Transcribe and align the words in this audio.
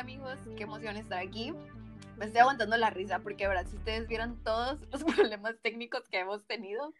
Hola 0.00 0.12
amigos, 0.12 0.38
qué 0.56 0.62
emoción 0.62 0.96
estar 0.96 1.18
aquí. 1.18 1.52
Me 2.16 2.24
estoy 2.24 2.40
aguantando 2.40 2.74
la 2.78 2.88
risa 2.88 3.18
porque, 3.18 3.46
verdad, 3.46 3.66
si 3.66 3.76
ustedes 3.76 4.08
vieron 4.08 4.42
todos 4.42 4.80
los 4.90 5.04
problemas 5.04 5.56
técnicos 5.60 6.08
que 6.08 6.20
hemos 6.20 6.46
tenido, 6.46 6.94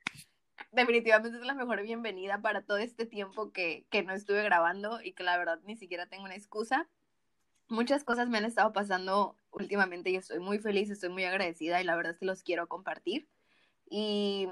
definitivamente 0.71 1.39
es 1.39 1.47
la 1.47 1.55
mejor 1.55 1.81
bienvenida 1.81 2.43
para 2.43 2.61
todo 2.61 2.77
este 2.77 3.07
tiempo 3.07 3.53
que, 3.53 3.87
que 3.91 4.03
no 4.03 4.13
estuve 4.13 4.43
grabando 4.43 5.01
y 5.03 5.15
que 5.15 5.23
la 5.23 5.39
verdad 5.39 5.61
ni 5.65 5.79
siquiera 5.79 6.09
tengo 6.09 6.25
una 6.25 6.35
excusa. 6.35 6.91
Muchas 7.69 8.05
cosas 8.05 8.29
me 8.29 8.37
han 8.37 8.45
estado 8.45 8.75
pasando 8.75 9.35
últimamente 9.51 10.11
y 10.11 10.17
estoy 10.17 10.41
muy 10.41 10.59
feliz, 10.59 10.91
estoy 10.91 11.09
muy 11.09 11.25
agradecida 11.25 11.81
y 11.81 11.85
la 11.85 11.97
verdad 11.97 12.13
es 12.13 12.19
que 12.19 12.27
los 12.27 12.43
quiero 12.43 12.69
compartir. 12.69 13.27
Y 13.89 14.47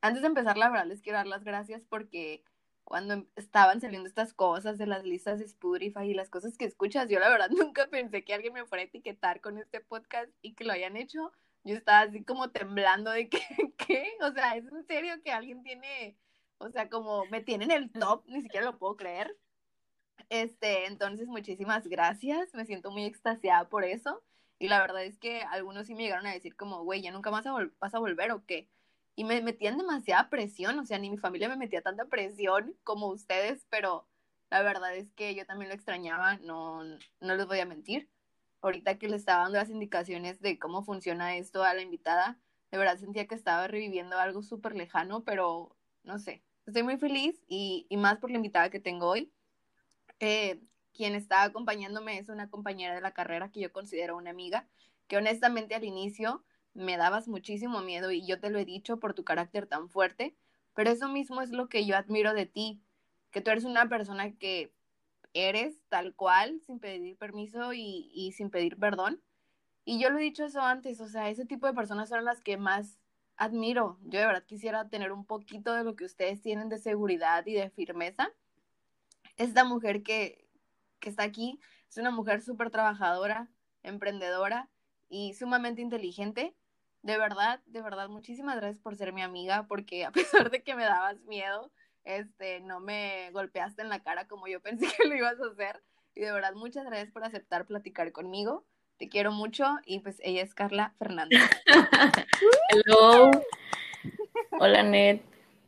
antes 0.00 0.22
de 0.22 0.26
empezar, 0.26 0.56
la 0.56 0.70
verdad 0.70 0.86
les 0.86 1.02
quiero 1.02 1.18
dar 1.18 1.28
las 1.28 1.44
gracias 1.44 1.84
porque 1.88 2.42
cuando 2.86 3.14
em, 3.14 3.26
estaban 3.34 3.80
saliendo 3.80 4.08
estas 4.08 4.32
cosas 4.32 4.78
de 4.78 4.86
las 4.86 5.04
listas 5.04 5.40
de 5.40 5.44
Spotify 5.44 6.04
y 6.04 6.14
las 6.14 6.30
cosas 6.30 6.56
que 6.56 6.64
escuchas, 6.64 7.08
yo 7.08 7.18
la 7.18 7.28
verdad 7.28 7.50
nunca 7.50 7.88
pensé 7.88 8.24
que 8.24 8.32
alguien 8.32 8.52
me 8.52 8.64
fuera 8.64 8.82
a 8.82 8.86
etiquetar 8.86 9.40
con 9.40 9.58
este 9.58 9.80
podcast 9.80 10.30
y 10.40 10.54
que 10.54 10.64
lo 10.64 10.72
hayan 10.72 10.96
hecho. 10.96 11.32
Yo 11.64 11.74
estaba 11.74 12.02
así 12.02 12.22
como 12.22 12.50
temblando 12.50 13.10
de 13.10 13.28
que, 13.28 13.40
¿qué? 13.76 14.12
O 14.22 14.32
sea, 14.32 14.56
¿es 14.56 14.64
en 14.68 14.86
serio 14.86 15.20
que 15.24 15.32
alguien 15.32 15.64
tiene, 15.64 16.16
o 16.58 16.70
sea, 16.70 16.88
como 16.88 17.26
me 17.26 17.40
tiene 17.42 17.64
en 17.64 17.72
el 17.72 17.90
top? 17.90 18.22
Ni 18.28 18.40
siquiera 18.40 18.66
lo 18.66 18.78
puedo 18.78 18.96
creer. 18.96 19.36
Este, 20.28 20.86
entonces, 20.86 21.26
muchísimas 21.26 21.88
gracias. 21.88 22.54
Me 22.54 22.66
siento 22.66 22.92
muy 22.92 23.04
extasiada 23.04 23.68
por 23.68 23.84
eso. 23.84 24.22
Y 24.60 24.68
la 24.68 24.78
verdad 24.80 25.04
es 25.04 25.18
que 25.18 25.42
algunos 25.42 25.88
sí 25.88 25.96
me 25.96 26.04
llegaron 26.04 26.26
a 26.26 26.32
decir 26.32 26.54
como, 26.54 26.84
güey, 26.84 27.02
¿ya 27.02 27.10
nunca 27.10 27.32
más 27.32 27.44
vas 27.80 27.94
a 27.94 27.98
volver 27.98 28.30
o 28.30 28.46
qué? 28.46 28.68
Y 29.16 29.24
me 29.24 29.40
metían 29.40 29.78
demasiada 29.78 30.28
presión, 30.28 30.78
o 30.78 30.84
sea, 30.84 30.98
ni 30.98 31.10
mi 31.10 31.16
familia 31.16 31.48
me 31.48 31.56
metía 31.56 31.80
tanta 31.80 32.04
presión 32.04 32.76
como 32.84 33.08
ustedes, 33.08 33.66
pero 33.70 34.06
la 34.50 34.62
verdad 34.62 34.94
es 34.94 35.10
que 35.12 35.34
yo 35.34 35.46
también 35.46 35.70
lo 35.70 35.74
extrañaba, 35.74 36.36
no, 36.36 36.84
no 36.84 37.34
les 37.34 37.46
voy 37.46 37.58
a 37.60 37.66
mentir. 37.66 38.10
Ahorita 38.60 38.98
que 38.98 39.08
le 39.08 39.16
estaba 39.16 39.44
dando 39.44 39.58
las 39.58 39.70
indicaciones 39.70 40.40
de 40.40 40.58
cómo 40.58 40.84
funciona 40.84 41.36
esto 41.36 41.64
a 41.64 41.74
la 41.74 41.82
invitada, 41.82 42.38
de 42.70 42.78
verdad 42.78 42.98
sentía 42.98 43.26
que 43.26 43.34
estaba 43.34 43.66
reviviendo 43.68 44.18
algo 44.18 44.42
súper 44.42 44.76
lejano, 44.76 45.24
pero 45.24 45.74
no 46.04 46.18
sé, 46.18 46.42
estoy 46.66 46.82
muy 46.82 46.98
feliz 46.98 47.42
y, 47.48 47.86
más 47.96 48.18
por 48.18 48.30
la 48.30 48.36
invitada 48.36 48.70
que 48.70 48.80
tengo 48.80 49.08
hoy. 49.08 49.32
Eh, 50.20 50.60
quien 50.92 51.14
está 51.14 51.42
acompañándome 51.42 52.18
es 52.18 52.28
una 52.28 52.50
compañera 52.50 52.94
de 52.94 53.00
la 53.00 53.12
carrera 53.12 53.50
que 53.50 53.60
yo 53.60 53.72
considero 53.72 54.16
una 54.16 54.30
amiga, 54.30 54.68
que 55.06 55.16
honestamente 55.16 55.74
al 55.74 55.84
inicio 55.84 56.44
me 56.76 56.96
dabas 56.96 57.26
muchísimo 57.26 57.80
miedo 57.80 58.10
y 58.10 58.26
yo 58.26 58.38
te 58.38 58.50
lo 58.50 58.58
he 58.58 58.64
dicho 58.64 58.98
por 58.98 59.14
tu 59.14 59.24
carácter 59.24 59.66
tan 59.66 59.88
fuerte, 59.88 60.36
pero 60.74 60.90
eso 60.90 61.08
mismo 61.08 61.40
es 61.40 61.50
lo 61.50 61.68
que 61.68 61.86
yo 61.86 61.96
admiro 61.96 62.34
de 62.34 62.46
ti, 62.46 62.82
que 63.30 63.40
tú 63.40 63.50
eres 63.50 63.64
una 63.64 63.88
persona 63.88 64.36
que 64.36 64.72
eres 65.32 65.82
tal 65.88 66.14
cual, 66.14 66.60
sin 66.60 66.78
pedir 66.78 67.16
permiso 67.16 67.72
y, 67.72 68.32
sin 68.36 68.50
pedir 68.50 68.78
perdón. 68.78 69.22
Y 69.84 70.00
yo 70.00 70.10
lo 70.10 70.18
he 70.18 70.22
dicho 70.22 70.44
eso 70.44 70.60
antes, 70.60 71.00
o 71.00 71.08
sea, 71.08 71.30
ese 71.30 71.46
tipo 71.46 71.66
de 71.66 71.72
personas 71.72 72.08
son 72.10 72.24
las 72.24 72.40
que 72.40 72.56
más 72.56 72.98
admiro. 73.36 73.98
Yo 74.02 74.20
de 74.20 74.26
verdad 74.26 74.44
quisiera 74.44 74.88
tener 74.88 75.12
un 75.12 75.24
poquito 75.24 75.72
de 75.72 75.84
lo 75.84 75.96
que 75.96 76.04
ustedes 76.04 76.42
tienen 76.42 76.68
de 76.68 76.78
seguridad 76.78 77.46
y 77.46 77.54
de 77.54 77.70
firmeza. 77.70 78.30
Esta 79.36 79.64
mujer 79.64 80.02
que, 80.02 80.48
que 81.00 81.10
está 81.10 81.22
aquí 81.22 81.60
es 81.88 81.96
una 81.96 82.10
mujer 82.10 82.42
súper 82.42 82.70
trabajadora, 82.70 83.48
emprendedora 83.82 84.68
y 85.08 85.34
sumamente 85.34 85.82
inteligente 85.82 86.54
de 87.06 87.18
verdad, 87.18 87.60
de 87.66 87.82
verdad, 87.82 88.08
muchísimas 88.08 88.56
gracias 88.56 88.80
por 88.80 88.96
ser 88.96 89.12
mi 89.12 89.22
amiga, 89.22 89.66
porque 89.68 90.04
a 90.04 90.10
pesar 90.10 90.50
de 90.50 90.62
que 90.64 90.74
me 90.74 90.82
dabas 90.82 91.20
miedo, 91.22 91.70
este, 92.04 92.60
no 92.60 92.80
me 92.80 93.30
golpeaste 93.30 93.82
en 93.82 93.88
la 93.88 94.02
cara 94.02 94.26
como 94.26 94.48
yo 94.48 94.60
pensé 94.60 94.86
que 94.98 95.08
lo 95.08 95.14
ibas 95.14 95.40
a 95.40 95.46
hacer. 95.46 95.82
Y 96.16 96.22
de 96.22 96.32
verdad, 96.32 96.54
muchas 96.54 96.84
gracias 96.84 97.12
por 97.12 97.22
aceptar 97.22 97.64
platicar 97.64 98.10
conmigo. 98.10 98.64
Te 98.98 99.08
quiero 99.08 99.30
mucho 99.30 99.66
y 99.84 100.00
pues 100.00 100.16
ella 100.22 100.42
es 100.42 100.54
Carla 100.54 100.94
Fernández. 100.98 101.38
Hello. 102.70 103.30
Hola, 104.58 104.82
Ned. 104.82 105.20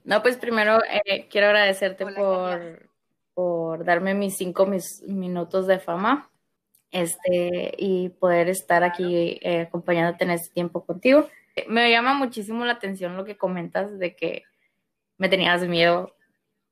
No, 0.05 0.23
pues 0.23 0.39
primero 0.39 0.81
eh, 0.85 1.29
quiero 1.29 1.49
agradecerte 1.49 2.07
por, 2.07 2.89
por 3.35 3.85
darme 3.85 4.15
mis 4.15 4.37
cinco 4.37 4.67
mis 4.67 5.03
minutos 5.03 5.67
de 5.67 5.79
fama 5.79 6.31
este, 6.91 7.75
y 7.77 8.11
poder 8.11 8.49
estar 8.49 8.85
aquí 8.85 9.39
eh, 9.43 9.63
acompañándote 9.63 10.25
en 10.25 10.31
este 10.31 10.53
tiempo 10.53 10.85
contigo. 10.85 11.29
Me 11.69 11.91
llama 11.91 12.15
muchísimo 12.15 12.65
la 12.65 12.73
atención 12.73 13.17
lo 13.17 13.25
que 13.25 13.37
comentas 13.37 13.99
de 13.99 14.15
que 14.15 14.45
me 15.17 15.29
tenías 15.29 15.67
miedo. 15.67 16.15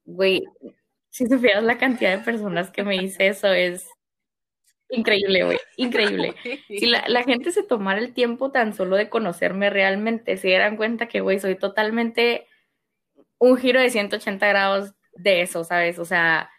Güey, 0.04 0.44
si 1.10 1.26
supieras 1.26 1.64
la 1.64 1.78
cantidad 1.78 2.16
de 2.16 2.24
personas 2.24 2.70
que 2.70 2.84
me 2.84 2.98
dice 2.98 3.28
eso, 3.28 3.48
es 3.48 3.88
increíble, 4.88 5.44
güey, 5.44 5.58
increíble. 5.76 6.34
Si 6.68 6.86
la, 6.86 7.04
la, 7.08 7.24
gente 7.24 7.50
se 7.50 7.62
tomara 7.62 7.98
el 7.98 8.12
tiempo 8.12 8.50
tan 8.52 8.74
solo 8.74 8.96
de 8.96 9.08
conocerme 9.08 9.70
realmente, 9.70 10.36
se 10.36 10.48
dieran 10.48 10.76
cuenta 10.76 11.08
que, 11.08 11.20
güey, 11.20 11.40
soy 11.40 11.56
totalmente 11.56 12.46
un 13.38 13.56
giro 13.56 13.80
de 13.80 13.90
180 13.90 14.46
grados 14.46 14.94
de 15.14 15.42
eso, 15.42 15.64
¿sabes? 15.64 15.98
O 15.98 16.04
sea, 16.04 16.50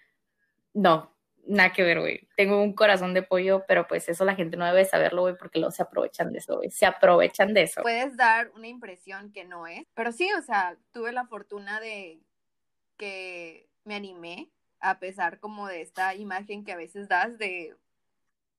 no, 0.74 1.17
nada 1.48 1.74
que 1.74 1.84
ver, 1.84 2.00
güey. 2.00 2.28
Tengo 2.36 2.62
un 2.62 2.74
corazón 2.74 3.14
de 3.14 3.24
pollo, 3.24 3.64
pero 3.68 3.88
pues 3.88 4.08
eso 4.10 4.26
la 4.26 4.36
gente 4.36 4.58
no 4.58 4.66
debe 4.66 4.86
saberlo, 4.86 5.24
güey, 5.24 5.36
porque 5.38 5.60
luego 5.60 5.72
se 5.72 5.84
aprovechan 5.84 6.32
de 6.32 6.40
eso, 6.40 6.58
güey. 6.58 6.70
Se 6.70 6.86
aprovechan 6.86 7.54
de 7.54 7.64
eso. 7.64 7.82
Puedes 7.82 8.16
dar 8.18 8.52
una 8.56 8.68
impresión 8.68 9.32
que 9.32 9.46
no 9.46 9.68
es, 9.68 9.86
pero 9.94 10.12
sí, 10.12 10.30
o 10.38 10.42
sea, 10.42 10.78
tuve 10.92 11.12
la 11.12 11.26
fortuna 11.26 11.80
de 11.80 12.20
que 12.98 13.70
me 13.84 13.96
animé, 13.96 14.50
a 14.80 15.00
pesar 15.00 15.40
como 15.40 15.68
de 15.68 15.82
esta 15.82 16.16
imagen 16.16 16.64
que 16.64 16.74
a 16.74 16.78
veces 16.78 17.08
das 17.08 17.38
de 17.38 17.76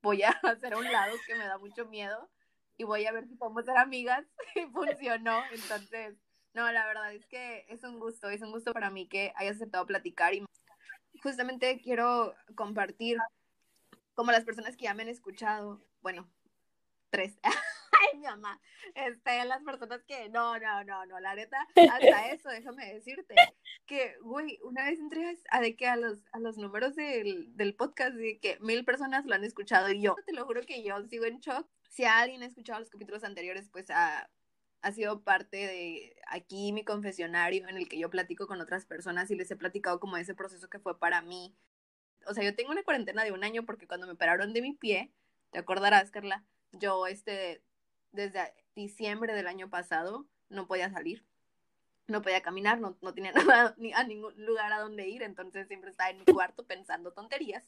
voy 0.02 0.22
a 0.22 0.30
hacer 0.42 0.74
a 0.74 0.78
un 0.78 0.90
lado 0.90 1.16
que 1.26 1.34
me 1.34 1.46
da 1.46 1.58
mucho 1.58 1.86
miedo 1.86 2.28
y 2.76 2.84
voy 2.84 3.06
a 3.06 3.12
ver 3.12 3.26
si 3.26 3.34
podemos 3.34 3.64
ser 3.64 3.76
amigas 3.76 4.24
y 4.54 4.62
funcionó. 4.66 5.42
Entonces, 5.52 6.16
no, 6.54 6.70
la 6.72 6.86
verdad 6.86 7.12
es 7.12 7.26
que 7.26 7.66
es 7.68 7.84
un 7.84 7.98
gusto, 7.98 8.30
es 8.30 8.40
un 8.40 8.52
gusto 8.52 8.72
para 8.72 8.90
mí 8.90 9.06
que 9.06 9.32
hayas 9.36 9.56
aceptado 9.56 9.86
platicar 9.86 10.34
y 10.34 10.44
justamente 11.22 11.80
quiero 11.80 12.34
compartir, 12.54 13.18
como 14.14 14.32
las 14.32 14.44
personas 14.44 14.76
que 14.76 14.84
ya 14.84 14.94
me 14.94 15.02
han 15.02 15.08
escuchado, 15.08 15.80
bueno, 16.00 16.28
tres. 17.10 17.38
Ay, 18.00 18.18
mi 18.18 18.26
mamá, 18.26 18.60
este, 18.94 19.44
las 19.44 19.62
personas 19.62 20.04
que, 20.04 20.28
no, 20.28 20.58
no, 20.58 20.84
no, 20.84 21.06
no, 21.06 21.18
la 21.20 21.34
neta, 21.34 21.66
hasta 21.74 22.28
eso, 22.32 22.48
déjame 22.48 22.94
decirte, 22.94 23.34
que, 23.86 24.16
güey, 24.22 24.58
una 24.62 24.84
vez 24.84 25.00
entré 25.00 25.36
a 25.50 25.60
de 25.60 25.74
que 25.74 25.88
a 25.88 25.96
los, 25.96 26.24
a 26.32 26.38
los 26.38 26.58
números 26.58 26.94
del, 26.94 27.56
del 27.56 27.74
podcast, 27.74 28.14
de 28.14 28.38
que 28.38 28.58
mil 28.60 28.84
personas 28.84 29.24
lo 29.24 29.34
han 29.34 29.44
escuchado 29.44 29.90
y 29.90 30.02
yo, 30.02 30.14
te 30.26 30.32
lo 30.32 30.44
juro 30.46 30.62
que 30.62 30.82
yo 30.82 31.02
sigo 31.06 31.24
en 31.24 31.40
shock. 31.40 31.66
Si 31.88 32.04
alguien 32.04 32.42
ha 32.42 32.46
escuchado 32.46 32.78
los 32.78 32.90
capítulos 32.90 33.24
anteriores, 33.24 33.68
pues 33.70 33.90
a, 33.90 34.30
ha 34.82 34.92
sido 34.92 35.22
parte 35.22 35.56
de 35.56 36.16
aquí 36.26 36.72
mi 36.72 36.84
confesionario 36.84 37.68
en 37.68 37.76
el 37.76 37.88
que 37.88 37.98
yo 37.98 38.10
platico 38.10 38.46
con 38.46 38.60
otras 38.60 38.86
personas 38.86 39.30
y 39.30 39.36
les 39.36 39.50
he 39.50 39.56
platicado 39.56 40.00
como 40.00 40.16
ese 40.16 40.34
proceso 40.34 40.68
que 40.68 40.78
fue 40.78 40.98
para 40.98 41.22
mí. 41.22 41.54
O 42.26 42.34
sea, 42.34 42.44
yo 42.44 42.54
tengo 42.54 42.70
una 42.70 42.84
cuarentena 42.84 43.24
de 43.24 43.32
un 43.32 43.44
año 43.44 43.64
porque 43.64 43.86
cuando 43.86 44.06
me 44.06 44.12
operaron 44.12 44.52
de 44.52 44.62
mi 44.62 44.72
pie, 44.72 45.12
te 45.50 45.58
acordarás, 45.58 46.10
Carla, 46.10 46.44
yo 46.72 47.06
este, 47.06 47.62
desde 48.12 48.52
diciembre 48.74 49.34
del 49.34 49.46
año 49.46 49.68
pasado 49.70 50.26
no 50.48 50.66
podía 50.66 50.90
salir, 50.90 51.24
no 52.06 52.22
podía 52.22 52.42
caminar, 52.42 52.80
no, 52.80 52.96
no 53.00 53.14
tenía 53.14 53.32
ni 53.78 53.92
a 53.92 54.04
ningún 54.04 54.34
lugar 54.44 54.72
a 54.72 54.80
donde 54.80 55.08
ir, 55.08 55.22
entonces 55.22 55.66
siempre 55.68 55.90
estaba 55.90 56.10
en 56.10 56.18
mi 56.18 56.24
cuarto 56.24 56.66
pensando 56.66 57.12
tonterías. 57.12 57.64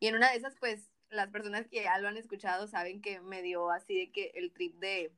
Y 0.00 0.08
en 0.08 0.16
una 0.16 0.30
de 0.30 0.38
esas, 0.38 0.56
pues, 0.58 0.90
las 1.10 1.28
personas 1.28 1.68
que 1.68 1.82
ya 1.84 1.98
lo 1.98 2.08
han 2.08 2.16
escuchado 2.16 2.66
saben 2.66 3.00
que 3.00 3.20
me 3.20 3.42
dio 3.42 3.70
así 3.70 3.96
de 3.96 4.10
que 4.10 4.32
el 4.34 4.52
trip 4.52 4.74
de 4.80 5.12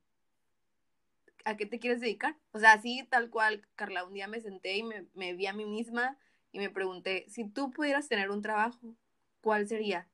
¿a 1.44 1.56
qué 1.56 1.66
te 1.66 1.78
quieres 1.78 2.00
dedicar? 2.00 2.36
O 2.52 2.58
sea, 2.58 2.72
así 2.72 3.06
tal 3.10 3.30
cual, 3.30 3.66
Carla, 3.74 4.04
un 4.04 4.14
día 4.14 4.28
me 4.28 4.40
senté 4.40 4.76
y 4.76 4.82
me, 4.82 5.06
me 5.14 5.34
vi 5.34 5.46
a 5.46 5.52
mí 5.52 5.64
misma 5.64 6.18
y 6.52 6.58
me 6.58 6.70
pregunté, 6.70 7.26
si 7.28 7.48
tú 7.48 7.70
pudieras 7.70 8.08
tener 8.08 8.30
un 8.30 8.42
trabajo, 8.42 8.94
¿cuál 9.40 9.66
sería? 9.68 10.08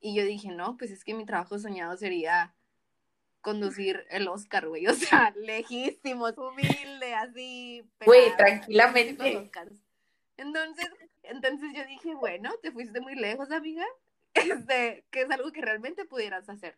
Y 0.00 0.14
yo 0.14 0.24
dije, 0.24 0.50
no, 0.50 0.76
pues 0.76 0.90
es 0.90 1.04
que 1.04 1.14
mi 1.14 1.26
trabajo 1.26 1.58
soñado 1.58 1.96
sería 1.96 2.54
conducir 3.40 4.04
el 4.10 4.28
Oscar, 4.28 4.68
güey, 4.68 4.86
o 4.86 4.94
sea, 4.94 5.32
lejísimo, 5.36 6.28
humilde, 6.28 7.14
así. 7.14 7.84
Güey, 8.04 8.36
tranquilamente. 8.36 9.50
Entonces, 10.36 10.88
entonces 11.24 11.70
yo 11.74 11.84
dije, 11.86 12.14
bueno, 12.14 12.52
te 12.62 12.70
fuiste 12.72 13.00
muy 13.00 13.14
lejos, 13.14 13.50
amiga, 13.50 13.84
este, 14.34 15.04
que 15.10 15.22
es 15.22 15.30
algo 15.30 15.50
que 15.52 15.60
realmente 15.60 16.04
pudieras 16.04 16.48
hacer. 16.48 16.76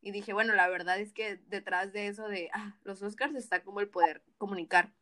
Y 0.00 0.12
dije, 0.12 0.32
bueno, 0.32 0.54
la 0.54 0.68
verdad 0.68 0.98
es 1.00 1.12
que 1.12 1.36
detrás 1.48 1.92
de 1.92 2.06
eso 2.06 2.28
de 2.28 2.50
ah, 2.52 2.76
los 2.84 3.02
Oscars 3.02 3.34
está 3.34 3.62
como 3.62 3.80
el 3.80 3.88
poder 3.88 4.22
comunicar. 4.38 4.92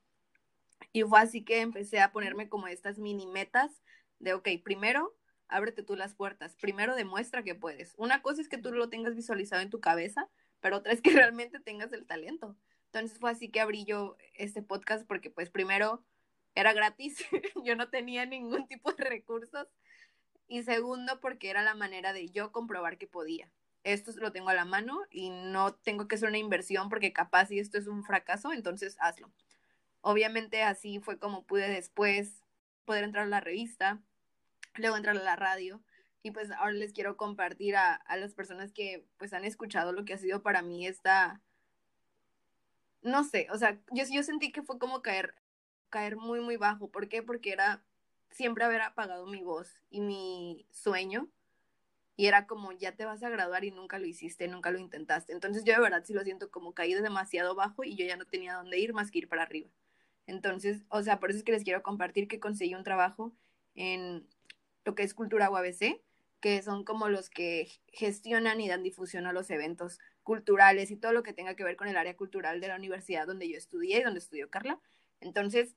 Y 0.92 1.02
fue 1.02 1.20
así 1.20 1.44
que 1.44 1.60
empecé 1.60 2.00
a 2.00 2.12
ponerme 2.12 2.48
como 2.48 2.66
estas 2.66 2.98
mini 2.98 3.26
metas 3.26 3.82
de, 4.18 4.34
ok, 4.34 4.48
primero, 4.64 5.14
ábrete 5.48 5.82
tú 5.82 5.96
las 5.96 6.14
puertas, 6.14 6.56
primero 6.56 6.94
demuestra 6.96 7.42
que 7.42 7.54
puedes. 7.54 7.94
Una 7.98 8.22
cosa 8.22 8.40
es 8.40 8.48
que 8.48 8.58
tú 8.58 8.72
lo 8.72 8.88
tengas 8.88 9.14
visualizado 9.14 9.62
en 9.62 9.70
tu 9.70 9.80
cabeza, 9.80 10.28
pero 10.60 10.78
otra 10.78 10.92
es 10.92 11.02
que 11.02 11.10
realmente 11.30 11.60
tengas 11.60 11.92
el 11.92 12.06
talento. 12.06 12.56
Entonces 12.86 13.18
fue 13.18 13.30
así 13.30 13.50
que 13.50 13.60
abrí 13.60 13.84
yo 13.84 14.16
este 14.34 14.62
podcast 14.62 15.06
porque 15.06 15.30
pues 15.30 15.50
primero 15.50 16.02
era 16.54 16.72
gratis, 16.72 17.18
yo 17.64 17.76
no 17.76 17.90
tenía 17.90 18.24
ningún 18.24 18.66
tipo 18.66 18.92
de 18.92 19.04
recursos 19.04 19.68
Y 20.48 20.62
segundo, 20.62 21.20
porque 21.20 21.50
era 21.50 21.62
la 21.62 21.74
manera 21.74 22.12
de 22.12 22.30
yo 22.30 22.52
comprobar 22.52 22.96
que 22.98 23.06
podía. 23.06 23.50
Esto 23.86 24.10
lo 24.16 24.32
tengo 24.32 24.48
a 24.48 24.54
la 24.54 24.64
mano 24.64 25.02
y 25.10 25.30
no 25.30 25.74
tengo 25.74 26.08
que 26.08 26.16
hacer 26.16 26.28
una 26.28 26.38
inversión 26.38 26.88
porque 26.88 27.12
capaz 27.12 27.46
si 27.46 27.60
esto 27.60 27.78
es 27.78 27.86
un 27.86 28.04
fracaso, 28.04 28.52
entonces 28.52 28.96
hazlo. 29.00 29.30
Obviamente 30.00 30.62
así 30.64 30.98
fue 30.98 31.18
como 31.18 31.44
pude 31.44 31.68
después 31.68 32.42
poder 32.84 33.04
entrar 33.04 33.26
a 33.26 33.28
la 33.28 33.40
revista, 33.40 34.00
luego 34.74 34.96
entrar 34.96 35.16
a 35.16 35.22
la 35.22 35.36
radio 35.36 35.80
y 36.22 36.32
pues 36.32 36.50
ahora 36.50 36.72
les 36.72 36.92
quiero 36.92 37.16
compartir 37.16 37.76
a, 37.76 37.94
a 37.94 38.16
las 38.16 38.34
personas 38.34 38.72
que 38.72 39.06
pues 39.18 39.32
han 39.32 39.44
escuchado 39.44 39.92
lo 39.92 40.04
que 40.04 40.14
ha 40.14 40.18
sido 40.18 40.42
para 40.42 40.62
mí 40.62 40.86
esta, 40.86 41.40
no 43.02 43.22
sé, 43.22 43.46
o 43.52 43.58
sea, 43.58 43.80
yo, 43.92 44.04
yo 44.10 44.22
sentí 44.24 44.50
que 44.50 44.62
fue 44.62 44.80
como 44.80 45.00
caer, 45.00 45.34
caer 45.90 46.16
muy, 46.16 46.40
muy 46.40 46.56
bajo. 46.56 46.90
¿Por 46.90 47.08
qué? 47.08 47.22
Porque 47.22 47.52
era 47.52 47.84
siempre 48.30 48.64
haber 48.64 48.82
apagado 48.82 49.26
mi 49.26 49.42
voz 49.42 49.80
y 49.90 50.00
mi 50.00 50.66
sueño. 50.72 51.28
Y 52.16 52.26
era 52.26 52.46
como, 52.46 52.72
ya 52.72 52.92
te 52.92 53.04
vas 53.04 53.22
a 53.22 53.28
graduar 53.28 53.64
y 53.64 53.70
nunca 53.70 53.98
lo 53.98 54.06
hiciste, 54.06 54.48
nunca 54.48 54.70
lo 54.70 54.78
intentaste. 54.78 55.32
Entonces 55.32 55.64
yo 55.64 55.74
de 55.74 55.80
verdad 55.80 56.02
sí 56.04 56.14
lo 56.14 56.24
siento 56.24 56.50
como 56.50 56.72
caído 56.72 57.02
demasiado 57.02 57.54
bajo 57.54 57.84
y 57.84 57.94
yo 57.94 58.06
ya 58.06 58.16
no 58.16 58.24
tenía 58.24 58.54
dónde 58.54 58.78
ir 58.78 58.94
más 58.94 59.10
que 59.10 59.18
ir 59.18 59.28
para 59.28 59.42
arriba. 59.42 59.68
Entonces, 60.26 60.82
o 60.88 61.02
sea, 61.02 61.20
por 61.20 61.30
eso 61.30 61.38
es 61.38 61.44
que 61.44 61.52
les 61.52 61.62
quiero 61.62 61.82
compartir 61.82 62.26
que 62.26 62.40
conseguí 62.40 62.74
un 62.74 62.84
trabajo 62.84 63.32
en 63.74 64.26
lo 64.84 64.94
que 64.94 65.02
es 65.02 65.14
Cultura 65.14 65.50
UABC, 65.50 66.00
que 66.40 66.62
son 66.62 66.84
como 66.84 67.08
los 67.08 67.30
que 67.30 67.68
gestionan 67.88 68.60
y 68.60 68.68
dan 68.68 68.82
difusión 68.82 69.26
a 69.26 69.32
los 69.32 69.50
eventos 69.50 69.98
culturales 70.22 70.90
y 70.90 70.96
todo 70.96 71.12
lo 71.12 71.22
que 71.22 71.32
tenga 71.32 71.54
que 71.54 71.64
ver 71.64 71.76
con 71.76 71.88
el 71.88 71.96
área 71.96 72.16
cultural 72.16 72.60
de 72.60 72.68
la 72.68 72.76
universidad 72.76 73.26
donde 73.26 73.48
yo 73.48 73.56
estudié 73.56 74.00
y 74.00 74.02
donde 74.02 74.18
estudió 74.18 74.50
Carla. 74.50 74.80
Entonces, 75.20 75.74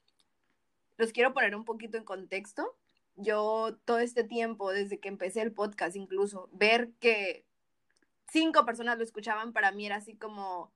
los 0.97 1.11
quiero 1.11 1.33
poner 1.33 1.55
un 1.55 1.65
poquito 1.65 1.97
en 1.97 2.03
contexto. 2.03 2.75
Yo 3.21 3.77
todo 3.83 3.99
este 3.99 4.23
tiempo, 4.23 4.71
desde 4.71 4.99
que 4.99 5.09
empecé 5.09 5.41
el 5.41 5.51
podcast 5.51 5.95
incluso, 5.97 6.49
ver 6.53 6.91
que 6.99 7.45
cinco 8.31 8.65
personas 8.65 8.97
lo 8.97 9.03
escuchaban 9.03 9.51
para 9.51 9.71
mí 9.71 9.85
era 9.85 9.97
así 9.97 10.15
como, 10.15 10.71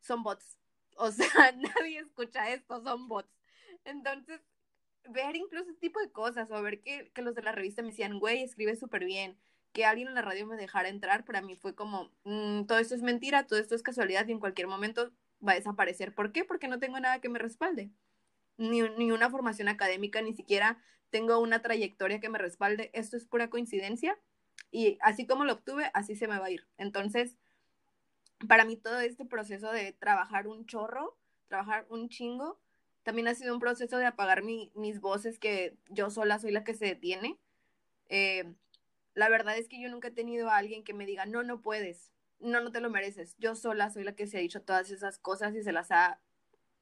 son 0.00 0.22
bots. 0.22 0.58
O 0.96 1.10
sea, 1.12 1.52
nadie 1.52 2.00
escucha 2.00 2.50
esto, 2.50 2.82
son 2.82 3.06
bots. 3.06 3.30
Entonces, 3.84 4.40
ver 5.08 5.36
incluso 5.36 5.70
este 5.70 5.80
tipo 5.80 6.00
de 6.00 6.10
cosas 6.10 6.50
o 6.50 6.60
ver 6.60 6.80
que, 6.82 7.10
que 7.14 7.22
los 7.22 7.34
de 7.34 7.42
la 7.42 7.52
revista 7.52 7.82
me 7.82 7.90
decían, 7.90 8.18
güey, 8.18 8.42
escribe 8.42 8.74
súper 8.74 9.04
bien, 9.04 9.38
que 9.72 9.84
alguien 9.84 10.08
en 10.08 10.14
la 10.14 10.22
radio 10.22 10.46
me 10.46 10.56
dejara 10.56 10.88
entrar, 10.88 11.24
para 11.24 11.42
mí 11.42 11.54
fue 11.54 11.74
como, 11.74 12.10
mm, 12.24 12.64
todo 12.64 12.78
esto 12.78 12.94
es 12.94 13.02
mentira, 13.02 13.46
todo 13.46 13.58
esto 13.58 13.74
es 13.74 13.82
casualidad 13.82 14.26
y 14.26 14.32
en 14.32 14.40
cualquier 14.40 14.66
momento 14.66 15.12
va 15.46 15.52
a 15.52 15.56
desaparecer. 15.56 16.14
¿Por 16.14 16.32
qué? 16.32 16.44
Porque 16.44 16.66
no 16.66 16.78
tengo 16.80 16.98
nada 16.98 17.20
que 17.20 17.28
me 17.28 17.38
respalde. 17.38 17.90
Ni, 18.56 18.80
ni 18.80 19.12
una 19.12 19.30
formación 19.30 19.68
académica, 19.68 20.22
ni 20.22 20.34
siquiera 20.34 20.82
tengo 21.10 21.38
una 21.38 21.62
trayectoria 21.62 22.20
que 22.20 22.28
me 22.28 22.38
respalde. 22.38 22.90
Esto 22.92 23.16
es 23.16 23.24
pura 23.24 23.50
coincidencia 23.50 24.18
y 24.70 24.98
así 25.00 25.26
como 25.26 25.44
lo 25.44 25.54
obtuve, 25.54 25.90
así 25.94 26.16
se 26.16 26.28
me 26.28 26.38
va 26.38 26.46
a 26.46 26.50
ir. 26.50 26.66
Entonces, 26.78 27.36
para 28.48 28.64
mí 28.64 28.76
todo 28.76 29.00
este 29.00 29.24
proceso 29.24 29.72
de 29.72 29.92
trabajar 29.92 30.46
un 30.46 30.66
chorro, 30.66 31.16
trabajar 31.48 31.86
un 31.88 32.08
chingo, 32.08 32.60
también 33.02 33.28
ha 33.28 33.34
sido 33.34 33.54
un 33.54 33.60
proceso 33.60 33.98
de 33.98 34.06
apagar 34.06 34.42
mi, 34.42 34.72
mis 34.74 35.00
voces 35.00 35.38
que 35.38 35.76
yo 35.88 36.10
sola 36.10 36.38
soy 36.38 36.50
la 36.50 36.64
que 36.64 36.74
se 36.74 36.86
detiene. 36.86 37.38
Eh, 38.08 38.52
la 39.14 39.28
verdad 39.28 39.56
es 39.56 39.68
que 39.68 39.80
yo 39.80 39.88
nunca 39.88 40.08
he 40.08 40.12
tenido 40.12 40.50
a 40.50 40.56
alguien 40.56 40.84
que 40.84 40.92
me 40.92 41.06
diga, 41.06 41.24
no, 41.24 41.42
no 41.42 41.62
puedes, 41.62 42.12
no, 42.40 42.60
no 42.60 42.72
te 42.72 42.80
lo 42.80 42.90
mereces. 42.90 43.36
Yo 43.38 43.54
sola 43.54 43.90
soy 43.90 44.04
la 44.04 44.14
que 44.14 44.26
se 44.26 44.38
ha 44.38 44.40
dicho 44.40 44.62
todas 44.62 44.90
esas 44.90 45.18
cosas 45.18 45.54
y 45.54 45.62
se 45.62 45.72
las 45.72 45.90
ha, 45.92 46.20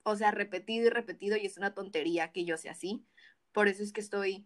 o 0.03 0.17
sea, 0.17 0.31
repetido 0.31 0.87
y 0.87 0.91
repetido 0.91 1.37
y 1.37 1.47
es 1.47 1.59
una 1.59 1.75
tontería 1.75 2.33
que 2.33 2.45
yo 2.45 2.57
sea 2.57 2.73
así. 2.73 3.05
Por 3.55 3.69
eso 3.69 3.85
es 3.85 3.93
que 3.93 4.01
estoy 4.01 4.45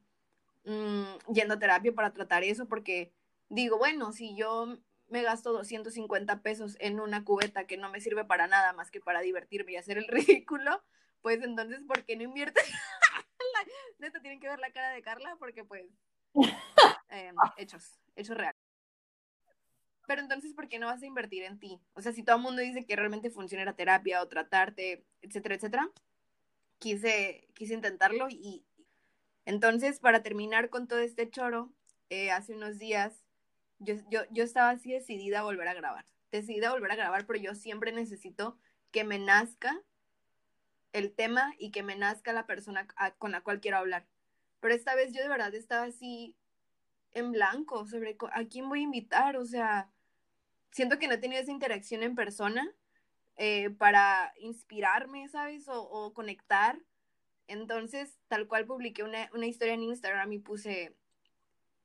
mmm, 0.64 1.32
yendo 1.32 1.54
a 1.54 1.58
terapia 1.58 1.94
para 1.94 2.12
tratar 2.12 2.44
eso, 2.44 2.68
porque 2.68 3.10
digo, 3.48 3.78
bueno, 3.78 4.12
si 4.12 4.36
yo 4.36 4.78
me 5.08 5.22
gasto 5.22 5.52
250 5.54 6.42
pesos 6.42 6.76
en 6.78 7.00
una 7.00 7.24
cubeta 7.24 7.66
que 7.66 7.78
no 7.78 7.90
me 7.90 8.02
sirve 8.02 8.26
para 8.26 8.46
nada 8.46 8.74
más 8.74 8.90
que 8.90 9.00
para 9.00 9.20
divertirme 9.20 9.72
y 9.72 9.76
hacer 9.76 9.96
el 9.96 10.06
ridículo, 10.08 10.84
pues 11.22 11.42
entonces, 11.42 11.80
¿por 11.88 12.04
qué 12.04 12.16
no 12.16 12.22
inviertes? 12.22 12.62
Neta, 13.98 14.20
tienen 14.20 14.40
que 14.40 14.48
ver 14.48 14.58
la 14.58 14.70
cara 14.70 14.90
de 14.90 15.02
Carla 15.02 15.36
porque 15.38 15.64
pues 15.64 15.86
eh, 17.08 17.32
hechos, 17.56 17.98
hechos 18.14 18.36
reales. 18.36 18.60
Pero 20.06 20.20
entonces, 20.20 20.52
¿por 20.52 20.68
qué 20.68 20.78
no 20.78 20.86
vas 20.86 21.02
a 21.02 21.06
invertir 21.06 21.44
en 21.44 21.58
ti? 21.58 21.80
O 21.94 22.02
sea, 22.02 22.12
si 22.12 22.22
todo 22.22 22.36
el 22.36 22.42
mundo 22.42 22.60
dice 22.60 22.84
que 22.84 22.96
realmente 22.96 23.30
funciona 23.30 23.64
la 23.64 23.74
terapia 23.74 24.22
o 24.22 24.28
tratarte, 24.28 25.06
etcétera, 25.22 25.54
etcétera, 25.54 25.90
quise, 26.78 27.48
quise 27.54 27.74
intentarlo 27.74 28.28
y 28.30 28.64
entonces, 29.48 29.98
para 29.98 30.22
terminar 30.22 30.68
con 30.68 30.86
todo 30.86 30.98
este 30.98 31.30
choro, 31.30 31.72
eh, 32.10 32.30
hace 32.30 32.54
unos 32.54 32.78
días 32.78 33.24
yo, 33.78 33.94
yo, 34.10 34.20
yo 34.30 34.44
estaba 34.44 34.68
así 34.68 34.92
decidida 34.92 35.38
a 35.38 35.44
volver 35.44 35.66
a 35.68 35.72
grabar. 35.72 36.04
Decidida 36.30 36.68
a 36.68 36.72
volver 36.72 36.92
a 36.92 36.96
grabar, 36.96 37.26
pero 37.26 37.38
yo 37.38 37.54
siempre 37.54 37.90
necesito 37.90 38.58
que 38.90 39.04
me 39.04 39.18
nazca 39.18 39.80
el 40.92 41.14
tema 41.14 41.54
y 41.58 41.70
que 41.70 41.82
me 41.82 41.96
nazca 41.96 42.34
la 42.34 42.44
persona 42.44 42.86
con 43.16 43.32
la 43.32 43.40
cual 43.40 43.60
quiero 43.60 43.78
hablar. 43.78 44.06
Pero 44.60 44.74
esta 44.74 44.94
vez 44.94 45.14
yo 45.14 45.22
de 45.22 45.28
verdad 45.30 45.54
estaba 45.54 45.84
así 45.84 46.36
en 47.12 47.32
blanco 47.32 47.86
sobre 47.86 48.18
a 48.32 48.44
quién 48.44 48.68
voy 48.68 48.80
a 48.80 48.82
invitar. 48.82 49.38
O 49.38 49.46
sea, 49.46 49.88
siento 50.72 50.98
que 50.98 51.08
no 51.08 51.14
he 51.14 51.18
tenido 51.18 51.40
esa 51.40 51.52
interacción 51.52 52.02
en 52.02 52.14
persona 52.14 52.70
eh, 53.36 53.70
para 53.70 54.34
inspirarme, 54.40 55.26
¿sabes? 55.30 55.68
O, 55.68 55.80
o, 55.80 56.12
conectar. 56.12 56.78
Entonces, 57.48 58.18
tal 58.28 58.46
cual 58.46 58.66
publiqué 58.66 59.02
una, 59.02 59.30
una 59.34 59.46
historia 59.46 59.74
en 59.74 59.82
Instagram 59.82 60.32
y 60.32 60.38
puse, 60.38 60.94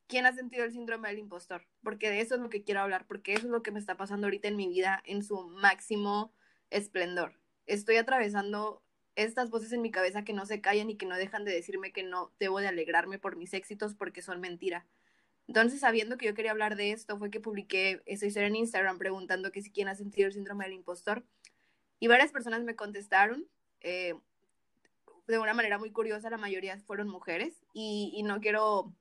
¿quién 0.08 0.26
ha 0.26 0.34
sentido 0.34 0.66
el 0.66 0.74
síndrome 0.74 1.10
del 1.10 1.20
impostor? 1.20 1.66
Porque 1.82 2.10
de 2.10 2.20
eso 2.20 2.36
es 2.36 2.42
lo 2.42 2.50
que 2.50 2.64
quiero 2.64 2.82
hablar, 2.82 3.08
porque 3.08 3.34
eso 3.34 3.48
es 3.48 3.52
lo 3.52 3.64
que 3.64 3.72
me 3.72 3.80
está 3.80 3.96
pasando 3.98 4.28
ahorita 4.28 4.50
en 4.50 4.58
mi 4.58 4.68
vida 4.68 5.02
en 5.06 5.24
su 5.24 5.42
máximo 5.42 6.32
esplendor. 6.70 7.34
Estoy 7.66 7.96
atravesando 7.96 8.84
estas 9.16 9.50
voces 9.50 9.72
en 9.72 9.82
mi 9.82 9.92
cabeza 9.92 10.24
que 10.24 10.34
no 10.34 10.46
se 10.46 10.60
callan 10.60 10.90
y 10.90 10.98
que 10.98 11.06
no 11.06 11.16
dejan 11.16 11.46
de 11.46 11.54
decirme 11.54 11.92
que 11.92 12.04
no 12.04 12.32
debo 12.40 12.60
de 12.60 12.68
alegrarme 12.68 13.20
por 13.20 13.36
mis 13.36 13.54
éxitos 13.54 13.96
porque 13.96 14.22
son 14.22 14.42
mentira. 14.42 14.86
Entonces, 15.48 15.82
sabiendo 15.82 16.18
que 16.18 16.26
yo 16.26 16.34
quería 16.34 16.52
hablar 16.52 16.76
de 16.76 16.92
esto, 16.92 17.18
fue 17.18 17.30
que 17.30 17.40
publiqué 17.40 18.02
esa 18.06 18.26
historia 18.26 18.48
en 18.48 18.56
Instagram 18.56 18.98
preguntando 18.98 19.52
que 19.52 19.62
si 19.62 19.72
quién 19.72 19.88
ha 19.88 19.96
sentido 19.96 20.28
el 20.28 20.34
síndrome 20.34 20.66
del 20.66 20.74
impostor. 20.74 21.24
Y 22.00 22.08
varias 22.08 22.32
personas 22.32 22.64
me 22.64 22.76
contestaron. 22.76 23.48
Eh, 23.82 24.16
de 25.28 25.40
una 25.40 25.54
manera 25.54 25.78
muy 25.78 25.92
curiosa, 25.92 26.30
la 26.30 26.38
mayoría 26.38 26.78
fueron 26.80 27.08
mujeres. 27.08 27.62
Y, 27.74 28.12
y, 28.16 28.24
no 28.24 28.42
quiero 28.42 28.94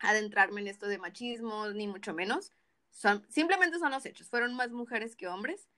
adentrarme 0.00 0.60
en 0.60 0.68
esto 0.68 0.86
de 0.86 0.98
machismo, 0.98 1.68
ni 1.68 1.86
mucho 1.86 2.14
menos. 2.14 2.52
Son, 2.90 3.24
simplemente 3.28 3.78
son 3.78 3.92
los 3.92 4.04
hechos. 4.06 4.28
Fueron 4.28 4.54
más 4.54 4.70
mujeres 4.70 5.16
que 5.16 5.28
hombres. 5.28 5.68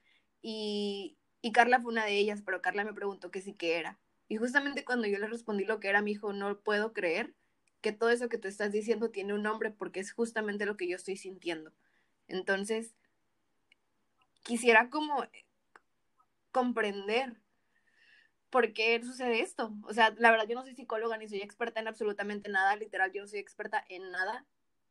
Y, 0.41 1.17
y 1.41 1.51
Carla 1.51 1.81
fue 1.81 1.91
una 1.91 2.05
de 2.05 2.17
ellas, 2.17 2.41
pero 2.43 2.61
Carla 2.61 2.83
me 2.83 2.93
preguntó 2.93 3.31
que 3.31 3.41
sí 3.41 3.53
que 3.53 3.77
era. 3.77 3.99
Y 4.27 4.37
justamente 4.37 4.83
cuando 4.83 5.07
yo 5.07 5.19
le 5.19 5.27
respondí 5.27 5.65
lo 5.65 5.79
que 5.79 5.89
era, 5.89 6.01
me 6.01 6.09
dijo, 6.09 6.33
no 6.33 6.59
puedo 6.59 6.93
creer 6.93 7.35
que 7.81 7.91
todo 7.91 8.09
eso 8.09 8.29
que 8.29 8.39
tú 8.39 8.47
estás 8.47 8.71
diciendo 8.71 9.11
tiene 9.11 9.33
un 9.33 9.43
nombre 9.43 9.69
porque 9.69 9.99
es 9.99 10.11
justamente 10.11 10.65
lo 10.65 10.75
que 10.75 10.87
yo 10.87 10.95
estoy 10.95 11.17
sintiendo. 11.17 11.71
Entonces, 12.27 12.95
quisiera 14.41 14.89
como 14.89 15.23
comprender 16.51 17.35
por 18.49 18.73
qué 18.73 19.01
sucede 19.03 19.41
esto. 19.41 19.73
O 19.83 19.93
sea, 19.93 20.13
la 20.17 20.31
verdad 20.31 20.47
yo 20.47 20.55
no 20.55 20.63
soy 20.63 20.75
psicóloga 20.75 21.17
ni 21.17 21.27
soy 21.27 21.41
experta 21.41 21.79
en 21.79 21.87
absolutamente 21.87 22.49
nada, 22.49 22.75
literal, 22.75 23.11
yo 23.11 23.21
no 23.21 23.27
soy 23.27 23.39
experta 23.39 23.83
en 23.89 24.11
nada, 24.11 24.45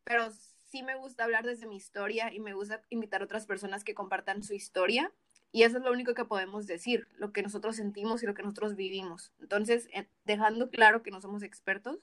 pero 0.05 0.31
sí 0.65 0.83
me 0.83 0.97
gusta 0.97 1.25
hablar 1.25 1.45
desde 1.45 1.67
mi 1.67 1.77
historia 1.77 2.33
y 2.33 2.41
me 2.41 2.55
gusta 2.55 2.83
invitar 2.91 3.23
a 3.23 3.25
otras 3.25 3.47
personas 3.47 3.85
que 3.85 3.95
compartan 3.95 4.43
su 4.43 4.55
historia 4.55 5.13
y 5.55 5.63
eso 5.63 5.79
es 5.79 5.85
lo 5.85 5.93
único 5.93 6.15
que 6.15 6.25
podemos 6.25 6.67
decir, 6.67 7.07
lo 7.17 7.33
que 7.33 7.43
nosotros 7.43 7.77
sentimos 7.77 8.23
y 8.23 8.27
lo 8.27 8.35
que 8.35 8.43
nosotros 8.43 8.75
vivimos. 8.75 9.33
Entonces, 9.41 9.89
eh, 9.95 10.09
dejando 10.25 10.69
claro 10.69 11.05
que 11.05 11.13
no 11.13 11.21
somos 11.21 11.45
expertos, 11.45 12.01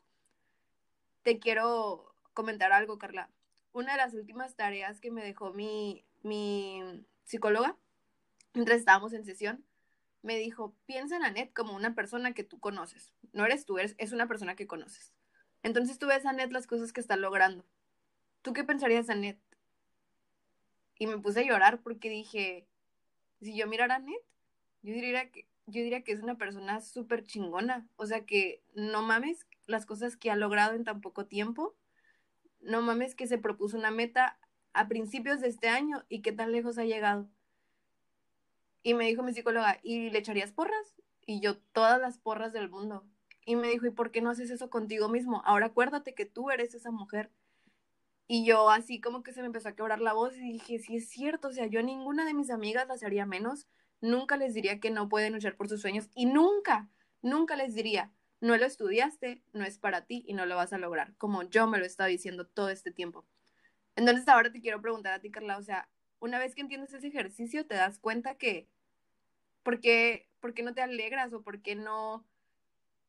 te 1.24 1.38
quiero 1.38 2.16
comentar 2.34 2.72
algo, 2.72 2.98
Carla. 2.98 3.30
Una 3.74 3.92
de 3.92 3.98
las 3.98 4.14
últimas 4.14 4.56
tareas 4.56 5.02
que 5.02 5.12
me 5.12 5.22
dejó 5.22 5.52
mi, 5.52 6.06
mi 6.24 7.06
psicóloga, 7.26 7.76
mientras 8.54 8.80
estábamos 8.80 9.12
en 9.12 9.26
sesión, 9.26 9.66
me 10.22 10.38
dijo, 10.38 10.76
piensa 10.86 11.16
en 11.16 11.24
Annette 11.24 11.54
como 11.54 11.76
una 11.76 11.96
persona 11.96 12.34
que 12.34 12.44
tú 12.44 12.60
conoces. 12.60 13.14
No 13.34 13.46
eres 13.46 13.66
tú, 13.66 13.78
eres, 13.80 13.96
es 13.98 14.12
una 14.12 14.28
persona 14.28 14.56
que 14.56 14.68
conoces. 14.68 15.14
Entonces 15.64 16.00
tú 16.00 16.08
ves 16.08 16.26
a 16.26 16.32
Annette 16.32 16.52
las 16.52 16.68
cosas 16.68 16.94
que 16.94 17.02
está 17.02 17.16
logrando. 17.16 17.66
¿Tú 18.42 18.54
qué 18.54 18.64
pensarías, 18.64 19.10
Annette? 19.10 19.40
Y 20.98 21.08
me 21.08 21.18
puse 21.18 21.40
a 21.40 21.44
llorar 21.44 21.82
porque 21.82 22.10
dije, 22.10 22.68
si 23.42 23.56
yo 23.56 23.68
mirara 23.68 23.96
a 23.96 24.00
Net, 24.00 24.22
yo 24.84 24.94
diría 24.94 25.32
que, 25.32 25.48
yo 25.66 25.82
diría 25.82 26.04
que 26.04 26.12
es 26.12 26.22
una 26.22 26.38
persona 26.38 26.82
súper 26.82 27.24
chingona. 27.24 27.88
O 27.96 28.06
sea 28.06 28.26
que 28.26 28.62
no 28.76 29.02
mames 29.02 29.48
las 29.66 29.86
cosas 29.86 30.16
que 30.16 30.32
ha 30.32 30.36
logrado 30.36 30.76
en 30.76 30.84
tan 30.84 31.02
poco 31.02 31.26
tiempo. 31.26 31.76
No 32.60 32.82
mames 32.82 33.16
que 33.16 33.28
se 33.28 33.38
propuso 33.38 33.78
una 33.78 33.92
meta 33.92 34.38
a 34.74 34.88
principios 34.88 35.42
de 35.42 35.48
este 35.48 35.70
año 35.70 36.04
y 36.08 36.22
qué 36.22 36.32
tan 36.32 36.52
lejos 36.52 36.78
ha 36.78 36.86
llegado. 36.86 37.28
Y 38.84 38.94
me 38.94 39.06
dijo 39.06 39.24
mi 39.24 39.34
psicóloga, 39.34 39.80
¿y 39.84 40.10
le 40.10 40.20
echarías 40.20 40.52
porras? 40.52 40.96
Y 41.26 41.40
yo, 41.40 41.58
todas 41.58 42.00
las 42.00 42.18
porras 42.18 42.54
del 42.54 42.70
mundo. 42.70 43.06
Y 43.46 43.56
me 43.56 43.70
dijo, 43.70 43.86
¿y 43.88 43.92
por 43.92 44.12
qué 44.12 44.22
no 44.22 44.30
haces 44.30 44.50
eso 44.50 44.70
contigo 44.70 45.10
mismo? 45.10 45.42
Ahora 45.46 45.68
acuérdate 45.68 46.14
que 46.14 46.26
tú 46.26 46.52
eres 46.52 46.74
esa 46.74 46.92
mujer. 46.92 47.32
Y 48.28 48.46
yo 48.46 48.70
así 48.70 49.02
como 49.02 49.24
que 49.24 49.34
se 49.34 49.42
me 49.42 49.48
empezó 49.48 49.70
a 49.70 49.76
quebrar 49.76 50.00
la 50.00 50.14
voz 50.14 50.38
y 50.38 50.54
dije, 50.54 50.80
sí 50.80 50.96
es 50.96 51.10
cierto, 51.10 51.50
o 51.50 51.52
sea, 51.52 51.66
yo 51.66 51.84
ninguna 51.84 52.24
de 52.26 52.34
mis 52.34 52.50
amigas 52.50 52.88
las 52.88 53.04
haría 53.04 53.26
menos, 53.26 53.68
nunca 54.00 54.38
les 54.38 54.54
diría 54.54 54.80
que 54.80 54.90
no 54.90 55.10
pueden 55.10 55.34
luchar 55.34 55.58
por 55.58 55.68
sus 55.68 55.82
sueños 55.82 56.10
y 56.16 56.28
nunca, 56.28 56.90
nunca 57.22 57.58
les 57.58 57.76
diría, 57.76 58.14
no 58.40 58.56
lo 58.56 58.66
estudiaste, 58.66 59.44
no 59.52 59.66
es 59.66 59.78
para 59.78 60.06
ti 60.06 60.24
y 60.28 60.34
no 60.34 60.46
lo 60.46 60.56
vas 60.56 60.72
a 60.72 60.78
lograr, 60.78 61.14
como 61.18 61.44
yo 61.44 61.68
me 61.68 61.78
lo 61.78 61.86
estaba 61.86 62.08
diciendo 62.08 62.48
todo 62.48 62.70
este 62.70 62.92
tiempo. 62.92 63.26
Entonces 63.98 64.28
ahora 64.30 64.52
te 64.52 64.62
quiero 64.62 64.82
preguntar 64.82 65.14
a 65.14 65.20
ti, 65.20 65.30
Carla, 65.30 65.58
o 65.58 65.64
sea, 65.64 65.90
una 66.22 66.40
vez 66.40 66.56
que 66.56 66.62
entiendes 66.62 66.94
ese 66.94 67.08
ejercicio, 67.08 67.66
te 67.66 67.76
das 67.76 68.00
cuenta 68.00 68.36
que, 68.36 68.68
¿por 69.64 69.82
qué, 69.82 70.30
¿por 70.40 70.54
qué 70.54 70.64
no 70.64 70.74
te 70.74 70.82
alegras 70.82 71.34
o 71.34 71.42
por 71.42 71.62
qué 71.62 71.76
no 71.76 72.24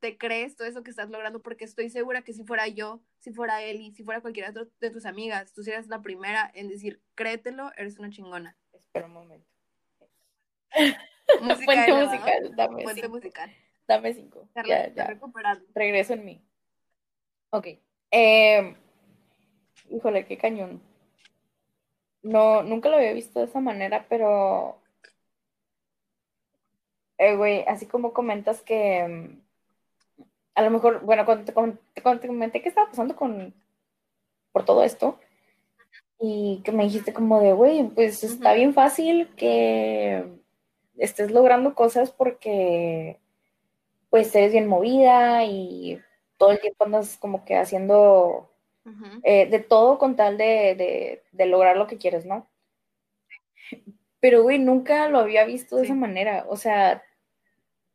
te 0.00 0.18
crees 0.18 0.56
todo 0.56 0.66
eso 0.66 0.82
que 0.82 0.90
estás 0.90 1.10
logrando? 1.10 1.42
Porque 1.42 1.64
estoy 1.64 1.90
segura 1.90 2.22
que 2.22 2.32
si 2.32 2.42
fuera 2.42 2.66
yo, 2.68 3.00
si 3.18 3.30
fuera 3.32 3.62
Eli, 3.62 3.92
si 3.92 4.02
fuera 4.02 4.22
cualquiera 4.22 4.50
de 4.50 4.90
tus 4.90 5.06
amigas, 5.06 5.52
tú 5.52 5.62
serías 5.62 5.86
la 5.88 6.00
primera 6.02 6.50
en 6.54 6.68
decir, 6.68 7.00
créetelo, 7.14 7.70
eres 7.76 7.98
una 7.98 8.10
chingona. 8.10 8.56
Espera 8.72 9.06
un 9.06 9.12
momento. 9.12 9.46
Música 11.42 11.64
Fuente 11.64 11.92
musical, 11.92 12.56
dame 12.56 12.82
Fuente 12.82 13.02
cinco. 13.02 13.14
musical. 13.14 13.56
Dame 13.86 14.14
cinco. 14.14 14.48
Carla, 14.54 14.88
Ya, 14.94 15.06
te 15.06 15.20
ya. 15.20 15.56
Regreso 15.74 16.14
en 16.14 16.24
mí. 16.24 16.42
Ok. 17.50 17.66
Eh, 18.10 18.74
híjole, 19.90 20.24
qué 20.26 20.38
cañón. 20.38 20.82
No, 22.22 22.62
nunca 22.64 22.88
lo 22.88 22.96
había 22.96 23.12
visto 23.12 23.38
de 23.40 23.46
esa 23.46 23.60
manera, 23.60 24.06
pero, 24.08 24.76
eh, 27.18 27.36
güey, 27.36 27.64
así 27.68 27.86
como 27.86 28.12
comentas 28.12 28.60
que 28.62 29.06
mm, 29.08 29.42
a 30.54 30.62
lo 30.62 30.70
mejor, 30.70 31.00
bueno, 31.04 31.24
cuando 31.24 31.44
te, 31.44 31.52
cuando 31.52 32.20
te 32.20 32.28
comenté 32.28 32.62
que 32.62 32.68
estaba 32.68 32.88
pasando 32.88 33.16
con, 33.16 33.54
por 34.52 34.64
todo 34.64 34.84
esto, 34.84 35.18
y 36.20 36.62
que 36.64 36.72
me 36.72 36.84
dijiste 36.84 37.12
como 37.12 37.40
de, 37.40 37.52
güey, 37.52 37.84
pues 37.88 38.22
está 38.24 38.54
bien 38.54 38.74
fácil 38.74 39.28
que 39.36 40.24
estés 40.96 41.32
logrando 41.32 41.74
cosas 41.74 42.12
porque 42.12 43.18
pues 44.10 44.34
eres 44.36 44.52
bien 44.52 44.68
movida 44.68 45.44
y 45.46 46.00
todo 46.38 46.52
el 46.52 46.60
tiempo 46.60 46.84
andas 46.86 47.18
como 47.18 47.44
que 47.46 47.56
haciendo 47.58 48.51
Eh, 49.22 49.46
de 49.46 49.58
todo 49.60 49.98
con 49.98 50.16
tal 50.16 50.36
de, 50.38 50.74
de- 50.74 51.22
de 51.32 51.46
lograr 51.46 51.76
lo 51.76 51.86
que 51.86 51.98
quieres, 51.98 52.26
¿no? 52.26 52.48
Pero, 54.20 54.42
güey, 54.42 54.58
nunca 54.58 55.08
lo 55.08 55.18
había 55.18 55.44
visto 55.44 55.76
de 55.76 55.82
Sí. 55.82 55.86
esa 55.88 55.94
manera. 55.94 56.44
O 56.48 56.56
sea, 56.56 57.02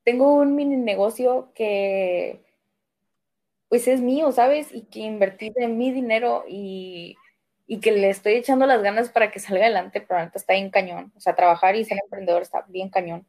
tengo 0.04 0.34
un 0.36 0.56
mini 0.56 0.76
negocio 0.78 1.52
que, 1.56 2.44
pues, 3.70 3.88
es 3.88 4.02
mío, 4.02 4.32
¿sabes? 4.32 4.74
Y 4.74 4.84
que 4.86 5.00
invertí 5.00 5.50
de 5.56 5.68
mi 5.68 5.92
dinero 5.92 6.46
y, 6.48 7.16
y 7.68 7.80
que 7.80 7.92
le 7.92 8.10
estoy 8.10 8.34
echando 8.36 8.66
las 8.66 8.82
ganas 8.82 9.10
para 9.10 9.32
que 9.32 9.40
salga 9.40 9.64
adelante, 9.66 10.02
pero 10.02 10.20
ahorita 10.20 10.38
está 10.40 10.54
bien 10.54 10.70
cañón. 10.70 11.12
O 11.18 11.20
sea, 11.20 11.36
trabajar 11.36 11.76
y 11.76 11.86
ser 11.86 12.00
emprendedor 12.04 12.42
está 12.42 12.64
bien 12.70 12.90
cañón. 12.90 13.26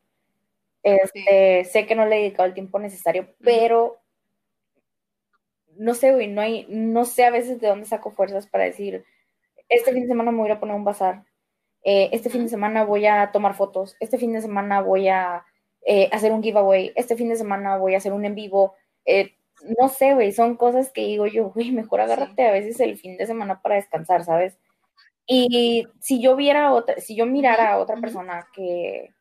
Este, 0.82 1.64
sé 1.66 1.86
que 1.86 1.94
no 1.96 2.06
le 2.06 2.16
he 2.16 2.20
dedicado 2.22 2.46
el 2.48 2.54
tiempo 2.54 2.78
necesario, 2.78 3.34
pero 3.42 4.00
no 5.78 5.94
sé, 5.94 6.12
güey, 6.12 6.28
no 6.28 6.40
hay, 6.40 6.66
no 6.68 7.04
sé 7.04 7.24
a 7.24 7.30
veces 7.30 7.60
de 7.60 7.68
dónde 7.68 7.86
saco 7.86 8.10
fuerzas 8.10 8.46
para 8.46 8.64
decir, 8.64 9.04
este 9.68 9.92
fin 9.92 10.02
de 10.02 10.08
semana 10.08 10.32
me 10.32 10.38
voy 10.38 10.50
a 10.50 10.60
poner 10.60 10.74
un 10.74 10.84
bazar, 10.84 11.24
eh, 11.84 12.10
este 12.12 12.30
fin 12.30 12.42
de 12.42 12.48
semana 12.48 12.84
voy 12.84 13.06
a 13.06 13.30
tomar 13.32 13.54
fotos, 13.54 13.96
este 14.00 14.18
fin 14.18 14.32
de 14.32 14.40
semana 14.42 14.82
voy 14.82 15.08
a 15.08 15.44
eh, 15.86 16.08
hacer 16.12 16.32
un 16.32 16.42
giveaway, 16.42 16.92
este 16.96 17.16
fin 17.16 17.28
de 17.28 17.36
semana 17.36 17.78
voy 17.78 17.94
a 17.94 17.98
hacer 17.98 18.12
un 18.12 18.24
en 18.24 18.34
vivo, 18.34 18.74
eh, 19.04 19.36
no 19.78 19.88
sé, 19.88 20.14
güey, 20.14 20.32
son 20.32 20.56
cosas 20.56 20.90
que 20.92 21.02
digo 21.02 21.26
yo, 21.26 21.50
güey, 21.54 21.70
mejor 21.72 22.00
agárrate 22.00 22.46
a 22.46 22.52
veces 22.52 22.80
el 22.80 22.98
fin 22.98 23.16
de 23.16 23.26
semana 23.26 23.62
para 23.62 23.76
descansar, 23.76 24.24
¿sabes? 24.24 24.58
Y 25.26 25.86
si 26.00 26.20
yo 26.22 26.36
viera 26.36 26.72
otra, 26.72 27.00
si 27.00 27.14
yo 27.14 27.26
mirara 27.26 27.72
a 27.72 27.78
otra 27.78 27.96
persona 27.96 28.48
que, 28.54 29.14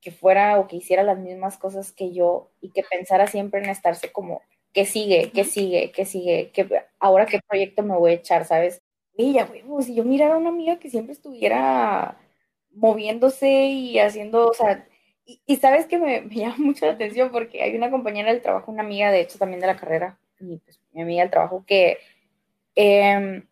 que 0.00 0.10
fuera 0.10 0.58
o 0.58 0.66
que 0.66 0.76
hiciera 0.76 1.04
las 1.04 1.18
mismas 1.18 1.58
cosas 1.58 1.92
que 1.92 2.12
yo 2.12 2.50
y 2.60 2.72
que 2.72 2.82
pensara 2.82 3.26
siempre 3.28 3.62
en 3.62 3.70
estarse 3.70 4.12
como, 4.12 4.42
que 4.72 4.86
sigue, 4.86 5.30
que 5.30 5.42
Ujú. 5.42 5.50
sigue, 5.50 5.92
que 5.92 6.04
sigue, 6.04 6.50
que 6.52 6.68
ahora 6.98 7.26
qué 7.26 7.40
proyecto 7.46 7.82
me 7.82 7.96
voy 7.96 8.12
a 8.12 8.14
echar, 8.14 8.44
¿sabes? 8.44 8.80
Ya, 9.16 9.44
güey, 9.44 9.62
si 9.84 9.94
yo 9.94 10.04
mirara 10.04 10.34
a 10.34 10.38
una 10.38 10.48
amiga 10.48 10.78
que 10.78 10.90
siempre 10.90 11.12
estuviera 11.12 12.16
moviéndose 12.72 13.66
y 13.66 13.98
haciendo, 13.98 14.48
o 14.48 14.54
sea, 14.54 14.86
y, 15.26 15.40
y 15.46 15.56
sabes 15.56 15.86
que 15.86 15.98
me, 15.98 16.22
me 16.22 16.34
llama 16.34 16.56
mucho 16.58 16.86
la 16.86 16.92
atención 16.92 17.30
porque 17.30 17.62
hay 17.62 17.76
una 17.76 17.90
compañera 17.90 18.32
del 18.32 18.42
trabajo, 18.42 18.72
una 18.72 18.82
amiga, 18.82 19.10
de 19.10 19.20
hecho, 19.20 19.38
también 19.38 19.60
de 19.60 19.66
la 19.66 19.76
carrera, 19.76 20.18
y 20.40 20.58
pues 20.58 20.80
mi 20.92 21.02
amiga 21.02 21.22
del 21.22 21.30
trabajo, 21.30 21.64
que 21.66 21.98
eh, 22.74 23.44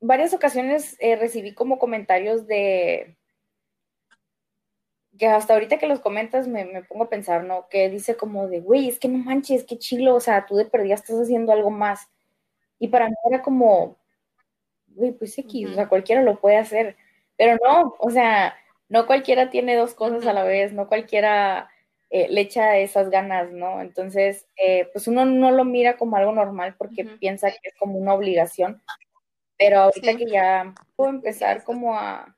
varias 0.00 0.32
ocasiones 0.32 0.96
eh, 1.00 1.16
recibí 1.16 1.52
como 1.52 1.78
comentarios 1.78 2.46
de 2.46 3.16
que 5.20 5.26
hasta 5.28 5.52
ahorita 5.54 5.78
que 5.78 5.86
los 5.86 6.00
comentas 6.00 6.48
me, 6.48 6.64
me 6.64 6.82
pongo 6.82 7.04
a 7.04 7.10
pensar, 7.10 7.44
¿no? 7.44 7.68
Que 7.68 7.90
dice 7.90 8.16
como 8.16 8.48
de, 8.48 8.60
güey, 8.60 8.88
es 8.88 8.98
que 8.98 9.06
no 9.08 9.18
manches, 9.18 9.64
qué 9.66 9.78
chilo, 9.78 10.14
o 10.14 10.20
sea, 10.20 10.46
tú 10.46 10.56
de 10.56 10.64
perdida 10.64 10.94
estás 10.94 11.16
haciendo 11.20 11.52
algo 11.52 11.70
más. 11.70 12.08
Y 12.78 12.88
para 12.88 13.08
mí 13.08 13.14
era 13.30 13.42
como, 13.42 13.98
güey, 14.88 15.12
pues 15.12 15.38
X, 15.38 15.68
o 15.70 15.74
sea, 15.74 15.88
cualquiera 15.88 16.22
lo 16.22 16.40
puede 16.40 16.56
hacer. 16.56 16.96
Pero 17.36 17.58
no, 17.62 17.94
o 17.98 18.10
sea, 18.10 18.54
no 18.88 19.06
cualquiera 19.06 19.50
tiene 19.50 19.76
dos 19.76 19.94
cosas 19.94 20.26
a 20.26 20.32
la 20.32 20.44
vez, 20.44 20.72
no 20.72 20.88
cualquiera 20.88 21.68
eh, 22.10 22.28
le 22.30 22.40
echa 22.40 22.78
esas 22.78 23.10
ganas, 23.10 23.52
¿no? 23.52 23.82
Entonces, 23.82 24.46
eh, 24.56 24.88
pues 24.92 25.06
uno 25.06 25.26
no 25.26 25.50
lo 25.50 25.64
mira 25.66 25.98
como 25.98 26.16
algo 26.16 26.32
normal 26.32 26.74
porque 26.78 27.04
piensa 27.04 27.50
que 27.50 27.58
es 27.68 27.74
como 27.78 27.98
una 27.98 28.14
obligación. 28.14 28.82
Pero 29.58 29.80
ahorita 29.80 30.12
Sí. 30.12 30.16
que 30.16 30.26
ya 30.30 30.74
puedo 30.96 31.10
empezar 31.10 31.62
como 31.64 31.94
a 31.96 32.34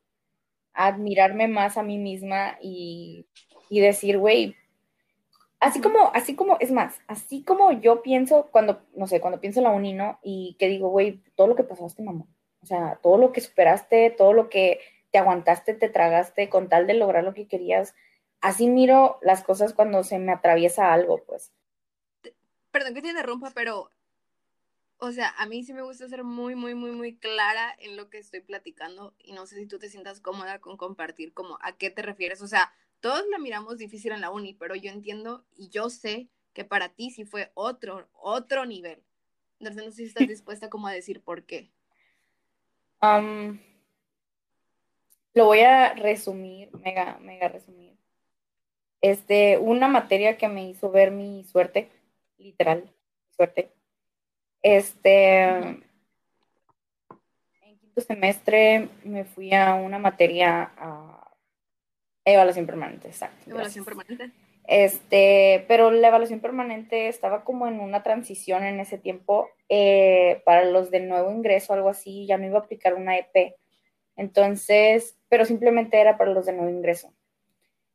admirarme 0.75 1.49
más 1.49 1.77
a 1.77 1.83
mí 1.83 1.99
misma 1.99 2.59
y, 2.61 3.27
y 3.69 3.81
decir, 3.81 4.19
güey, 4.19 4.57
así 5.61 5.81
como, 5.81 6.11
así 6.13 6.35
como, 6.35 6.57
es 6.61 6.73
más, 6.73 7.01
así 7.07 7.43
como 7.45 7.73
yo 7.73 8.03
pienso 8.03 8.49
cuando, 8.51 8.83
no 8.95 9.07
sé, 9.07 9.21
cuando 9.21 9.41
pienso 9.41 9.61
en 9.61 9.65
la 9.65 9.71
uni, 9.71 9.93
¿no? 9.93 10.19
Y 10.23 10.57
que 10.59 10.69
digo, 10.69 10.89
güey, 10.89 11.23
todo 11.37 11.47
lo 11.47 11.57
que 11.57 11.65
pasaste, 11.65 12.03
mamá. 12.03 12.27
O 12.63 12.67
sea, 12.67 12.99
todo 13.03 13.17
lo 13.17 13.33
que 13.33 13.41
superaste, 13.41 14.11
todo 14.11 14.33
lo 14.33 14.49
que 14.49 14.81
te 15.11 15.19
aguantaste, 15.19 15.75
te 15.75 15.89
tragaste 15.89 16.49
con 16.49 16.69
tal 16.69 16.87
de 16.87 16.95
lograr 16.95 17.23
lo 17.23 17.35
que 17.35 17.47
querías. 17.47 17.95
Así 18.41 18.69
miro 18.69 19.19
las 19.23 19.45
cosas 19.45 19.73
cuando 19.73 20.03
se 20.03 20.19
me 20.19 20.33
atraviesa 20.33 20.93
algo, 20.93 21.23
pues. 21.25 21.53
Perdón 22.73 22.95
que 22.95 23.03
te 23.03 23.09
interrumpa, 23.09 23.53
pero, 23.55 23.91
o 25.05 25.11
sea, 25.11 25.35
a 25.37 25.47
mí 25.47 25.65
sí 25.65 25.75
me 25.75 25.83
gusta 25.83 26.09
ser 26.09 26.23
muy, 26.23 26.55
muy, 26.55 26.77
muy, 26.77 26.93
muy 26.93 27.17
clara 27.17 27.75
en 27.81 27.97
lo 27.97 28.09
que 28.09 28.19
estoy 28.19 28.39
platicando 28.39 29.17
y 29.19 29.33
no 29.33 29.47
sé 29.47 29.57
si 29.57 29.67
tú 29.67 29.81
te 29.81 29.89
sientas 29.89 30.21
cómoda 30.21 30.61
con 30.61 30.77
compartir 30.77 31.35
como 31.35 31.59
a 31.61 31.73
qué 31.73 31.91
te 31.91 32.03
refieres. 32.03 32.41
O 32.41 32.47
sea, 32.47 32.73
todos 33.01 33.25
la 33.29 33.39
miramos 33.41 33.79
difícil 33.79 34.13
en 34.13 34.21
la 34.21 34.31
uni, 34.31 34.55
pero 34.55 34.77
yo 34.77 34.93
entiendo 34.93 35.45
y 35.57 35.71
yo 35.71 35.91
sé 35.91 36.29
que 36.53 36.65
para 36.65 36.91
ti 36.91 37.11
sí 37.11 37.25
fue 37.25 37.51
otro, 37.55 38.09
otro 38.13 38.65
nivel. 38.65 39.03
Entonces 39.59 39.85
no 39.85 39.91
sé 39.91 39.97
si 39.97 40.05
estás 40.05 40.29
dispuesta 40.29 40.71
como 40.71 40.87
a 40.87 40.93
decir 40.93 41.21
por 41.21 41.43
qué. 41.47 41.73
Um, 43.03 43.59
lo 45.35 45.47
voy 45.47 45.63
a 45.63 45.95
resumir, 45.95 46.71
mega, 46.77 47.19
mega 47.19 47.49
resumir. 47.49 47.97
Este, 49.01 49.59
una 49.59 49.89
materia 49.89 50.39
que 50.39 50.47
me 50.47 50.69
hizo 50.69 50.93
ver 50.93 51.11
mi 51.11 51.43
suerte, 51.43 51.91
literal, 52.39 52.89
suerte. 53.37 53.73
Este, 54.63 55.43
en 55.43 55.83
quinto 57.81 58.01
semestre 58.01 58.89
me 59.05 59.25
fui 59.25 59.53
a 59.53 59.75
una 59.75 59.99
materia 59.99 60.73
a 60.77 61.31
evaluación 62.25 62.67
permanente, 62.67 63.09
exacto. 63.09 63.51
Evaluación 63.51 63.85
gracias. 63.85 64.07
permanente. 64.07 64.43
Este, 64.65 65.65
pero 65.67 65.91
la 65.91 66.09
evaluación 66.09 66.41
permanente 66.41 67.09
estaba 67.09 67.43
como 67.45 67.67
en 67.67 67.81
una 67.81 68.03
transición 68.03 68.63
en 68.65 68.79
ese 68.79 68.97
tiempo 68.97 69.49
eh, 69.69 70.41
para 70.45 70.65
los 70.65 70.91
de 70.91 71.01
nuevo 71.01 71.33
ingreso, 71.33 71.73
algo 71.73 71.89
así, 71.89 72.27
ya 72.27 72.39
no 72.39 72.47
iba 72.47 72.59
a 72.59 72.63
aplicar 72.63 72.95
una 72.95 73.19
EP. 73.19 73.57
Entonces, 74.17 75.19
pero 75.29 75.45
simplemente 75.45 76.01
era 76.01 76.17
para 76.17 76.33
los 76.33 76.47
de 76.47 76.53
nuevo 76.53 76.71
ingreso. 76.71 77.13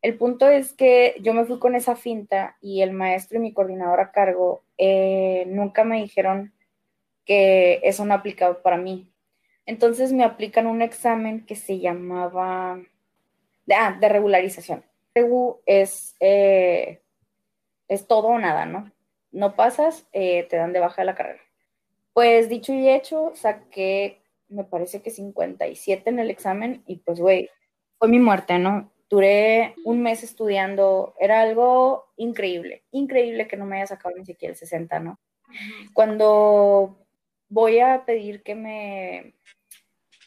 El 0.02 0.18
punto 0.18 0.50
es 0.50 0.74
que 0.74 1.16
yo 1.22 1.34
me 1.34 1.46
fui 1.46 1.58
con 1.60 1.76
esa 1.76 1.96
finta 1.96 2.58
y 2.62 2.82
el 2.82 2.92
maestro 2.92 3.38
y 3.38 3.42
mi 3.42 3.54
coordinador 3.54 4.00
a 4.00 4.12
cargo 4.12 4.64
eh, 4.78 5.46
nunca 5.48 5.84
me 5.84 6.02
dijeron 6.02 6.54
que 7.28 7.82
eso 7.84 8.06
no 8.06 8.16
aplicaba 8.16 8.64
para 8.64 8.78
mí. 8.78 9.12
Entonces 9.66 10.14
me 10.14 10.24
aplican 10.24 10.66
un 10.66 10.82
examen 10.82 11.46
que 11.46 11.56
se 11.56 11.80
llamaba, 11.80 12.80
ah, 13.72 13.98
de 14.00 14.10
regularización. 14.10 14.84
Regu 15.14 15.60
es, 15.66 16.16
eh, 16.22 17.02
es 17.90 18.08
todo 18.08 18.28
o 18.28 18.40
nada, 18.40 18.66
¿no? 18.66 18.92
No 19.32 19.56
pasas, 19.56 20.08
eh, 20.14 20.48
te 20.50 20.56
dan 20.56 20.72
de 20.72 20.80
baja 20.80 21.02
de 21.02 21.06
la 21.08 21.16
carrera. 21.16 21.42
Pues 22.14 22.50
dicho 22.50 22.74
y 22.74 22.90
hecho, 22.90 23.34
saqué, 23.36 24.22
me 24.48 24.64
parece 24.64 25.02
que 25.02 25.12
57 25.12 26.10
en 26.10 26.20
el 26.20 26.32
examen 26.32 26.84
y 26.88 26.98
pues, 26.98 27.20
güey, 27.20 27.50
fue 28.00 28.08
mi 28.08 28.20
muerte, 28.20 28.58
¿no? 28.60 28.92
Duré 29.10 29.76
un 29.84 30.02
mes 30.02 30.24
estudiando, 30.24 31.14
era 31.20 31.42
algo 31.42 32.06
increíble, 32.16 32.84
increíble 32.92 33.48
que 33.48 33.58
no 33.58 33.66
me 33.66 33.78
haya 33.78 33.88
sacado 33.88 34.16
ni 34.16 34.26
siquiera 34.26 34.54
el 34.54 34.58
60, 34.58 35.00
¿no? 35.00 35.20
Cuando 35.94 37.07
voy 37.50 37.80
a 37.80 38.04
pedir 38.06 38.44
que 38.44 38.56
me, 38.56 39.34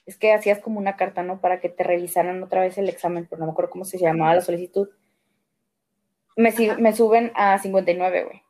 es 0.07 0.17
que 0.17 0.33
hacías 0.33 0.59
como 0.59 0.79
una 0.79 0.97
carta, 0.97 1.23
¿no? 1.23 1.41
Para 1.41 1.61
que 1.61 1.69
te 1.69 1.85
revisaran 1.85 2.43
otra 2.43 2.63
vez 2.63 2.77
el 2.79 2.89
examen, 2.89 3.27
pero 3.29 3.41
no 3.41 3.47
me 3.47 3.53
acuerdo 3.53 3.71
cómo 3.71 3.85
se 3.85 3.99
llamaba 3.99 4.35
la 4.35 4.41
solicitud. 4.41 4.89
Me, 6.37 6.53
me 6.79 6.93
suben 6.93 7.33
a 7.35 7.59
59, 7.59 8.25
güey. 8.25 8.43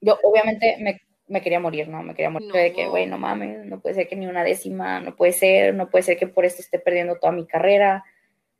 Yo 0.00 0.18
obviamente 0.22 0.76
me, 0.80 1.00
me, 1.28 1.40
quería 1.40 1.60
morir, 1.60 1.88
¿no? 1.88 2.02
Me 2.02 2.14
quería 2.14 2.30
morir 2.30 2.52
de 2.52 2.72
que, 2.72 2.88
güey, 2.88 3.06
no 3.06 3.18
mames, 3.18 3.64
no 3.66 3.80
puede 3.80 3.94
ser 3.94 4.08
que 4.08 4.16
ni 4.16 4.26
una 4.26 4.44
décima, 4.44 5.00
no 5.00 5.16
puede 5.16 5.32
ser, 5.32 5.74
no 5.74 5.88
puede 5.88 6.02
ser 6.02 6.18
que 6.18 6.26
por 6.26 6.44
esto 6.44 6.62
esté 6.62 6.78
perdiendo 6.78 7.16
toda 7.16 7.32
mi 7.32 7.46
carrera, 7.46 8.04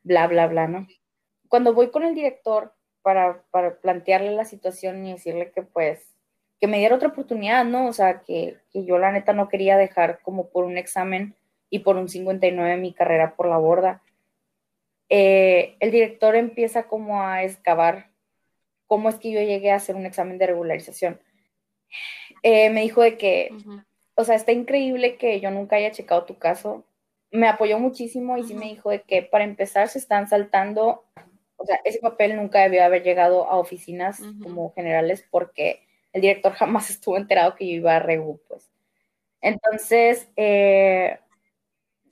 bla, 0.03 0.27
bla, 0.27 0.47
bla, 0.47 0.69
¿no? 0.69 0.87
Cuando 1.49 1.75
voy 1.75 1.91
con 1.91 2.05
el 2.05 2.15
director 2.15 2.75
para, 3.03 3.43
para 3.51 3.79
plantearle 3.81 4.31
la 4.33 4.45
situación 4.45 5.05
y 5.05 5.13
decirle 5.13 5.51
que 5.51 5.63
pues 5.63 6.10
que 6.61 6.67
me 6.67 6.79
diera 6.79 6.95
otra 6.95 7.09
oportunidad, 7.09 7.65
¿no? 7.65 7.87
O 7.87 7.93
sea, 7.93 8.21
que, 8.21 8.59
que, 8.71 8.85
yo 8.85 8.99
la 8.99 9.13
neta 9.13 9.33
no 9.33 9.49
quería 9.49 9.77
dejar 9.79 10.21
como 10.23 10.51
por 10.51 10.65
un 10.65 10.77
examen 10.77 11.35
y 11.71 11.81
por 11.81 11.97
un 11.97 12.09
59 12.09 12.77
mi 12.77 12.93
carrera 12.93 13.35
por 13.35 13.49
la 13.49 13.57
borda. 13.57 14.03
Eh, 15.09 15.77
el 15.81 15.91
director 15.91 16.37
empieza 16.37 16.85
como 16.85 17.23
a 17.23 17.43
excavar 17.43 18.11
cómo 18.87 19.09
es 19.09 19.17
que 19.17 19.33
yo 19.33 19.41
llegué 19.41 19.71
a 19.71 19.77
hacer 19.77 19.97
un 19.97 20.05
examen 20.05 20.37
de 20.37 20.47
regularización. 20.47 21.21
Eh, 22.43 22.71
me 22.71 22.83
dijo 22.83 23.03
de 23.03 23.17
que, 23.17 23.51
o 24.15 24.25
sea, 24.25 24.35
está 24.35 24.53
increíble 24.53 25.17
que 25.17 25.41
yo 25.41 25.51
nunca 25.51 25.77
haya 25.77 25.91
checado 25.91 26.25
tu 26.25 26.39
caso. 26.39 26.85
Me 27.31 27.49
apoyó 27.49 27.79
muchísimo 27.79 28.37
y 28.37 28.45
sí 28.45 28.55
me 28.55 28.67
dijo 28.67 28.91
de 28.91 29.03
que 29.03 29.23
para 29.23 29.45
empezar 29.45 29.89
se 29.89 29.99
están 29.99 30.29
saltando, 30.29 31.05
o 31.57 31.65
sea, 31.65 31.81
ese 31.85 32.01
papel 32.01 32.37
nunca 32.37 32.61
debió 32.63 32.85
haber 32.85 33.03
llegado 33.03 33.47
a 33.49 33.57
oficinas 33.57 34.21
como 34.43 34.73
generales 34.75 35.25
porque 35.31 35.83
el 36.13 36.23
director 36.23 36.53
jamás 36.53 36.91
estuvo 36.91 37.17
enterado 37.17 37.55
que 37.55 37.67
yo 37.67 37.75
iba 37.75 37.97
a 37.97 38.01
Regu, 38.01 38.41
pues. 38.49 38.71
Entonces, 39.41 40.29
eh, 40.37 41.19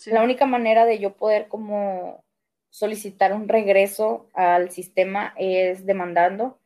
la 0.07 0.23
única 0.23 0.47
manera 0.47 0.87
de 0.87 0.99
yo 0.99 1.15
poder 1.15 1.49
como 1.49 2.25
solicitar 2.71 3.33
un 3.33 3.49
regreso 3.49 4.29
al 4.35 4.71
sistema 4.71 5.35
es 5.37 5.85
demandando, 5.85 6.59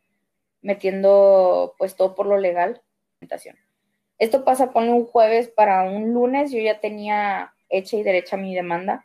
metiendo 0.61 1.75
pues 1.79 1.97
todo 1.97 2.15
por 2.15 2.27
lo 2.27 2.39
legal. 2.39 2.83
Esto 4.19 4.45
pasa, 4.45 4.73
ponle 4.73 4.93
un 4.93 5.07
jueves 5.07 5.49
para 5.49 5.83
un 5.85 6.13
lunes, 6.13 6.53
yo 6.53 6.61
ya 6.61 6.81
tenía 6.81 7.55
hecha 7.69 7.97
y 7.97 8.03
derecha 8.03 8.37
mi 8.37 8.55
demanda 8.55 9.05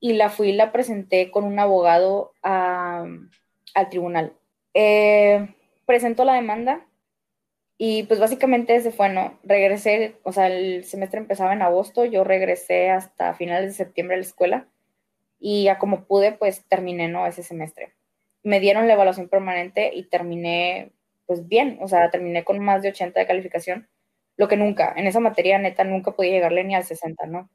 y 0.00 0.14
la 0.14 0.30
fui 0.30 0.48
y 0.48 0.52
la 0.52 0.72
presenté 0.72 1.30
con 1.30 1.44
un 1.44 1.58
abogado 1.58 2.32
al 2.42 3.88
tribunal. 3.88 4.34
Eh, 4.74 5.54
presentó 5.86 6.24
la 6.24 6.34
demanda, 6.34 6.84
y 7.78 8.04
pues 8.04 8.20
básicamente 8.20 8.76
ese 8.76 8.92
fue, 8.92 9.08
¿no? 9.08 9.38
Regresé, 9.42 10.16
o 10.22 10.32
sea, 10.32 10.46
el 10.46 10.84
semestre 10.84 11.18
empezaba 11.18 11.52
en 11.52 11.62
agosto, 11.62 12.04
yo 12.04 12.24
regresé 12.24 12.90
hasta 12.90 13.34
finales 13.34 13.70
de 13.70 13.84
septiembre 13.84 14.14
a 14.16 14.18
la 14.18 14.24
escuela 14.24 14.68
y 15.40 15.64
ya 15.64 15.78
como 15.78 16.04
pude, 16.04 16.32
pues 16.32 16.64
terminé, 16.68 17.08
¿no? 17.08 17.26
Ese 17.26 17.42
semestre. 17.42 17.94
Me 18.44 18.60
dieron 18.60 18.86
la 18.86 18.94
evaluación 18.94 19.28
permanente 19.28 19.90
y 19.94 20.04
terminé, 20.04 20.92
pues 21.26 21.48
bien, 21.48 21.78
o 21.80 21.88
sea, 21.88 22.10
terminé 22.10 22.44
con 22.44 22.58
más 22.60 22.82
de 22.82 22.90
80 22.90 23.18
de 23.20 23.26
calificación, 23.26 23.88
lo 24.36 24.48
que 24.48 24.56
nunca, 24.56 24.94
en 24.96 25.06
esa 25.06 25.20
materia 25.20 25.58
neta 25.58 25.84
nunca 25.84 26.12
podía 26.12 26.32
llegarle 26.32 26.64
ni 26.64 26.74
al 26.74 26.84
60, 26.84 27.26
¿no? 27.26 27.50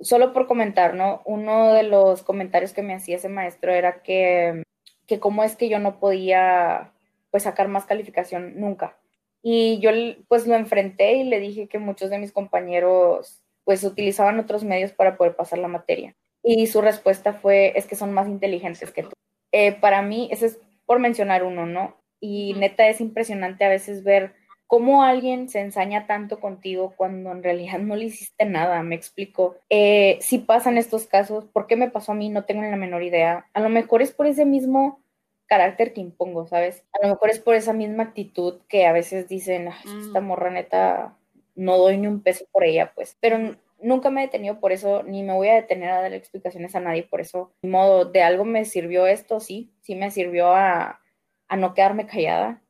Solo 0.00 0.32
por 0.32 0.46
comentar, 0.46 0.94
¿no? 0.94 1.22
Uno 1.24 1.72
de 1.74 1.84
los 1.84 2.22
comentarios 2.22 2.72
que 2.72 2.82
me 2.82 2.94
hacía 2.94 3.16
ese 3.16 3.28
maestro 3.28 3.72
era 3.72 4.02
que, 4.02 4.62
que 5.06 5.20
cómo 5.20 5.44
es 5.44 5.56
que 5.56 5.68
yo 5.68 5.78
no 5.78 5.98
podía, 6.00 6.92
pues, 7.30 7.44
sacar 7.44 7.68
más 7.68 7.86
calificación 7.86 8.60
nunca 8.60 8.98
y 9.42 9.78
yo 9.80 9.90
pues 10.28 10.46
lo 10.46 10.54
enfrenté 10.54 11.14
y 11.14 11.24
le 11.24 11.40
dije 11.40 11.68
que 11.68 11.78
muchos 11.78 12.10
de 12.10 12.18
mis 12.18 12.32
compañeros 12.32 13.42
pues 13.64 13.84
utilizaban 13.84 14.38
otros 14.38 14.64
medios 14.64 14.92
para 14.92 15.16
poder 15.16 15.36
pasar 15.36 15.58
la 15.58 15.68
materia. 15.68 16.16
Y 16.42 16.66
su 16.68 16.80
respuesta 16.80 17.34
fue, 17.34 17.72
es 17.76 17.86
que 17.86 17.96
son 17.96 18.12
más 18.12 18.26
inteligentes 18.26 18.90
que 18.90 19.02
tú. 19.02 19.10
Eh, 19.52 19.72
para 19.72 20.02
mí, 20.02 20.28
ese 20.32 20.46
es 20.46 20.58
por 20.86 21.00
mencionar 21.00 21.44
uno, 21.44 21.66
¿no? 21.66 21.96
Y 22.20 22.54
neta 22.54 22.88
es 22.88 23.00
impresionante 23.00 23.64
a 23.64 23.68
veces 23.68 24.04
ver 24.04 24.34
cómo 24.66 25.02
alguien 25.02 25.48
se 25.48 25.60
ensaña 25.60 26.06
tanto 26.06 26.40
contigo 26.40 26.94
cuando 26.96 27.32
en 27.32 27.42
realidad 27.42 27.78
no 27.78 27.96
le 27.96 28.06
hiciste 28.06 28.44
nada, 28.44 28.82
me 28.82 28.94
explico. 28.94 29.56
Eh, 29.70 30.18
si 30.20 30.38
pasan 30.38 30.78
estos 30.78 31.06
casos, 31.06 31.44
¿por 31.46 31.66
qué 31.66 31.76
me 31.76 31.90
pasó 31.90 32.12
a 32.12 32.14
mí? 32.14 32.28
No 32.28 32.44
tengo 32.44 32.62
ni 32.62 32.70
la 32.70 32.76
menor 32.76 33.02
idea. 33.02 33.46
A 33.52 33.60
lo 33.60 33.68
mejor 33.68 34.02
es 34.02 34.12
por 34.12 34.26
ese 34.26 34.44
mismo 34.44 35.00
carácter 35.48 35.92
que 35.92 36.00
impongo, 36.00 36.46
¿sabes? 36.46 36.84
A 36.92 37.04
lo 37.04 37.14
mejor 37.14 37.30
es 37.30 37.40
por 37.40 37.54
esa 37.54 37.72
misma 37.72 38.04
actitud 38.04 38.60
que 38.68 38.86
a 38.86 38.92
veces 38.92 39.28
dicen, 39.28 39.68
esta 39.68 40.20
mm. 40.20 40.24
morra 40.24 40.50
neta, 40.50 41.16
no 41.56 41.78
doy 41.78 41.96
ni 41.96 42.06
un 42.06 42.22
peso 42.22 42.44
por 42.52 42.64
ella, 42.64 42.92
pues. 42.94 43.16
Pero 43.18 43.56
nunca 43.80 44.10
me 44.10 44.22
he 44.22 44.26
detenido 44.26 44.60
por 44.60 44.72
eso, 44.72 45.02
ni 45.02 45.22
me 45.22 45.32
voy 45.32 45.48
a 45.48 45.54
detener 45.54 45.90
a 45.90 46.02
dar 46.02 46.12
explicaciones 46.12 46.76
a 46.76 46.80
nadie 46.80 47.02
por 47.02 47.20
eso. 47.20 47.52
De 47.62 47.68
modo, 47.68 48.04
de 48.04 48.22
algo 48.22 48.44
me 48.44 48.64
sirvió 48.66 49.06
esto, 49.06 49.40
sí, 49.40 49.72
sí 49.80 49.94
me 49.94 50.10
sirvió 50.10 50.52
a, 50.52 51.00
no 51.56 51.74
quedarme 51.74 52.06
callada. 52.06 52.62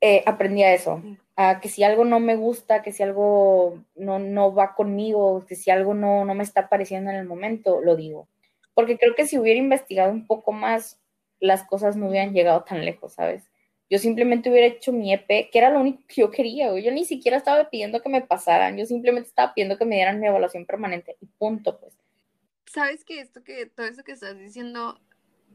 Eh, 0.00 0.22
aprendí 0.26 0.62
a 0.62 0.74
eso, 0.74 1.02
a 1.34 1.60
que 1.60 1.68
si 1.68 1.82
algo 1.82 2.04
no 2.04 2.20
me 2.20 2.36
gusta, 2.36 2.82
que 2.82 2.92
si 2.92 3.02
algo 3.02 3.82
no, 3.96 4.20
no 4.20 4.54
va 4.54 4.76
conmigo, 4.76 5.44
que 5.48 5.56
si 5.56 5.70
algo 5.70 5.94
no, 5.94 6.24
no 6.24 6.34
me 6.34 6.44
está 6.44 6.68
pareciendo 6.68 7.10
en 7.10 7.16
el 7.16 7.26
momento, 7.26 7.80
lo 7.80 7.96
digo. 7.96 8.28
Porque 8.74 8.96
creo 8.96 9.16
que 9.16 9.26
si 9.26 9.38
hubiera 9.38 9.58
investigado 9.58 10.12
un 10.12 10.26
poco 10.26 10.52
más, 10.52 11.00
las 11.40 11.64
cosas 11.64 11.96
no 11.96 12.08
hubieran 12.08 12.32
llegado 12.32 12.64
tan 12.64 12.84
lejos, 12.84 13.14
¿sabes? 13.14 13.44
Yo 13.90 13.98
simplemente 13.98 14.50
hubiera 14.50 14.66
hecho 14.66 14.92
mi 14.92 15.12
EP, 15.12 15.48
que 15.50 15.58
era 15.58 15.70
lo 15.70 15.80
único 15.80 16.02
que 16.06 16.20
yo 16.20 16.30
quería, 16.30 16.78
Yo 16.78 16.92
ni 16.92 17.04
siquiera 17.04 17.38
estaba 17.38 17.70
pidiendo 17.70 18.02
que 18.02 18.10
me 18.10 18.20
pasaran, 18.20 18.76
yo 18.76 18.84
simplemente 18.84 19.28
estaba 19.28 19.54
pidiendo 19.54 19.78
que 19.78 19.86
me 19.86 19.96
dieran 19.96 20.20
mi 20.20 20.26
evaluación 20.26 20.66
permanente 20.66 21.16
y 21.20 21.26
punto, 21.26 21.80
pues. 21.80 21.96
Sabes 22.66 23.04
que 23.04 23.20
esto 23.20 23.42
que, 23.42 23.64
todo 23.66 23.86
eso 23.86 24.04
que 24.04 24.12
estás 24.12 24.38
diciendo 24.38 25.00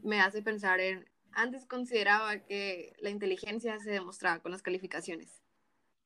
me 0.02 0.20
hace 0.20 0.42
pensar 0.42 0.80
en, 0.80 1.08
antes 1.30 1.64
consideraba 1.64 2.38
que 2.40 2.94
la 2.98 3.10
inteligencia 3.10 3.78
se 3.78 3.92
demostraba 3.92 4.40
con 4.40 4.50
las 4.50 4.62
calificaciones 4.62 5.42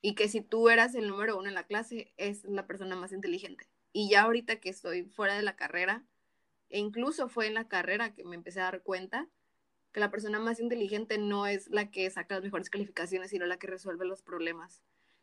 y 0.00 0.14
que 0.14 0.28
si 0.28 0.42
tú 0.42 0.68
eras 0.68 0.94
el 0.94 1.08
número 1.08 1.38
uno 1.38 1.48
en 1.48 1.54
la 1.54 1.64
clase, 1.64 2.12
es 2.16 2.44
la 2.44 2.66
persona 2.66 2.94
más 2.94 3.12
inteligente. 3.12 3.66
Y 3.92 4.10
ya 4.10 4.22
ahorita 4.22 4.56
que 4.56 4.68
estoy 4.68 5.04
fuera 5.04 5.34
de 5.34 5.42
la 5.42 5.56
carrera, 5.56 6.04
e 6.70 6.78
incluso 6.78 7.28
fue 7.28 7.46
en 7.46 7.54
la 7.54 7.68
carrera 7.68 8.14
que 8.14 8.24
me 8.24 8.36
empecé 8.36 8.60
a 8.60 8.64
dar 8.64 8.82
cuenta 8.82 9.28
que 9.92 10.00
la 10.00 10.10
persona 10.10 10.38
más 10.38 10.60
inteligente 10.60 11.18
no 11.18 11.46
es 11.46 11.68
la 11.68 11.90
que 11.90 12.08
saca 12.10 12.36
las 12.36 12.44
mejores 12.44 12.70
calificaciones, 12.70 13.30
sino 13.30 13.46
la 13.46 13.58
que 13.58 13.66
resuelve 13.66 14.04
los 14.04 14.22
problemas. 14.22 14.82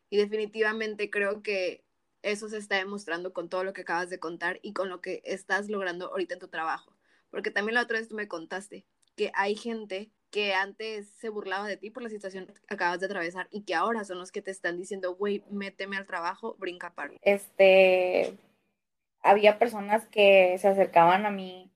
Y 0.09 0.17
definitivamente 0.17 1.09
creo 1.09 1.41
que 1.41 1.83
eso 2.21 2.49
se 2.49 2.57
está 2.57 2.77
demostrando 2.77 3.33
con 3.33 3.49
todo 3.49 3.63
lo 3.63 3.73
que 3.73 3.81
acabas 3.81 4.09
de 4.09 4.19
contar 4.19 4.59
y 4.61 4.73
con 4.73 4.89
lo 4.89 5.01
que 5.01 5.21
estás 5.25 5.69
logrando 5.69 6.07
ahorita 6.07 6.33
en 6.33 6.39
tu 6.39 6.47
trabajo. 6.47 6.95
Porque 7.29 7.51
también 7.51 7.75
la 7.75 7.83
otra 7.83 7.99
vez 7.99 8.07
tú 8.07 8.15
me 8.15 8.27
contaste 8.27 8.85
que 9.15 9.31
hay 9.35 9.55
gente 9.55 10.11
que 10.31 10.53
antes 10.53 11.09
se 11.11 11.29
burlaba 11.29 11.67
de 11.67 11.77
ti 11.77 11.91
por 11.91 12.03
la 12.03 12.09
situación 12.09 12.47
que 12.47 12.53
acabas 12.67 12.99
de 12.99 13.05
atravesar 13.05 13.47
y 13.51 13.63
que 13.63 13.75
ahora 13.75 14.03
son 14.03 14.17
los 14.17 14.31
que 14.31 14.41
te 14.41 14.51
están 14.51 14.77
diciendo, 14.77 15.15
güey, 15.15 15.43
méteme 15.49 15.97
al 15.97 16.05
trabajo, 16.05 16.55
brinca 16.59 16.93
para. 16.93 17.13
Este, 17.21 18.35
había 19.21 19.57
personas 19.59 20.05
que 20.07 20.57
se 20.59 20.67
acercaban 20.67 21.25
a 21.25 21.31
mí 21.31 21.71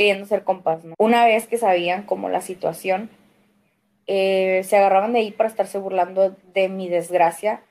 queriendo 0.00 0.24
ser 0.24 0.44
compas, 0.44 0.82
¿no? 0.82 0.94
Una 0.96 1.26
vez 1.26 1.46
que 1.46 1.58
sabían 1.58 2.04
como 2.04 2.30
la 2.30 2.40
situación, 2.40 3.10
eh, 4.06 4.62
se 4.64 4.78
agarraban 4.78 5.12
de 5.12 5.18
ahí 5.18 5.30
para 5.30 5.50
estarse 5.50 5.76
burlando 5.76 6.34
de 6.54 6.70
mi 6.70 6.88
desgracia. 6.88 7.62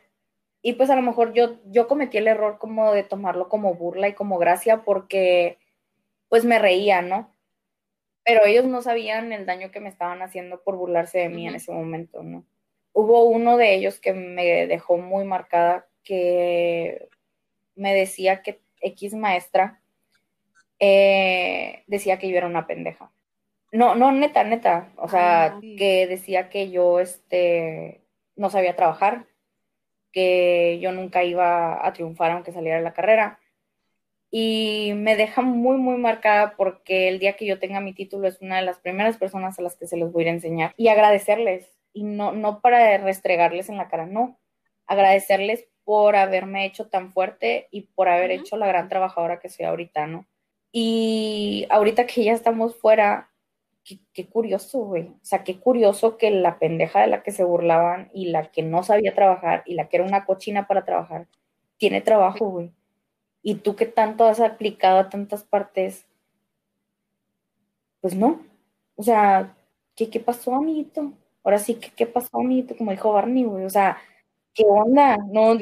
Y 0.61 0.73
pues 0.73 0.91
a 0.91 0.95
lo 0.95 1.01
mejor 1.01 1.33
yo, 1.33 1.55
yo 1.71 1.87
cometí 1.87 2.19
el 2.19 2.27
error 2.27 2.59
como 2.59 2.93
de 2.93 3.01
tomarlo 3.01 3.49
como 3.49 3.73
burla 3.73 4.09
y 4.09 4.13
como 4.13 4.37
gracia 4.37 4.83
porque 4.83 5.57
pues 6.27 6.45
me 6.45 6.59
reía, 6.59 7.01
¿no? 7.01 7.33
Pero 8.23 8.45
ellos 8.45 8.65
no 8.65 8.83
sabían 8.83 9.33
el 9.33 9.47
daño 9.47 9.71
que 9.71 9.79
me 9.79 9.89
estaban 9.89 10.21
haciendo 10.21 10.61
por 10.61 10.75
burlarse 10.75 11.17
de 11.17 11.29
mí 11.29 11.47
en 11.47 11.55
ese 11.55 11.71
momento, 11.71 12.21
¿no? 12.21 12.45
Hubo 12.93 13.23
uno 13.23 13.57
de 13.57 13.73
ellos 13.73 13.99
que 13.99 14.13
me 14.13 14.67
dejó 14.67 14.97
muy 14.99 15.25
marcada 15.25 15.87
que 16.03 17.09
me 17.73 17.95
decía 17.95 18.43
que 18.43 18.61
X 18.81 19.15
maestra 19.15 19.81
eh, 20.79 21.83
decía 21.87 22.17
que 22.17 22.29
yo 22.29 22.37
era 22.37 22.47
una 22.47 22.67
pendeja. 22.67 23.11
No, 23.71 23.95
no, 23.95 24.11
neta, 24.11 24.43
neta. 24.43 24.91
O 24.97 25.07
sea, 25.07 25.45
ah, 25.45 25.59
que 25.61 26.07
decía 26.07 26.49
que 26.49 26.71
yo 26.71 26.99
este, 26.99 28.01
no 28.35 28.49
sabía 28.49 28.75
trabajar, 28.75 29.25
que 30.11 30.79
yo 30.81 30.91
nunca 30.91 31.23
iba 31.23 31.85
a 31.85 31.93
triunfar 31.93 32.31
aunque 32.31 32.51
saliera 32.51 32.77
de 32.77 32.83
la 32.83 32.93
carrera. 32.93 33.39
Y 34.31 34.93
me 34.95 35.15
deja 35.15 35.41
muy, 35.41 35.77
muy 35.77 35.97
marcada 35.97 36.55
porque 36.55 37.07
el 37.07 37.19
día 37.19 37.35
que 37.35 37.45
yo 37.45 37.59
tenga 37.59 37.81
mi 37.81 37.93
título 37.93 38.27
es 38.27 38.41
una 38.41 38.57
de 38.57 38.63
las 38.63 38.79
primeras 38.79 39.17
personas 39.17 39.57
a 39.57 39.63
las 39.63 39.75
que 39.75 39.87
se 39.87 39.97
los 39.97 40.11
voy 40.11 40.27
a 40.27 40.31
enseñar 40.31 40.73
y 40.77 40.87
agradecerles. 40.89 41.71
Y 41.93 42.03
no, 42.03 42.31
no 42.31 42.61
para 42.61 42.97
restregarles 42.99 43.69
en 43.69 43.77
la 43.77 43.87
cara, 43.87 44.05
no. 44.05 44.39
Agradecerles 44.85 45.67
por 45.83 46.15
haberme 46.15 46.65
hecho 46.65 46.87
tan 46.87 47.11
fuerte 47.11 47.67
y 47.71 47.81
por 47.81 48.09
haber 48.09 48.31
hecho 48.31 48.57
la 48.57 48.67
gran 48.67 48.89
trabajadora 48.89 49.39
que 49.39 49.49
soy 49.49 49.65
ahorita, 49.65 50.05
¿no? 50.05 50.27
Y 50.71 51.67
ahorita 51.69 52.05
que 52.05 52.23
ya 52.23 52.33
estamos 52.33 52.75
fuera, 52.75 53.31
qué, 54.13 54.27
curioso, 54.27 54.79
güey. 54.79 55.07
O 55.07 55.19
sea, 55.25 55.43
qué 55.43 55.59
curioso 55.59 56.17
que 56.17 56.31
la 56.31 56.59
pendeja 56.59 57.01
de 57.01 57.07
la 57.07 57.23
que 57.23 57.31
se 57.31 57.43
burlaban 57.43 58.09
y 58.13 58.27
la 58.29 58.51
que 58.51 58.61
no 58.63 58.83
sabía 58.83 59.15
trabajar 59.15 59.63
y 59.65 59.73
la 59.75 59.89
que 59.89 59.97
era 59.97 60.05
una 60.05 60.25
cochina 60.25 60.67
para 60.67 60.85
trabajar, 60.85 61.27
tiene 61.77 62.01
trabajo, 62.01 62.49
güey. 62.49 62.71
Y 63.41 63.55
tú 63.55 63.75
que 63.75 63.85
tanto 63.85 64.25
has 64.25 64.39
aplicado 64.39 64.99
a 64.99 65.09
tantas 65.09 65.43
partes, 65.43 66.05
pues 68.01 68.15
no. 68.15 68.41
O 68.95 69.03
sea, 69.03 69.55
¿qué, 69.95 70.09
qué 70.09 70.19
pasó, 70.19 70.55
amiguito? 70.55 71.13
Ahora 71.43 71.59
sí, 71.59 71.75
¿qué, 71.75 71.91
qué 71.95 72.05
pasó, 72.05 72.37
amiguito? 72.39 72.75
Como 72.77 72.91
dijo 72.91 73.13
Barney, 73.13 73.45
güey. 73.45 73.65
O 73.65 73.69
sea, 73.69 73.97
¿qué 74.53 74.63
onda? 74.67 75.17
No, 75.17 75.57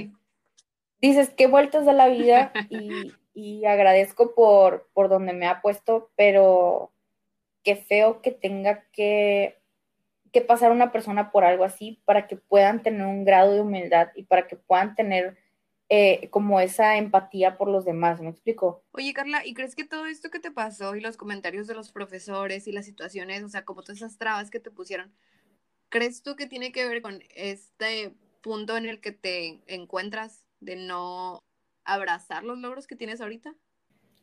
dices, 1.01 1.29
qué 1.35 1.47
vueltas 1.47 1.85
de 1.85 1.93
la 1.93 2.07
vida 2.07 2.51
y, 2.69 3.13
y 3.37 3.65
agradezco 3.65 4.33
por, 4.33 4.89
por 4.93 5.09
donde 5.09 5.31
me 5.31 5.45
ha 5.45 5.61
puesto, 5.61 6.09
pero 6.15 6.91
qué 7.61 7.75
feo 7.75 8.19
que 8.23 8.31
tenga 8.31 8.89
que, 8.91 9.61
que 10.31 10.41
pasar 10.41 10.71
una 10.71 10.91
persona 10.91 11.31
por 11.31 11.43
algo 11.43 11.63
así 11.63 12.01
para 12.05 12.25
que 12.25 12.35
puedan 12.35 12.81
tener 12.81 13.05
un 13.05 13.25
grado 13.25 13.53
de 13.53 13.61
humildad 13.61 14.07
y 14.15 14.23
para 14.23 14.47
que 14.47 14.55
puedan 14.55 14.95
tener 14.95 15.37
eh, 15.87 16.29
como 16.31 16.59
esa 16.59 16.97
empatía 16.97 17.59
por 17.59 17.67
los 17.67 17.85
demás, 17.85 18.19
¿me 18.21 18.29
explico? 18.29 18.83
Oye, 18.89 19.13
Carla, 19.13 19.45
¿y 19.45 19.53
crees 19.53 19.75
que 19.75 19.85
todo 19.85 20.07
esto 20.07 20.31
que 20.31 20.39
te 20.39 20.49
pasó 20.49 20.95
y 20.95 21.01
los 21.01 21.15
comentarios 21.15 21.67
de 21.67 21.75
los 21.75 21.91
profesores 21.91 22.67
y 22.67 22.71
las 22.71 22.85
situaciones, 22.85 23.43
o 23.43 23.49
sea, 23.49 23.65
como 23.65 23.83
todas 23.83 23.97
esas 23.97 24.17
trabas 24.17 24.49
que 24.49 24.59
te 24.59 24.71
pusieron, 24.71 25.13
¿crees 25.89 26.23
tú 26.23 26.35
que 26.35 26.47
tiene 26.47 26.71
que 26.71 26.87
ver 26.87 27.03
con 27.03 27.21
este 27.35 28.15
punto 28.41 28.77
en 28.77 28.87
el 28.87 28.99
que 28.99 29.11
te 29.11 29.61
encuentras 29.67 30.43
de 30.59 30.75
no 30.75 31.43
abrazar 31.87 32.43
los 32.43 32.59
logros 32.59 32.85
que 32.85 32.95
tienes 32.95 33.21
ahorita? 33.21 33.55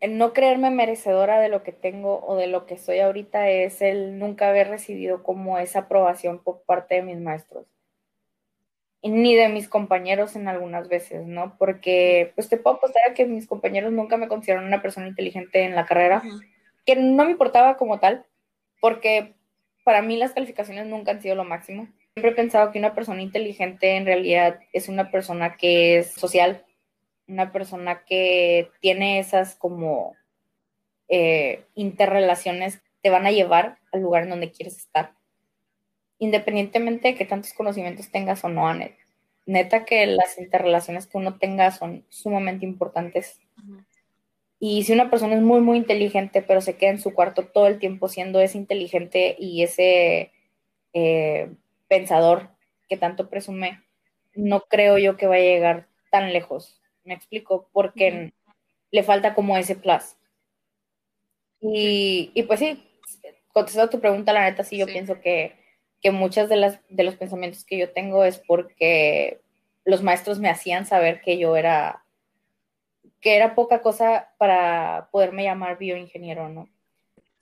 El 0.01 0.19
no 0.19 0.33
creerme 0.33 0.71
merecedora 0.71 1.41
de 1.41 1.49
lo 1.49 1.63
que 1.63 1.73
tengo 1.73 2.25
o 2.27 2.37
de 2.37 2.47
lo 2.47 2.67
que 2.67 2.77
soy 2.77 3.01
ahorita 3.01 3.49
es 3.49 3.81
el 3.81 4.19
nunca 4.19 4.49
haber 4.49 4.69
recibido 4.69 5.23
como 5.23 5.59
esa 5.59 5.81
aprobación 5.81 6.43
por 6.43 6.63
parte 6.63 6.97
de 6.97 7.03
mis 7.03 7.19
maestros. 7.19 7.67
ni 9.03 9.35
de 9.35 9.49
mis 9.51 9.69
compañeros 9.69 10.35
en 10.35 10.49
algunas 10.49 10.89
veces, 10.89 11.27
¿no? 11.27 11.57
Porque 11.59 12.33
pues 12.35 12.49
te 12.49 12.57
puedo 12.57 12.77
apostar 12.77 13.03
a 13.11 13.15
que 13.15 13.27
mis 13.27 13.47
compañeros 13.47 13.93
nunca 13.93 14.17
me 14.17 14.29
consideraron 14.29 14.67
una 14.67 14.81
persona 14.81 15.09
inteligente 15.09 15.65
en 15.65 15.75
la 15.75 15.85
carrera, 15.85 16.23
que 16.87 16.97
no 16.97 17.25
me 17.25 17.33
importaba 17.33 17.77
como 17.77 18.01
tal, 18.01 18.25
porque 18.81 19.35
para 19.85 20.01
mí 20.01 20.17
las 20.17 20.33
calificaciones 20.33 20.87
nunca 20.87 21.11
han 21.11 21.21
sido 21.21 21.35
lo 21.35 21.45
máximo. 21.45 21.87
Siempre 22.15 22.31
he 22.33 22.35
pensado 22.35 22.73
que 22.73 22.79
una 22.79 22.95
persona 22.95 23.21
inteligente 23.21 23.97
en 23.97 24.07
realidad 24.07 24.61
es 24.73 24.89
una 24.89 25.11
persona 25.11 25.57
que 25.57 25.99
es 25.99 26.13
social, 26.13 26.65
una 27.27 27.53
persona 27.53 28.05
que 28.05 28.71
tiene 28.81 29.19
esas 29.19 29.55
como 29.55 30.17
eh, 31.09 31.65
interrelaciones 31.75 32.81
te 33.03 33.11
van 33.11 33.27
a 33.27 33.33
llevar 33.33 33.79
al 33.93 34.01
lugar 34.01 34.25
en 34.25 34.31
donde 34.31 34.51
quieres 34.51 34.79
estar, 34.79 35.13
independientemente 36.19 37.09
de 37.09 37.15
que 37.15 37.27
tantos 37.27 37.53
conocimientos 37.53 38.11
tengas 38.11 38.45
o 38.45 38.49
no, 38.49 38.67
Anet. 38.67 38.97
Neta 39.47 39.85
que 39.85 40.07
las 40.07 40.39
interrelaciones 40.39 41.07
que 41.07 41.19
uno 41.19 41.37
tenga 41.37 41.71
son 41.71 42.07
sumamente 42.09 42.65
importantes. 42.65 43.41
Y 44.59 44.85
si 44.85 44.95
una 44.95 45.11
persona 45.11 45.35
es 45.35 45.43
muy, 45.43 45.61
muy 45.61 45.77
inteligente, 45.77 46.41
pero 46.41 46.63
se 46.63 46.77
queda 46.77 46.91
en 46.91 46.99
su 46.99 47.13
cuarto 47.13 47.47
todo 47.49 47.67
el 47.67 47.79
tiempo 47.79 48.09
siendo 48.09 48.41
ese 48.41 48.57
inteligente 48.57 49.37
y 49.39 49.63
ese 49.63 50.33
eh, 50.95 51.53
pensador 51.89 52.49
que 52.89 52.97
tanto 52.97 53.29
presume, 53.29 53.83
no 54.35 54.63
creo 54.63 54.97
yo 54.97 55.19
que 55.19 55.27
vaya 55.27 55.45
a 55.45 55.55
llegar 55.55 55.89
tan 56.11 56.33
lejos 56.33 56.81
me 57.05 57.15
explico, 57.15 57.69
porque 57.73 58.33
le 58.91 59.03
falta 59.03 59.35
como 59.35 59.57
ese 59.57 59.77
plus. 59.77 60.17
Y, 61.61 62.43
pues 62.47 62.61
sí, 62.61 62.83
contestando 63.53 63.91
tu 63.91 64.01
pregunta, 64.01 64.33
la 64.33 64.45
neta 64.45 64.65
sí, 64.65 64.77
yo 64.77 64.87
pienso 64.87 65.21
que, 65.21 65.57
que 66.03 66.11
muchas 66.11 66.49
de, 66.49 66.57
las, 66.57 66.79
de 66.89 67.05
los 67.05 67.17
pensamientos 67.17 67.65
que 67.65 67.79
yo 67.79 67.91
tengo 67.91 68.25
es 68.25 68.39
porque 68.39 69.41
los 69.85 70.03
maestros 70.03 70.39
me 70.39 70.51
hacían 70.51 70.87
saber 70.87 71.23
que 71.23 71.39
yo 71.39 71.57
era, 71.57 72.05
que 73.21 73.37
era 73.37 73.55
poca 73.55 73.81
cosa 73.81 74.33
para 74.39 75.09
poderme 75.11 75.45
llamar 75.45 75.79
bioingeniero, 75.79 76.49
¿no? 76.49 76.69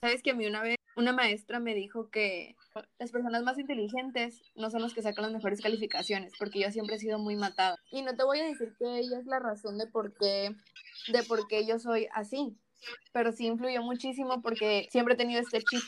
Sabes 0.01 0.23
que 0.23 0.31
a 0.31 0.33
mí 0.33 0.45
una 0.45 0.61
vez 0.61 0.77
una 0.95 1.13
maestra 1.13 1.59
me 1.59 1.73
dijo 1.73 2.09
que 2.09 2.55
las 2.99 3.11
personas 3.11 3.43
más 3.43 3.57
inteligentes 3.57 4.41
no 4.55 4.69
son 4.69 4.81
los 4.81 4.93
que 4.93 5.01
sacan 5.01 5.23
las 5.23 5.33
mejores 5.33 5.61
calificaciones, 5.61 6.33
porque 6.37 6.59
yo 6.59 6.71
siempre 6.71 6.95
he 6.95 6.99
sido 6.99 7.19
muy 7.19 7.35
matada. 7.35 7.77
Y 7.91 8.01
no 8.01 8.15
te 8.15 8.23
voy 8.23 8.39
a 8.39 8.45
decir 8.45 8.73
que 8.77 8.99
ella 8.99 9.19
es 9.19 9.25
la 9.25 9.39
razón 9.39 9.77
de 9.77 9.87
por 9.87 10.13
qué, 10.15 10.55
de 11.11 11.23
por 11.23 11.47
qué 11.47 11.65
yo 11.65 11.79
soy 11.79 12.07
así, 12.13 12.55
pero 13.11 13.31
sí 13.31 13.47
influyó 13.47 13.81
muchísimo 13.81 14.41
porque 14.41 14.87
siempre 14.91 15.15
he 15.15 15.17
tenido 15.17 15.41
este 15.41 15.61
chip 15.61 15.83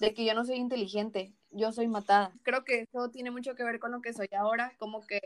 de 0.00 0.14
que 0.14 0.24
yo 0.24 0.34
no 0.34 0.44
soy 0.44 0.56
inteligente, 0.56 1.32
yo 1.50 1.72
soy 1.72 1.88
matada. 1.88 2.32
Creo 2.42 2.64
que 2.64 2.80
eso 2.80 3.10
tiene 3.10 3.30
mucho 3.30 3.54
que 3.54 3.64
ver 3.64 3.78
con 3.78 3.92
lo 3.92 4.00
que 4.00 4.12
soy 4.12 4.28
ahora, 4.36 4.74
como 4.78 5.06
que 5.06 5.20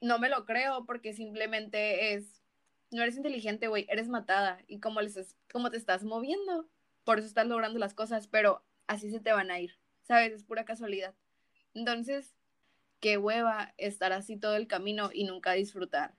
no 0.00 0.18
me 0.18 0.28
lo 0.28 0.44
creo 0.44 0.84
porque 0.86 1.12
simplemente 1.12 2.14
es, 2.14 2.42
no 2.90 3.02
eres 3.02 3.16
inteligente, 3.16 3.68
güey, 3.68 3.86
eres 3.88 4.08
matada 4.08 4.62
y 4.66 4.80
como, 4.80 5.00
les, 5.00 5.36
como 5.52 5.70
te 5.70 5.76
estás 5.76 6.04
moviendo, 6.04 6.68
por 7.04 7.18
eso 7.18 7.28
estás 7.28 7.46
logrando 7.46 7.78
las 7.78 7.94
cosas, 7.94 8.28
pero 8.28 8.62
así 8.90 9.08
se 9.08 9.20
te 9.20 9.30
van 9.30 9.52
a 9.52 9.60
ir, 9.60 9.78
¿sabes? 10.02 10.32
Es 10.32 10.42
pura 10.42 10.64
casualidad. 10.64 11.14
Entonces, 11.74 12.34
qué 12.98 13.18
hueva 13.18 13.72
estar 13.78 14.12
así 14.12 14.36
todo 14.36 14.56
el 14.56 14.66
camino 14.66 15.10
y 15.14 15.24
nunca 15.24 15.52
disfrutar 15.52 16.16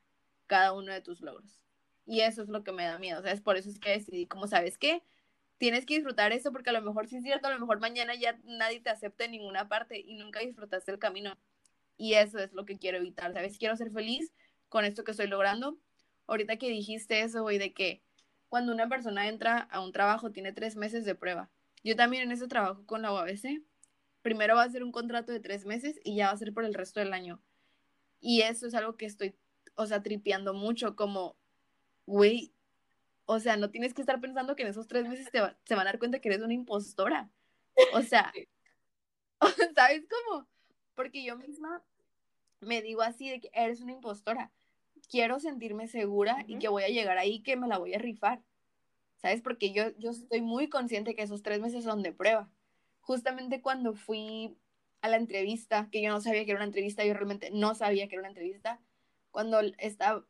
cada 0.48 0.72
uno 0.72 0.94
de 0.94 1.02
tus 1.02 1.20
logros. 1.20 1.62
Y 2.06 2.22
eso 2.22 2.42
es 2.42 2.48
lo 2.48 2.64
que 2.64 2.72
me 2.72 2.86
da 2.86 2.98
miedo, 2.98 3.22
¿sabes? 3.22 3.42
Por 3.42 3.58
eso 3.58 3.70
es 3.70 3.78
que 3.78 3.90
decidí, 3.90 4.26
como 4.26 4.48
sabes 4.48 4.78
qué, 4.78 5.04
tienes 5.58 5.86
que 5.86 5.96
disfrutar 5.96 6.32
eso 6.32 6.54
porque 6.54 6.70
a 6.70 6.74
lo 6.74 6.82
mejor 6.82 7.10
sí 7.10 7.18
es 7.18 7.24
cierto, 7.24 7.50
a 7.50 7.52
lo 7.52 7.60
mejor 7.60 7.82
mañana 7.82 8.16
ya 8.16 8.40
nadie 8.46 8.80
te 8.80 8.90
acepta 8.90 9.26
en 9.26 9.32
ninguna 9.32 9.68
parte 9.68 10.00
y 10.00 10.14
nunca 10.14 10.40
disfrutaste 10.40 10.92
el 10.94 11.00
camino. 11.00 11.38
Y 11.98 12.14
eso 12.14 12.40
es 12.40 12.54
lo 12.54 12.66
que 12.66 12.78
quiero 12.78 13.00
evitar, 13.00 13.34
¿sabes? 13.34 13.58
Quiero 13.58 13.76
ser 13.76 13.92
feliz 13.92 14.32
con 14.70 14.86
esto 14.86 15.04
que 15.04 15.12
estoy 15.12 15.28
logrando. 15.28 15.78
Ahorita 16.26 16.56
que 16.56 16.70
dijiste 16.70 17.20
eso, 17.20 17.42
güey, 17.42 17.58
de 17.58 17.74
que 17.74 18.02
cuando 18.48 18.72
una 18.72 18.88
persona 18.88 19.28
entra 19.28 19.58
a 19.60 19.82
un 19.82 19.92
trabajo 19.92 20.32
tiene 20.32 20.54
tres 20.54 20.78
meses 20.78 21.04
de 21.04 21.16
prueba. 21.16 21.52
Yo 21.84 21.96
también 21.96 22.24
en 22.24 22.32
ese 22.32 22.48
trabajo 22.48 22.86
con 22.86 23.02
la 23.02 23.12
UABC, 23.13 23.63
primero 24.22 24.56
va 24.56 24.63
a 24.63 24.70
ser 24.70 24.84
un 24.84 24.91
contrato 24.91 25.32
de 25.32 25.39
tres 25.39 25.65
meses 25.65 26.00
y 26.04 26.15
ya 26.15 26.28
va 26.28 26.34
a 26.34 26.38
ser 26.38 26.54
por 26.54 26.65
el 26.65 26.74
resto 26.74 27.00
del 27.00 27.13
año. 27.13 27.41
Y 28.20 28.41
eso 28.41 28.67
es 28.67 28.76
algo 28.76 28.98
que 28.98 29.06
estoy, 29.06 29.36
o 29.76 29.86
sea, 29.88 30.04
tripeando 30.04 30.54
mucho, 30.54 30.96
como, 30.96 31.36
güey, 32.06 32.54
o 33.26 33.39
sea, 33.39 33.58
no 33.58 33.72
tienes 33.72 33.94
que 33.94 34.02
estar 34.02 34.20
pensando 34.20 34.56
que 34.56 34.63
en 34.63 34.70
esos 34.70 34.88
tres 34.88 35.08
meses 35.08 35.32
te 35.32 35.39
se 35.63 35.76
van 35.76 35.88
a 35.88 35.91
dar 35.91 36.00
cuenta 36.00 36.20
que 36.20 36.30
eres 36.30 36.41
una 36.41 36.54
impostora. 36.54 37.30
O 37.96 38.02
sea, 38.02 38.32
¿sabes 39.76 40.06
cómo? 40.08 40.46
Porque 40.94 41.24
yo 41.24 41.38
misma 41.38 41.82
me 42.60 42.82
digo 42.82 43.02
así 43.02 43.30
de 43.30 43.39
que 43.39 43.50
eres 43.54 43.82
una 43.82 43.94
impostora. 43.94 44.52
Quiero 45.10 45.39
sentirme 45.39 45.88
segura 45.88 46.46
y 46.48 46.60
que 46.60 46.67
voy 46.67 46.84
a 46.84 46.89
llegar 46.89 47.17
ahí, 47.17 47.41
que 47.41 47.58
me 47.58 47.67
la 47.67 47.78
voy 47.78 47.94
a 47.94 47.98
rifar. 47.98 48.41
¿Sabes? 49.22 49.42
Porque 49.42 49.72
yo, 49.72 49.98
yo 49.98 50.12
estoy 50.12 50.42
muy 50.42 50.70
consciente 50.70 51.16
que 51.16 51.22
esos 51.22 51.44
tres 51.44 51.60
meses 51.60 51.84
son 51.84 52.02
de 52.04 52.14
prueba. 52.14 52.50
Justamente 53.02 53.62
cuando 53.62 53.94
fui 53.94 54.58
a 55.02 55.10
la 55.10 55.18
entrevista, 55.18 55.90
que 55.92 56.02
yo 56.02 56.10
no 56.12 56.22
sabía 56.22 56.46
que 56.46 56.52
era 56.52 56.60
una 56.60 56.66
entrevista, 56.66 57.04
yo 57.06 57.14
realmente 57.14 57.50
no 57.52 57.76
sabía 57.76 58.08
que 58.08 58.16
era 58.16 58.22
una 58.22 58.30
entrevista, 58.30 58.80
cuando 59.32 59.60
esta, 59.78 60.24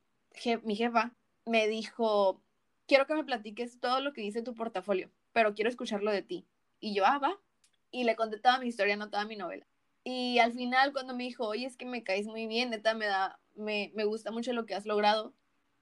mi 0.64 0.76
jefa 0.76 1.14
me 1.46 1.68
dijo, 1.68 2.42
quiero 2.88 3.08
que 3.08 3.16
me 3.16 3.24
platiques 3.24 3.80
todo 3.80 4.00
lo 4.00 4.14
que 4.14 4.22
dice 4.22 4.42
tu 4.42 4.54
portafolio, 4.54 5.10
pero 5.34 5.54
quiero 5.54 5.70
escucharlo 5.70 6.12
de 6.12 6.22
ti. 6.22 6.46
Y 6.80 6.94
yo, 6.94 7.06
ah, 7.06 7.20
va. 7.20 7.40
Y 7.92 8.06
le 8.06 8.16
conté 8.16 8.40
toda 8.40 8.60
mi 8.60 8.68
historia, 8.68 8.96
no 8.96 9.10
toda 9.10 9.26
mi 9.26 9.36
novela. 9.36 9.68
Y 10.04 10.40
al 10.40 10.54
final, 10.54 10.94
cuando 10.94 11.16
me 11.16 11.24
dijo, 11.24 11.48
oye, 11.48 11.66
es 11.66 11.78
que 11.78 11.86
me 11.86 12.04
caes 12.04 12.28
muy 12.28 12.48
bien, 12.48 12.70
neta, 12.70 12.94
me, 12.94 13.06
da, 13.06 13.40
me, 13.56 13.92
me 13.94 14.06
gusta 14.06 14.32
mucho 14.32 14.54
lo 14.54 14.66
que 14.66 14.76
has 14.76 14.86
logrado 14.86 15.34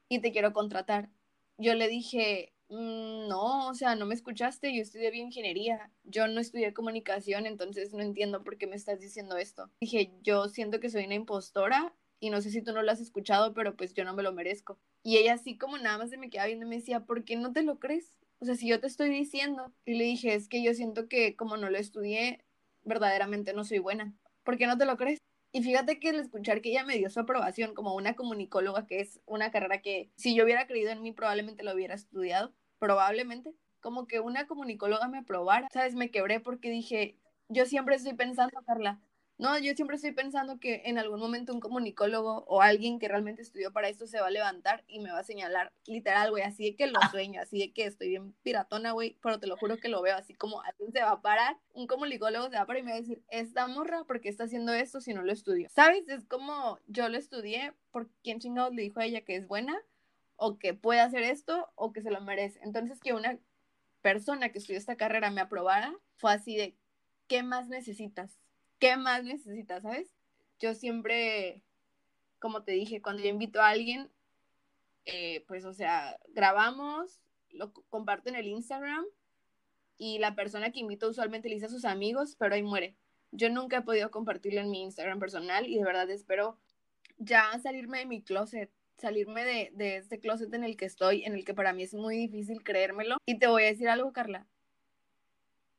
y 0.10 0.20
te 0.20 0.32
quiero 0.32 0.52
contratar. 0.54 1.10
Yo 1.58 1.76
le 1.76 1.88
dije, 1.88 2.54
no, 2.70 3.68
o 3.68 3.74
sea, 3.74 3.96
no 3.96 4.06
me 4.06 4.14
escuchaste, 4.14 4.76
yo 4.76 4.82
estudié 4.82 5.12
bioingeniería, 5.12 5.92
yo 6.04 6.28
no 6.28 6.40
estudié 6.40 6.74
comunicación, 6.74 7.46
entonces 7.46 7.94
no 7.94 8.02
entiendo 8.02 8.44
por 8.44 8.58
qué 8.58 8.68
me 8.68 8.76
estás 8.76 9.00
diciendo 9.00 9.38
esto. 9.38 9.72
Dije, 9.82 10.12
yo 10.22 10.48
siento 10.50 10.80
que 10.80 10.90
soy 10.90 11.06
una 11.06 11.16
impostora 11.16 11.96
y 12.20 12.30
no 12.30 12.42
sé 12.42 12.52
si 12.52 12.62
tú 12.62 12.74
no 12.74 12.84
lo 12.84 12.92
has 12.92 13.02
escuchado, 13.02 13.54
pero 13.54 13.76
pues 13.76 13.94
yo 13.94 14.04
no 14.04 14.14
me 14.14 14.24
lo 14.24 14.34
merezco. 14.34 14.78
Y 15.04 15.18
ella 15.18 15.34
así 15.34 15.58
como 15.58 15.78
nada 15.78 15.98
más 15.98 16.10
se 16.10 16.18
me 16.18 16.30
quedaba 16.30 16.48
viendo 16.48 16.66
y 16.66 16.70
me 16.70 16.76
decía, 16.76 17.06
¿por 17.06 17.24
qué 17.24 17.36
no 17.36 17.54
te 17.54 17.64
lo 17.64 17.80
crees? 17.80 18.16
O 18.40 18.46
sea, 18.46 18.56
si 18.56 18.68
yo 18.68 18.80
te 18.80 18.88
estoy 18.88 19.10
diciendo, 19.10 19.74
y 19.86 19.96
le 19.96 20.04
dije, 20.04 20.34
es 20.34 20.48
que 20.48 20.64
yo 20.64 20.74
siento 20.74 21.08
que 21.08 21.36
como 21.36 21.58
no 21.58 21.70
lo 21.70 21.78
estudié, 21.78 22.46
verdaderamente 22.84 23.54
no 23.54 23.64
soy 23.64 23.80
buena. 23.80 24.14
¿Por 24.44 24.58
qué 24.58 24.68
no 24.68 24.78
te 24.78 24.86
lo 24.86 24.98
crees? 24.98 25.20
Y 25.52 25.64
fíjate 25.64 26.00
que 26.00 26.10
al 26.10 26.20
escuchar 26.20 26.62
que 26.62 26.70
ella 26.70 26.84
me 26.84 26.98
dio 26.98 27.10
su 27.10 27.20
aprobación 27.20 27.74
como 27.74 27.96
una 27.96 28.16
comunicóloga, 28.16 28.86
que 28.86 29.00
es 29.00 29.20
una 29.26 29.52
carrera 29.52 29.82
que 29.82 30.12
si 30.16 30.36
yo 30.36 30.44
hubiera 30.44 30.68
creído 30.68 30.92
en 30.92 31.02
mí 31.02 31.12
probablemente 31.12 31.64
lo 31.64 31.74
hubiera 31.74 31.96
estudiado, 31.96 32.54
probablemente, 32.80 33.54
como 33.82 34.08
que 34.08 34.20
una 34.20 34.48
comunicóloga 34.48 35.08
me 35.08 35.20
aprobara, 35.20 35.68
¿sabes? 35.72 35.96
Me 35.96 36.12
quebré 36.12 36.40
porque 36.40 36.70
dije, 36.70 37.18
yo 37.50 37.66
siempre 37.66 37.96
estoy 37.96 38.14
pensando, 38.14 38.62
Carla, 38.66 39.00
no, 39.40 39.58
yo 39.58 39.74
siempre 39.74 39.96
estoy 39.96 40.12
pensando 40.12 40.60
que 40.60 40.82
en 40.84 40.98
algún 40.98 41.18
momento 41.18 41.54
un 41.54 41.62
comunicólogo 41.62 42.44
o 42.46 42.62
alguien 42.62 43.00
que 43.00 43.08
realmente 43.08 43.42
estudió 43.42 43.72
para 43.72 43.88
esto 43.88 44.06
se 44.06 44.20
va 44.20 44.28
a 44.28 44.32
levantar 44.32 44.84
y 44.86 45.00
me 45.00 45.14
va 45.14 45.20
a 45.20 45.24
señalar, 45.24 45.72
literal, 45.88 46.30
güey, 46.30 46.44
así 46.44 46.66
de 46.66 46.76
que 46.76 46.88
lo 46.88 47.00
sueño, 47.10 47.42
así 47.42 47.58
de 47.58 47.72
que 47.72 47.86
estoy 47.86 48.10
bien 48.10 48.34
piratona, 48.44 48.92
güey, 48.92 49.18
pero 49.24 49.40
te 49.40 49.48
lo 49.48 49.56
juro 49.56 49.78
que 49.78 49.88
lo 49.88 50.02
veo 50.02 50.18
así 50.18 50.34
como 50.34 50.62
alguien 50.62 50.92
se 50.92 51.02
va 51.02 51.12
a 51.12 51.22
parar, 51.22 51.58
un 51.74 51.88
comunicólogo 51.88 52.50
se 52.50 52.58
va 52.58 52.64
a 52.64 52.66
parar 52.66 52.82
y 52.82 52.86
me 52.86 52.92
va 52.92 52.98
a 52.98 53.02
decir, 53.02 53.24
esta 53.30 53.66
morra, 53.68 54.04
¿por 54.04 54.20
qué 54.20 54.28
está 54.28 54.44
haciendo 54.44 54.74
esto 54.74 55.00
si 55.00 55.14
no 55.14 55.22
lo 55.22 55.32
estudió? 55.32 55.70
¿Sabes? 55.70 56.06
Es 56.10 56.26
como 56.26 56.78
yo 56.88 57.08
lo 57.08 57.18
estudié, 57.18 57.72
¿por 57.92 58.10
quién 58.22 58.42
chingados 58.42 58.76
le 58.76 58.82
dijo 58.82 59.00
a 59.00 59.06
ella 59.06 59.22
que 59.22 59.38
es 59.38 59.48
buena? 59.48 59.82
O 60.40 60.58
que 60.58 60.74
puede 60.74 61.02
hacer 61.02 61.24
esto 61.24 61.70
o 61.76 61.92
que 61.92 62.02
se 62.02 62.12
lo 62.12 62.22
merece. 62.22 62.60
Entonces 62.64 63.00
que 63.00 63.14
una 63.14 63.38
persona 64.02 64.50
que 64.50 64.60
estudió 64.60 64.80
esta 64.80 64.96
carrera 64.96 65.30
me 65.32 65.42
aprobara 65.42 65.94
fue 66.18 66.34
así 66.34 66.56
de, 66.56 66.76
¿qué 67.28 67.44
más 67.44 67.68
necesitas? 67.68 68.40
¿Qué 68.80 68.98
más 68.98 69.24
necesitas, 69.24 69.84
sabes? 69.84 70.16
Yo 70.60 70.74
siempre, 70.74 71.64
como 72.40 72.64
te 72.64 72.72
dije, 72.72 73.02
cuando 73.02 73.22
yo 73.22 73.30
invito 73.30 73.62
a 73.62 73.70
alguien, 73.70 74.10
eh, 75.06 75.44
pues, 75.48 75.66
o 75.66 75.74
sea, 75.74 76.20
grabamos, 76.30 77.22
lo 77.52 77.74
comparto 77.90 78.30
en 78.30 78.36
el 78.36 78.48
Instagram 78.48 79.06
y 79.98 80.20
la 80.20 80.36
persona 80.36 80.72
que 80.72 80.80
invito 80.80 81.10
usualmente 81.10 81.50
le 81.50 81.56
dice 81.56 81.66
a 81.66 81.70
sus 81.70 81.86
amigos, 81.86 82.36
pero 82.38 82.56
ahí 82.56 82.64
muere. 82.64 82.96
Yo 83.32 83.50
nunca 83.50 83.78
he 83.78 83.82
podido 83.82 84.12
compartirlo 84.12 84.62
en 84.62 84.72
mi 84.72 84.82
Instagram 84.84 85.20
personal 85.20 85.68
y 85.68 85.78
de 85.78 85.84
verdad 85.84 86.10
espero 86.10 86.58
ya 87.18 87.60
salirme 87.62 88.00
de 88.00 88.06
mi 88.06 88.22
closet, 88.22 88.72
salirme 89.00 89.44
de, 89.46 89.72
de 89.74 89.98
este 89.98 90.20
closet 90.20 90.54
en 90.54 90.64
el 90.64 90.78
que 90.78 90.86
estoy, 90.86 91.24
en 91.24 91.34
el 91.34 91.46
que 91.46 91.54
para 91.54 91.74
mí 91.74 91.84
es 91.84 91.94
muy 91.94 92.18
difícil 92.18 92.64
creérmelo. 92.64 93.18
Y 93.26 93.40
te 93.40 93.48
voy 93.48 93.64
a 93.64 93.68
decir 93.68 93.90
algo, 93.90 94.14
Carla. 94.14 94.48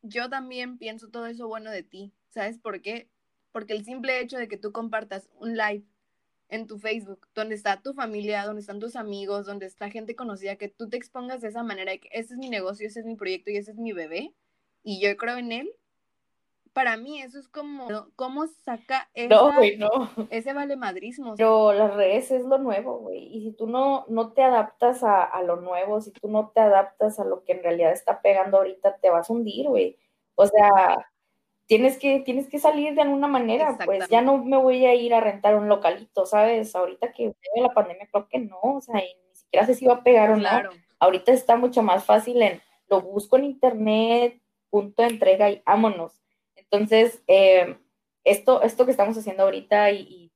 Yo 0.03 0.31
también 0.31 0.79
pienso 0.79 1.09
todo 1.09 1.27
eso 1.27 1.47
bueno 1.47 1.71
de 1.71 1.83
ti. 1.83 2.13
¿Sabes 2.31 2.59
por 2.59 2.81
qué? 2.81 3.09
Porque 3.53 3.75
el 3.75 3.85
simple 3.85 4.21
hecho 4.21 4.39
de 4.39 4.49
que 4.49 4.57
tú 4.57 4.73
compartas 4.73 5.29
un 5.35 5.57
live 5.57 5.85
en 6.51 6.67
tu 6.67 6.79
Facebook, 6.79 7.29
donde 7.35 7.55
está 7.55 7.81
tu 7.81 7.95
familia, 7.95 8.45
donde 8.45 8.61
están 8.61 8.81
tus 8.81 8.97
amigos, 8.97 9.47
donde 9.47 9.67
está 9.67 9.91
gente 9.91 10.17
conocida, 10.17 10.57
que 10.57 10.69
tú 10.69 10.89
te 10.89 10.97
expongas 10.97 11.41
de 11.41 11.49
esa 11.49 11.63
manera, 11.63 11.97
que 11.97 12.09
ese 12.13 12.35
es 12.35 12.39
mi 12.39 12.49
negocio, 12.51 12.87
ese 12.87 13.01
es 13.01 13.07
mi 13.07 13.17
proyecto 13.17 13.51
y 13.51 13.57
ese 13.57 13.71
es 13.71 13.79
mi 13.79 13.93
bebé, 13.93 14.35
y 14.83 15.01
yo 15.01 15.17
creo 15.17 15.37
en 15.37 15.53
él, 15.53 15.71
para 16.73 16.97
mí 16.97 17.21
eso 17.21 17.39
es 17.39 17.49
como, 17.49 17.89
¿cómo 18.17 18.47
saca 18.47 19.09
ese 19.15 20.53
valemadrismo? 20.53 21.35
Pero 21.37 21.73
las 21.73 21.95
redes 21.95 22.31
es 22.31 22.45
lo 22.45 22.59
nuevo, 22.59 22.99
güey, 22.99 23.37
y 23.37 23.43
si 23.43 23.53
tú 23.53 23.67
no, 23.67 24.05
no 24.09 24.33
te 24.33 24.43
adaptas 24.43 25.03
a, 25.03 25.25
a, 25.25 25.43
lo 25.43 25.57
nuevo, 25.57 26.01
si 26.01 26.13
tú 26.13 26.29
no 26.29 26.51
te 26.55 26.61
adaptas 26.61 27.19
a 27.19 27.25
lo 27.25 27.45
que 27.45 27.53
en 27.53 27.63
realidad 27.63 27.93
está 27.93 28.23
pegando 28.23 28.59
ahorita, 28.59 28.97
te 28.99 29.11
vas 29.11 29.29
a 29.29 29.33
hundir, 29.33 29.69
güey. 29.69 29.99
O 30.37 30.47
sea, 30.47 31.11
tienes 31.71 31.99
que, 31.99 32.19
tienes 32.21 32.49
que 32.49 32.59
salir 32.59 32.95
de 32.95 33.03
alguna 33.03 33.29
manera, 33.29 33.79
pues 33.85 34.09
ya 34.09 34.23
no 34.23 34.39
me 34.39 34.57
voy 34.57 34.87
a 34.87 34.95
ir 34.95 35.15
a 35.15 35.21
rentar 35.21 35.55
un 35.55 35.69
localito, 35.69 36.27
¿sabes? 36.27 36.75
Ahorita 36.75 37.13
que 37.13 37.23
viene 37.25 37.69
la 37.69 37.75
pandemia, 37.75 38.09
creo 38.11 38.27
que 38.29 38.41
no, 38.41 38.59
o 38.61 38.81
sea, 38.81 38.97
ni 38.97 39.35
siquiera 39.37 39.67
sé 39.67 39.75
si 39.75 39.87
va 39.87 39.95
a 39.95 40.03
pegar 40.03 40.33
o 40.33 40.37
no. 40.37 40.49
Ahorita 40.99 41.31
está 41.31 41.57
mucho 41.57 41.83
más 41.83 42.05
fácil 42.05 42.43
en, 42.43 42.61
lo 42.89 43.01
busco 43.01 43.37
en 43.37 43.45
internet, 43.45 44.43
punto 44.69 45.03
de 45.03 45.09
entrega 45.11 45.49
y 45.49 45.63
vámonos. 45.65 46.20
Entonces, 46.71 47.23
eh, 47.27 47.77
esto, 48.25 48.63
esto 48.63 48.85
que 48.85 48.91
estamos 48.91 49.17
haciendo 49.17 49.45
ahorita 49.45 49.91
y, 49.91 50.31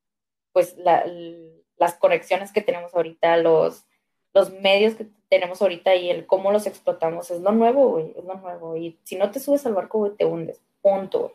pues 0.53 0.77
las 0.77 1.95
conexiones 1.95 2.53
que 2.53 2.61
tenemos 2.61 2.95
ahorita, 2.95 3.37
los, 3.39 3.87
los 4.33 4.53
medios 4.53 4.95
que 4.95 5.09
tenemos 5.29 5.61
ahorita 5.61 5.97
y 5.97 6.11
el 6.11 6.27
cómo 6.27 6.53
los 6.53 6.67
explotamos, 6.67 7.31
es 7.31 7.41
lo 7.41 7.51
nuevo, 7.53 7.91
güey, 7.91 8.15
es 8.17 8.25
lo 8.25 8.35
nuevo. 8.35 8.77
Y 8.77 8.99
si 9.03 9.17
no 9.17 9.31
te 9.31 9.41
subes 9.41 9.67
al 9.67 9.75
barco, 9.75 9.99
güey, 9.99 10.17
te 10.17 10.25
hundes 10.25 10.61
punto. 10.81 11.33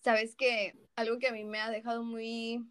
Sabes 0.00 0.36
que 0.36 0.74
algo 0.96 1.18
que 1.18 1.28
a 1.28 1.32
mí 1.32 1.44
me 1.44 1.60
ha 1.60 1.70
dejado 1.70 2.02
muy 2.02 2.64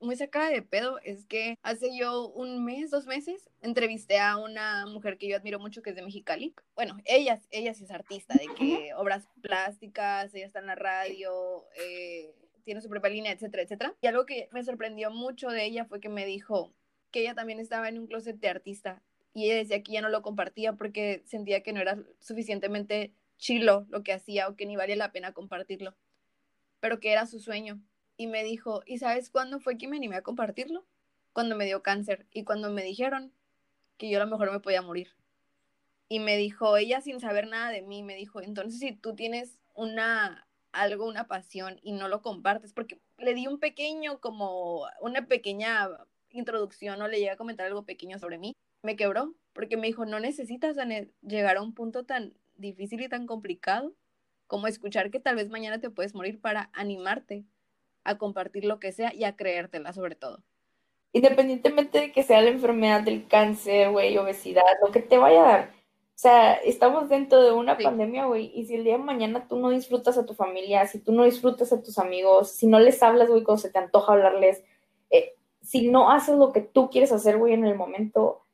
muy 0.00 0.16
sacada 0.16 0.50
de 0.50 0.62
pedo 0.62 0.98
es 1.02 1.24
que 1.26 1.56
hace 1.62 1.96
yo 1.96 2.28
un 2.28 2.64
mes, 2.64 2.90
dos 2.90 3.06
meses, 3.06 3.50
entrevisté 3.62 4.18
a 4.18 4.36
una 4.36 4.86
mujer 4.86 5.18
que 5.18 5.28
yo 5.28 5.36
admiro 5.36 5.58
mucho 5.58 5.82
que 5.82 5.90
es 5.90 5.96
de 5.96 6.02
Mexicali. 6.02 6.54
Bueno, 6.74 6.98
ella, 7.04 7.40
ella 7.50 7.74
sí 7.74 7.84
es 7.84 7.90
artista 7.90 8.34
de 8.34 8.46
que 8.54 8.94
obras 8.96 9.26
plásticas, 9.40 10.34
ella 10.34 10.46
está 10.46 10.58
en 10.58 10.66
la 10.66 10.74
radio, 10.74 11.64
eh, 11.76 12.34
tiene 12.64 12.80
su 12.80 12.88
propia 12.88 13.10
línea, 13.10 13.32
etcétera, 13.32 13.62
etcétera. 13.62 13.94
Y 14.00 14.06
algo 14.06 14.26
que 14.26 14.48
me 14.52 14.64
sorprendió 14.64 15.10
mucho 15.10 15.48
de 15.48 15.64
ella 15.64 15.84
fue 15.84 16.00
que 16.00 16.08
me 16.08 16.26
dijo 16.26 16.72
que 17.10 17.20
ella 17.20 17.34
también 17.34 17.60
estaba 17.60 17.88
en 17.88 17.98
un 17.98 18.06
closet 18.06 18.38
de 18.38 18.48
artista 18.48 19.02
y 19.34 19.44
ella 19.44 19.56
decía 19.56 19.82
que 19.82 19.92
ya 19.92 20.00
no 20.00 20.08
lo 20.08 20.22
compartía 20.22 20.74
porque 20.74 21.22
sentía 21.26 21.62
que 21.62 21.72
no 21.72 21.80
era 21.80 21.98
suficientemente 22.20 23.12
chilo 23.36 23.86
lo 23.90 24.02
que 24.02 24.12
hacía 24.12 24.48
o 24.48 24.56
que 24.56 24.66
ni 24.66 24.76
valía 24.76 24.96
la 24.96 25.12
pena 25.12 25.32
compartirlo, 25.32 25.94
pero 26.80 27.00
que 27.00 27.12
era 27.12 27.26
su 27.26 27.40
sueño. 27.40 27.80
Y 28.16 28.26
me 28.26 28.44
dijo, 28.44 28.82
¿y 28.86 28.98
sabes 28.98 29.30
cuándo 29.30 29.60
fue 29.60 29.76
que 29.76 29.88
me 29.88 29.96
animé 29.96 30.16
a 30.16 30.22
compartirlo? 30.22 30.84
Cuando 31.32 31.56
me 31.56 31.64
dio 31.64 31.82
cáncer 31.82 32.26
y 32.32 32.44
cuando 32.44 32.70
me 32.70 32.82
dijeron 32.82 33.32
que 33.98 34.08
yo 34.08 34.20
a 34.20 34.24
lo 34.24 34.30
mejor 34.30 34.52
me 34.52 34.60
podía 34.60 34.82
morir. 34.82 35.14
Y 36.08 36.20
me 36.20 36.36
dijo, 36.36 36.76
ella 36.76 37.00
sin 37.00 37.20
saber 37.20 37.48
nada 37.48 37.70
de 37.70 37.82
mí, 37.82 38.02
me 38.02 38.14
dijo, 38.14 38.40
entonces 38.40 38.78
si 38.78 38.92
tú 38.92 39.14
tienes 39.14 39.58
una 39.74 40.46
algo, 40.74 41.06
una 41.06 41.26
pasión 41.26 41.78
y 41.82 41.92
no 41.92 42.08
lo 42.08 42.20
compartes, 42.20 42.72
porque 42.72 43.00
le 43.18 43.34
di 43.34 43.46
un 43.46 43.58
pequeño, 43.58 44.20
como 44.20 44.86
una 45.00 45.26
pequeña 45.26 45.88
introducción 46.30 47.00
o 47.00 47.08
le 47.08 47.18
llegué 47.18 47.30
a 47.30 47.36
comentar 47.36 47.66
algo 47.66 47.84
pequeño 47.84 48.18
sobre 48.18 48.38
mí, 48.38 48.56
me 48.82 48.96
quebró, 48.96 49.34
porque 49.52 49.76
me 49.76 49.86
dijo, 49.86 50.04
no 50.04 50.20
necesitas 50.20 50.76
llegar 51.22 51.56
a 51.56 51.62
un 51.62 51.74
punto 51.74 52.04
tan 52.04 52.34
difícil 52.56 53.00
y 53.00 53.08
tan 53.08 53.26
complicado 53.26 53.94
como 54.46 54.66
escuchar 54.66 55.10
que 55.10 55.20
tal 55.20 55.36
vez 55.36 55.48
mañana 55.48 55.80
te 55.80 55.90
puedes 55.90 56.14
morir 56.14 56.40
para 56.40 56.70
animarte 56.74 57.44
a 58.04 58.18
compartir 58.18 58.64
lo 58.64 58.78
que 58.78 58.92
sea 58.92 59.12
y 59.14 59.24
a 59.24 59.36
creértela 59.36 59.92
sobre 59.92 60.14
todo. 60.14 60.42
Independientemente 61.12 62.00
de 62.00 62.12
que 62.12 62.22
sea 62.22 62.42
la 62.42 62.50
enfermedad 62.50 63.02
del 63.02 63.28
cáncer, 63.28 63.90
güey, 63.90 64.16
obesidad, 64.18 64.62
lo 64.84 64.90
que 64.92 65.00
te 65.00 65.16
vaya 65.16 65.40
a 65.40 65.46
dar. 65.48 65.70
O 66.14 66.18
sea, 66.18 66.54
estamos 66.54 67.08
dentro 67.08 67.42
de 67.42 67.50
una 67.50 67.76
pandemia, 67.76 68.26
güey, 68.26 68.52
y 68.54 68.66
si 68.66 68.76
el 68.76 68.84
día 68.84 68.98
de 68.98 69.02
mañana 69.02 69.48
tú 69.48 69.58
no 69.58 69.70
disfrutas 69.70 70.16
a 70.16 70.24
tu 70.24 70.34
familia, 70.34 70.86
si 70.86 71.00
tú 71.00 71.12
no 71.12 71.24
disfrutas 71.24 71.72
a 71.72 71.82
tus 71.82 71.98
amigos, 71.98 72.52
si 72.52 72.68
no 72.68 72.78
les 72.78 73.02
hablas, 73.02 73.28
güey, 73.28 73.42
cuando 73.42 73.60
se 73.60 73.70
te 73.70 73.78
antoja 73.78 74.12
hablarles, 74.12 74.62
eh, 75.10 75.34
si 75.60 75.90
no 75.90 76.10
haces 76.10 76.36
lo 76.36 76.52
que 76.52 76.60
tú 76.60 76.88
quieres 76.88 77.10
hacer, 77.10 77.36
güey, 77.36 77.54
en 77.54 77.64
el 77.64 77.74
momento, 77.74 78.44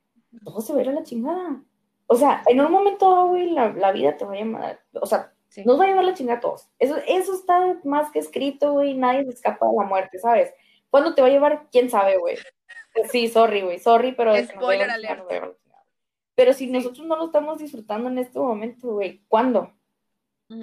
todo 0.43 0.61
se 0.61 0.73
va 0.73 0.79
a 0.79 0.81
ir 0.81 0.89
a 0.89 0.93
la 0.93 1.03
chingada. 1.03 1.63
O 2.07 2.15
sea, 2.15 2.41
en 2.47 2.59
un 2.61 2.71
momento, 2.71 3.27
güey, 3.27 3.51
la, 3.51 3.91
vida 3.91 4.17
te 4.17 4.25
va 4.25 4.33
a 4.33 4.37
llamar, 4.37 4.79
o 4.99 5.05
sea, 5.05 5.33
nos 5.65 5.79
va 5.79 5.85
a 5.85 5.87
llevar 5.87 6.03
la 6.03 6.13
chingada 6.13 6.37
a 6.37 6.41
todos. 6.41 6.69
Eso, 6.79 6.97
eso 7.07 7.33
está 7.33 7.77
más 7.83 8.11
que 8.11 8.19
escrito, 8.19 8.73
güey, 8.73 8.93
nadie 8.93 9.25
se 9.25 9.31
escapa 9.31 9.67
de 9.67 9.73
la 9.77 9.83
muerte, 9.83 10.19
¿sabes? 10.19 10.53
¿Cuándo 10.89 11.13
te 11.13 11.21
va 11.21 11.27
a 11.27 11.31
llevar? 11.31 11.67
¿Quién 11.71 11.89
sabe, 11.89 12.17
güey? 12.17 12.37
Sí, 13.11 13.27
sorry, 13.27 13.61
güey, 13.61 13.79
sorry, 13.79 14.13
pero... 14.13 14.35
Spoiler 14.43 14.89
pero 16.35 16.53
si 16.53 16.67
nosotros 16.67 17.05
no 17.05 17.17
lo 17.17 17.25
estamos 17.25 17.59
disfrutando 17.59 18.09
en 18.09 18.17
este 18.17 18.39
momento, 18.39 18.93
güey, 18.93 19.21
¿cuándo? 19.27 19.73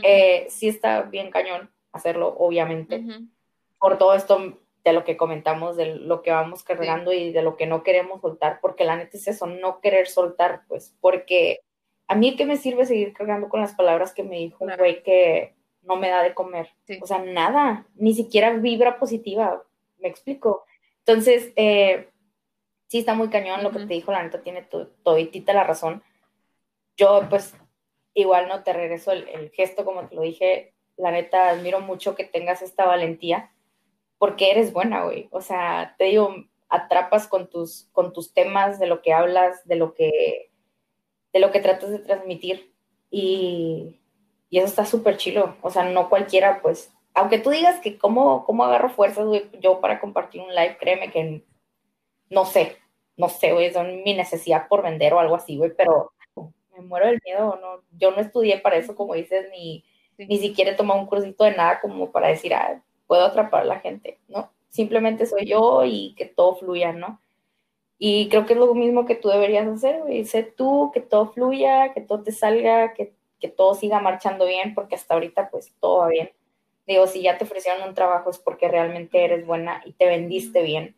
Eh, 0.02 0.46
sí 0.50 0.68
está 0.68 1.02
bien 1.02 1.30
cañón 1.30 1.70
hacerlo, 1.92 2.34
obviamente. 2.36 3.04
Por 3.78 3.96
todo 3.96 4.14
esto 4.14 4.58
de 4.84 4.92
lo 4.92 5.04
que 5.04 5.16
comentamos, 5.16 5.76
de 5.76 5.94
lo 5.94 6.22
que 6.22 6.30
vamos 6.30 6.62
cargando 6.62 7.12
y 7.12 7.32
de 7.32 7.42
lo 7.42 7.56
que 7.56 7.66
no 7.66 7.82
queremos 7.82 8.20
soltar, 8.20 8.58
porque 8.60 8.84
la 8.84 8.96
neta 8.96 9.16
es 9.16 9.28
eso, 9.28 9.46
no 9.46 9.80
querer 9.80 10.08
soltar, 10.08 10.62
pues, 10.66 10.96
porque 11.00 11.60
a 12.08 12.14
mí 12.14 12.36
qué 12.36 12.46
me 12.46 12.56
sirve 12.56 12.86
seguir 12.86 13.12
cargando 13.12 13.48
con 13.48 13.60
las 13.60 13.74
palabras 13.74 14.12
que 14.12 14.22
me 14.22 14.36
dijo 14.36 14.64
un 14.64 14.72
güey 14.76 15.02
que 15.02 15.54
no 15.82 15.96
me 15.96 16.08
da 16.08 16.22
de 16.22 16.34
comer. 16.34 16.70
O 17.00 17.06
sea, 17.06 17.18
nada, 17.18 17.86
ni 17.94 18.14
siquiera 18.14 18.52
vibra 18.54 18.98
positiva, 18.98 19.62
me 19.98 20.08
explico. 20.08 20.64
Entonces, 21.00 21.52
eh, 21.56 22.08
sí 22.88 22.98
está 22.98 23.14
muy 23.14 23.28
cañón 23.28 23.62
lo 23.62 23.70
que 23.70 23.80
te 23.80 23.94
dijo, 23.94 24.12
la 24.12 24.22
neta 24.22 24.42
tiene 24.42 24.66
toditita 25.02 25.52
la 25.52 25.64
razón. 25.64 26.02
Yo, 26.96 27.26
pues, 27.30 27.54
igual 28.14 28.48
no 28.48 28.64
te 28.64 28.72
regreso 28.72 29.12
el, 29.12 29.28
el 29.28 29.50
gesto, 29.50 29.84
como 29.84 30.08
te 30.08 30.14
lo 30.14 30.22
dije, 30.22 30.72
la 30.96 31.12
neta 31.12 31.50
admiro 31.50 31.80
mucho 31.80 32.14
que 32.14 32.24
tengas 32.24 32.62
esta 32.62 32.84
valentía 32.84 33.52
porque 34.18 34.50
eres 34.50 34.72
buena, 34.72 35.04
güey. 35.04 35.28
O 35.30 35.40
sea, 35.40 35.94
te 35.96 36.04
digo, 36.04 36.34
atrapas 36.68 37.28
con 37.28 37.48
tus, 37.48 37.88
con 37.92 38.12
tus 38.12 38.34
temas, 38.34 38.78
de 38.78 38.86
lo 38.86 39.00
que 39.00 39.12
hablas, 39.12 39.66
de 39.66 39.76
lo 39.76 39.94
que, 39.94 40.47
de 41.38 41.46
lo 41.46 41.52
que 41.52 41.60
tratas 41.60 41.90
de 41.90 41.98
transmitir. 42.00 42.72
Y, 43.10 44.00
y 44.50 44.58
eso 44.58 44.66
está 44.66 44.84
súper 44.84 45.16
chilo. 45.16 45.56
O 45.62 45.70
sea, 45.70 45.84
no 45.84 46.08
cualquiera, 46.08 46.60
pues, 46.60 46.92
aunque 47.14 47.38
tú 47.38 47.50
digas 47.50 47.80
que 47.80 47.96
cómo, 47.96 48.44
cómo 48.44 48.64
agarro 48.64 48.90
fuerzas, 48.90 49.26
güey, 49.26 49.48
yo 49.60 49.80
para 49.80 50.00
compartir 50.00 50.40
un 50.40 50.54
live, 50.54 50.76
créeme 50.78 51.10
que 51.10 51.44
no 52.30 52.44
sé, 52.44 52.76
no 53.16 53.28
sé, 53.28 53.52
güey, 53.52 53.72
son 53.72 54.02
mi 54.02 54.14
necesidad 54.14 54.68
por 54.68 54.82
vender 54.82 55.14
o 55.14 55.20
algo 55.20 55.34
así, 55.34 55.56
güey, 55.56 55.72
pero 55.76 56.12
me 56.76 56.82
muero 56.82 57.06
del 57.06 57.20
miedo, 57.24 57.58
no, 57.60 57.82
yo 57.98 58.10
no 58.10 58.20
estudié 58.20 58.58
para 58.58 58.76
eso, 58.76 58.94
como 58.94 59.14
dices, 59.14 59.48
ni, 59.50 59.84
ni 60.18 60.38
siquiera 60.38 60.72
he 60.72 60.76
tomado 60.76 61.00
un 61.00 61.06
cursito 61.06 61.44
de 61.44 61.56
nada 61.56 61.80
como 61.80 62.12
para 62.12 62.28
decir, 62.28 62.54
ah, 62.54 62.82
puedo 63.06 63.24
atrapar 63.24 63.62
a 63.62 63.66
la 63.66 63.80
gente, 63.80 64.18
¿no? 64.28 64.52
Simplemente 64.68 65.26
soy 65.26 65.46
yo 65.46 65.84
y 65.84 66.14
que 66.16 66.26
todo 66.26 66.56
fluya, 66.56 66.92
¿no? 66.92 67.20
Y 67.98 68.28
creo 68.28 68.46
que 68.46 68.52
es 68.52 68.58
lo 68.58 68.72
mismo 68.74 69.06
que 69.06 69.16
tú 69.16 69.28
deberías 69.28 69.66
hacer, 69.66 70.00
güey. 70.00 70.24
Sé 70.24 70.42
tú, 70.42 70.90
que 70.94 71.00
todo 71.00 71.32
fluya, 71.32 71.92
que 71.92 72.00
todo 72.00 72.22
te 72.22 72.32
salga, 72.32 72.94
que, 72.94 73.12
que 73.40 73.48
todo 73.48 73.74
siga 73.74 74.00
marchando 74.00 74.46
bien, 74.46 74.74
porque 74.74 74.94
hasta 74.94 75.14
ahorita 75.14 75.50
pues 75.50 75.74
todo 75.80 75.98
va 75.98 76.08
bien. 76.08 76.30
Digo, 76.86 77.06
si 77.06 77.22
ya 77.22 77.36
te 77.36 77.44
ofrecieron 77.44 77.86
un 77.86 77.94
trabajo 77.94 78.30
es 78.30 78.38
porque 78.38 78.68
realmente 78.68 79.22
eres 79.22 79.44
buena 79.46 79.82
y 79.84 79.92
te 79.92 80.06
vendiste 80.06 80.62
bien 80.62 80.96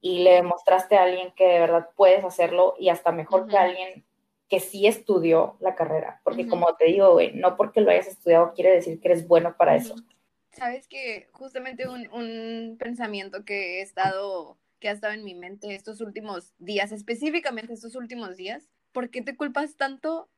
y 0.00 0.24
le 0.24 0.32
demostraste 0.32 0.96
a 0.96 1.04
alguien 1.04 1.32
que 1.36 1.46
de 1.46 1.60
verdad 1.60 1.90
puedes 1.94 2.24
hacerlo 2.24 2.74
y 2.78 2.88
hasta 2.88 3.12
mejor 3.12 3.46
que 3.46 3.56
alguien 3.56 4.04
que 4.48 4.60
sí 4.60 4.86
estudió 4.86 5.56
la 5.60 5.74
carrera. 5.74 6.20
Porque 6.24 6.48
como 6.48 6.74
te 6.74 6.86
digo, 6.86 7.12
güey, 7.12 7.32
no 7.34 7.56
porque 7.56 7.80
lo 7.80 7.90
hayas 7.90 8.08
estudiado 8.08 8.52
quiere 8.54 8.72
decir 8.72 9.00
que 9.00 9.08
eres 9.08 9.28
bueno 9.28 9.56
para 9.56 9.76
eso. 9.76 9.94
Sabes 10.52 10.88
que 10.88 11.28
justamente 11.30 11.86
un, 11.88 12.76
pensamiento 12.78 13.44
que 13.44 13.78
he 13.78 13.82
estado 13.82 14.58
que 14.80 14.88
ha 14.88 14.92
estado 14.92 15.12
en 15.12 15.24
mi 15.24 15.34
mente 15.34 15.74
estos 15.74 16.00
últimos 16.00 16.54
días, 16.58 16.90
específicamente 16.90 17.72
estos 17.72 17.94
últimos 17.94 18.36
días. 18.36 18.68
¿Por 18.92 19.10
qué 19.10 19.22
te 19.22 19.36
culpas 19.36 19.76
tanto 19.76 20.30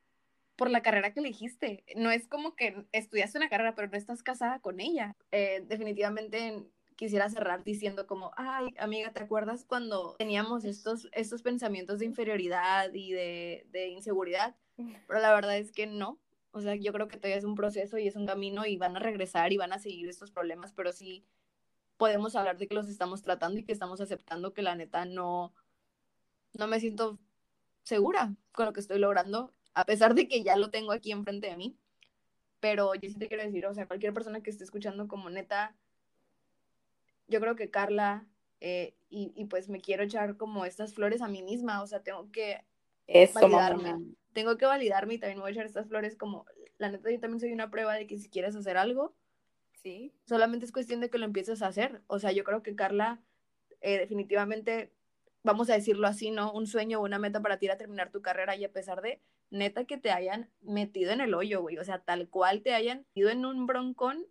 por 0.56 0.70
la 0.70 0.82
carrera 0.82 1.14
que 1.14 1.20
elegiste? 1.20 1.84
No 1.96 2.10
es 2.10 2.26
como 2.28 2.54
que 2.54 2.84
estudiaste 2.92 3.38
una 3.38 3.48
carrera, 3.48 3.74
pero 3.74 3.88
no 3.88 3.96
estás 3.96 4.22
casada 4.22 4.58
con 4.58 4.80
ella. 4.80 5.16
Eh, 5.30 5.64
definitivamente 5.66 6.66
quisiera 6.96 7.30
cerrar 7.30 7.64
diciendo 7.64 8.06
como, 8.06 8.32
ay, 8.36 8.74
amiga, 8.78 9.12
¿te 9.12 9.22
acuerdas 9.22 9.64
cuando 9.64 10.14
teníamos 10.18 10.64
estos, 10.64 11.08
estos 11.12 11.42
pensamientos 11.42 12.00
de 12.00 12.06
inferioridad 12.06 12.92
y 12.92 13.12
de, 13.12 13.66
de 13.70 13.88
inseguridad? 13.88 14.56
Pero 15.08 15.20
la 15.20 15.32
verdad 15.32 15.56
es 15.56 15.72
que 15.72 15.86
no. 15.86 16.20
O 16.50 16.60
sea, 16.60 16.74
yo 16.74 16.92
creo 16.92 17.08
que 17.08 17.16
todavía 17.16 17.38
es 17.38 17.44
un 17.44 17.54
proceso 17.54 17.96
y 17.96 18.06
es 18.06 18.16
un 18.16 18.26
camino 18.26 18.66
y 18.66 18.76
van 18.76 18.96
a 18.96 19.00
regresar 19.00 19.52
y 19.52 19.56
van 19.56 19.72
a 19.72 19.78
seguir 19.78 20.08
estos 20.08 20.30
problemas, 20.30 20.74
pero 20.74 20.92
sí 20.92 21.24
podemos 21.96 22.36
hablar 22.36 22.58
de 22.58 22.66
que 22.66 22.74
los 22.74 22.88
estamos 22.88 23.22
tratando 23.22 23.60
y 23.60 23.64
que 23.64 23.72
estamos 23.72 24.00
aceptando 24.00 24.52
que 24.52 24.62
la 24.62 24.74
neta 24.74 25.04
no, 25.04 25.52
no 26.54 26.66
me 26.66 26.80
siento 26.80 27.18
segura 27.82 28.34
con 28.52 28.66
lo 28.66 28.72
que 28.72 28.80
estoy 28.80 28.98
logrando, 28.98 29.52
a 29.74 29.84
pesar 29.84 30.14
de 30.14 30.28
que 30.28 30.42
ya 30.42 30.56
lo 30.56 30.70
tengo 30.70 30.92
aquí 30.92 31.12
enfrente 31.12 31.48
de 31.48 31.56
mí. 31.56 31.76
Pero 32.60 32.94
yo 32.94 33.08
sí 33.08 33.16
te 33.16 33.28
quiero 33.28 33.42
decir, 33.42 33.66
o 33.66 33.74
sea, 33.74 33.86
cualquier 33.86 34.12
persona 34.12 34.40
que 34.40 34.50
esté 34.50 34.62
escuchando 34.62 35.08
como 35.08 35.30
neta, 35.30 35.74
yo 37.26 37.40
creo 37.40 37.56
que 37.56 37.70
Carla, 37.70 38.26
eh, 38.60 38.94
y, 39.10 39.32
y, 39.34 39.46
pues 39.46 39.68
me 39.68 39.80
quiero 39.80 40.04
echar 40.04 40.36
como 40.36 40.64
estas 40.64 40.94
flores 40.94 41.22
a 41.22 41.28
mí 41.28 41.42
misma, 41.42 41.82
o 41.82 41.86
sea, 41.88 42.00
tengo 42.00 42.30
que 42.30 42.64
validarme. 43.34 44.14
Tengo 44.32 44.56
que 44.56 44.66
validarme 44.66 45.14
y 45.14 45.18
también 45.18 45.40
voy 45.40 45.50
a 45.50 45.52
echar 45.52 45.66
estas 45.66 45.88
flores 45.88 46.16
como, 46.16 46.46
la 46.78 46.90
neta, 46.90 47.10
yo 47.10 47.20
también 47.20 47.40
soy 47.40 47.52
una 47.52 47.70
prueba 47.70 47.94
de 47.94 48.06
que 48.06 48.18
si 48.18 48.28
quieres 48.28 48.54
hacer 48.54 48.76
algo, 48.76 49.14
sí, 49.82 50.12
solamente 50.26 50.64
es 50.66 50.72
cuestión 50.72 51.00
de 51.00 51.10
que 51.10 51.18
lo 51.18 51.24
empieces 51.24 51.62
a 51.62 51.68
hacer. 51.68 52.02
O 52.06 52.18
sea, 52.18 52.32
yo 52.32 52.44
creo 52.44 52.62
que 52.62 52.74
Carla, 52.74 53.20
eh, 53.80 53.98
definitivamente, 53.98 54.92
vamos 55.42 55.70
a 55.70 55.74
decirlo 55.74 56.06
así, 56.06 56.30
¿no? 56.30 56.52
Un 56.52 56.66
sueño 56.66 57.00
o 57.00 57.04
una 57.04 57.18
meta 57.18 57.40
para 57.40 57.58
ti 57.58 57.66
era 57.66 57.78
terminar 57.78 58.10
tu 58.10 58.22
carrera 58.22 58.56
y 58.56 58.64
a 58.64 58.72
pesar 58.72 59.02
de, 59.02 59.20
neta, 59.50 59.84
que 59.84 59.98
te 59.98 60.10
hayan 60.10 60.50
metido 60.60 61.12
en 61.12 61.20
el 61.20 61.34
hoyo, 61.34 61.60
güey, 61.60 61.78
o 61.78 61.84
sea, 61.84 61.98
tal 61.98 62.28
cual 62.28 62.62
te 62.62 62.74
hayan 62.74 63.06
ido 63.14 63.30
en 63.30 63.44
un 63.44 63.66
broncón, 63.66 64.26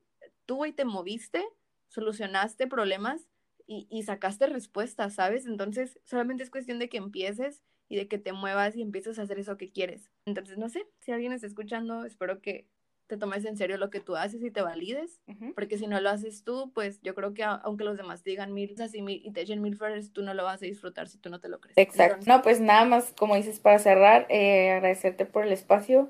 tú, 0.46 0.58
güey, 0.58 0.74
te 0.74 0.86
moviste 0.86 1.46
solucionaste 1.92 2.68
problemas 2.68 3.28
y, 3.68 3.88
y, 3.90 4.04
sacaste 4.04 4.48
respuestas, 4.48 5.16
¿sabes? 5.16 5.46
Entonces, 5.46 6.00
solamente 6.04 6.44
es 6.44 6.50
cuestión 6.50 6.80
de 6.80 6.90
que 6.90 6.98
empieces 6.98 7.62
y 7.90 7.98
de 7.98 8.08
que 8.08 8.18
te 8.18 8.34
muevas 8.34 8.76
y 8.76 8.82
empieces 8.82 9.20
a 9.20 9.24
hacer 9.24 9.40
eso 9.40 9.58
que 9.58 9.72
quieres. 9.72 10.10
Entonces, 10.26 10.58
no 10.58 10.70
sé, 10.70 10.88
si 11.00 11.12
alguien 11.12 11.34
está 11.34 11.48
escuchando, 11.48 12.06
espero 12.06 12.42
que 12.42 12.68
te 13.12 13.18
tomes 13.18 13.44
en 13.44 13.58
serio 13.58 13.76
lo 13.76 13.90
que 13.90 14.00
tú 14.00 14.16
haces 14.16 14.42
y 14.42 14.52
te 14.52 14.62
valides, 14.62 15.20
porque 15.54 15.78
si 15.78 15.86
no 15.86 16.00
lo 16.00 16.10
haces 16.10 16.46
tú, 16.46 16.72
pues 16.74 17.02
yo 17.02 17.14
creo 17.14 17.34
que 17.34 17.44
aunque 17.44 17.84
los 17.84 17.98
demás 17.98 18.24
digan 18.24 18.54
mil 18.54 18.74
y, 18.94 19.02
mil, 19.02 19.22
y 19.22 19.32
te 19.34 19.42
echen 19.42 19.62
mil 19.62 19.76
flores, 19.76 20.14
tú 20.14 20.24
no 20.24 20.34
lo 20.34 20.46
vas 20.46 20.62
a 20.62 20.66
disfrutar 20.66 21.10
si 21.10 21.18
tú 21.18 21.30
no 21.30 21.42
te 21.42 21.50
lo 21.50 21.60
crees. 21.60 21.78
Exacto. 21.78 22.24
no, 22.26 22.42
pues 22.42 22.62
nada 22.62 22.86
más, 22.86 23.12
como 23.18 23.36
dices, 23.36 23.60
para 23.60 23.80
cerrar, 23.80 24.28
eh, 24.30 24.72
agradecerte 24.72 25.26
por 25.26 25.46
el 25.46 25.52
espacio. 25.52 26.10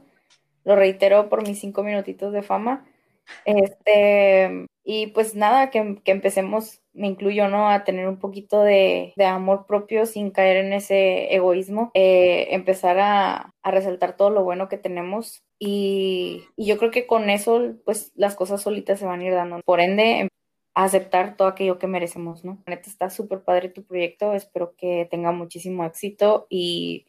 Lo 0.64 0.76
reitero 0.76 1.28
por 1.28 1.42
mis 1.42 1.60
cinco 1.60 1.82
minutitos 1.82 2.34
de 2.34 2.44
fama. 2.44 2.86
Este, 3.46 4.68
y 4.84 5.08
pues 5.08 5.34
nada, 5.34 5.72
que, 5.72 6.00
que, 6.04 6.12
empecemos, 6.12 6.84
me 6.94 7.08
incluyo, 7.08 7.48
¿no? 7.48 7.68
A 7.68 7.84
tener 7.84 8.08
un 8.08 8.20
poquito 8.20 8.62
de, 8.62 9.14
de 9.16 9.26
amor 9.26 9.66
propio 9.66 10.06
sin 10.06 10.30
caer 10.30 10.58
en 10.58 10.74
ese 10.74 11.34
egoísmo, 11.34 11.90
eh, 11.96 12.50
empezar 12.52 13.00
a, 13.00 13.56
a, 13.64 13.72
resaltar 13.72 14.16
todo 14.16 14.30
lo 14.30 14.44
bueno 14.44 14.70
que 14.70 14.78
tenemos 14.78 15.44
y, 15.63 16.47
yo 16.58 16.80
creo 16.80 16.89
que 16.89 17.06
con 17.06 17.30
eso, 17.30 17.76
pues 17.86 18.12
las 18.15 18.36
cosas 18.36 18.63
solitas 18.63 18.97
se 18.97 19.06
van 19.06 19.19
a 19.19 19.26
ir 19.26 19.34
dando. 19.34 19.62
Por 19.63 19.80
ende, 19.80 20.28
aceptar 20.74 21.38
todo 21.38 21.47
aquello 21.47 21.78
que 21.78 21.86
merecemos, 21.86 22.43
¿no? 22.43 22.63
Neta, 22.65 22.89
está 22.89 23.12
súper 23.12 23.43
padre 23.43 23.69
tu 23.69 23.84
proyecto, 23.84 24.34
espero 24.34 24.76
que 24.76 25.08
tenga 25.12 25.32
muchísimo 25.32 25.86
éxito 25.86 26.47
y 26.50 27.06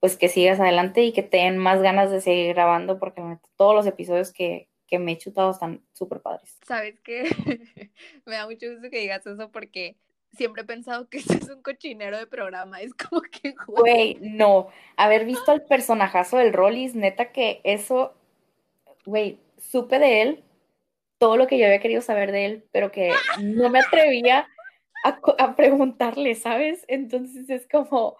pues 0.00 0.16
que 0.16 0.28
sigas 0.28 0.58
adelante 0.58 1.04
y 1.04 1.12
que 1.12 1.22
tengan 1.22 1.58
más 1.58 1.80
ganas 1.80 2.10
de 2.10 2.20
seguir 2.20 2.54
grabando 2.54 2.98
porque 2.98 3.22
todos 3.56 3.72
los 3.72 3.86
episodios 3.86 4.32
que, 4.32 4.68
que 4.88 4.98
me 4.98 5.12
he 5.12 5.18
chutado 5.18 5.52
están 5.52 5.86
súper 5.92 6.22
padres. 6.22 6.58
Sabes 6.66 6.98
que 7.02 7.22
me 8.26 8.34
da 8.34 8.48
mucho 8.48 8.68
gusto 8.68 8.90
que 8.90 8.98
digas 8.98 9.24
eso 9.24 9.52
porque 9.52 9.96
siempre 10.36 10.62
he 10.62 10.66
pensado 10.66 11.08
que 11.08 11.18
este 11.18 11.34
es 11.34 11.48
un 11.48 11.62
cochinero 11.62 12.18
de 12.18 12.26
programa. 12.26 12.80
Es 12.80 12.94
como 12.94 13.22
que. 13.22 13.54
Güey, 13.66 14.18
no. 14.20 14.68
Haber 14.96 15.24
visto 15.24 15.52
al 15.52 15.62
personajazo 15.62 16.38
del 16.38 16.52
Rollis, 16.52 16.94
neta 16.94 17.32
que 17.32 17.60
eso. 17.64 18.14
Güey, 19.04 19.38
supe 19.58 19.98
de 19.98 20.22
él 20.22 20.44
todo 21.22 21.36
lo 21.36 21.46
que 21.46 21.56
yo 21.56 21.66
había 21.66 21.78
querido 21.78 22.00
saber 22.02 22.32
de 22.32 22.46
él, 22.46 22.64
pero 22.72 22.90
que 22.90 23.12
no 23.40 23.70
me 23.70 23.78
atrevía 23.78 24.48
a, 25.04 25.54
preguntarle, 25.54 26.34
¿sabes? 26.34 26.84
Entonces 26.88 27.48
es 27.48 27.68
como, 27.68 28.16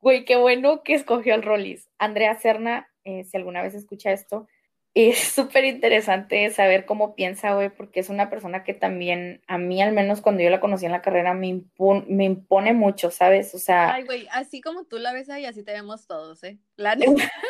güey, 0.00 0.24
qué 0.24 0.36
bueno 0.36 0.84
que 0.84 0.94
escogió 0.94 1.34
al 1.34 1.42
Rollis. 1.42 1.88
Andrea 1.98 2.36
Serna, 2.36 2.88
eh, 3.02 3.24
si 3.24 3.36
alguna 3.36 3.60
vez 3.60 3.74
escucha 3.74 4.12
esto, 4.12 4.46
y 4.96 5.10
es 5.10 5.18
súper 5.18 5.64
interesante 5.64 6.48
saber 6.50 6.86
cómo 6.86 7.16
piensa, 7.16 7.54
güey, 7.54 7.68
porque 7.68 7.98
es 7.98 8.10
una 8.10 8.30
persona 8.30 8.62
que 8.62 8.74
también, 8.74 9.42
a 9.48 9.58
mí 9.58 9.82
al 9.82 9.92
menos 9.92 10.20
cuando 10.20 10.42
yo 10.42 10.50
la 10.50 10.60
conocí 10.60 10.86
en 10.86 10.92
la 10.92 11.02
carrera, 11.02 11.34
me, 11.34 11.48
impone, 11.48 12.04
me 12.08 12.24
impone 12.24 12.74
mucho, 12.74 13.10
¿sabes? 13.10 13.56
O 13.56 13.58
sea... 13.58 13.92
Ay, 13.92 14.04
güey, 14.04 14.28
así 14.30 14.60
como 14.60 14.84
tú 14.84 14.98
la 14.98 15.12
ves 15.12 15.30
ahí, 15.30 15.46
así 15.46 15.64
te 15.64 15.72
vemos 15.72 16.06
todos, 16.06 16.44
¿eh? 16.44 16.58
La 16.76 16.96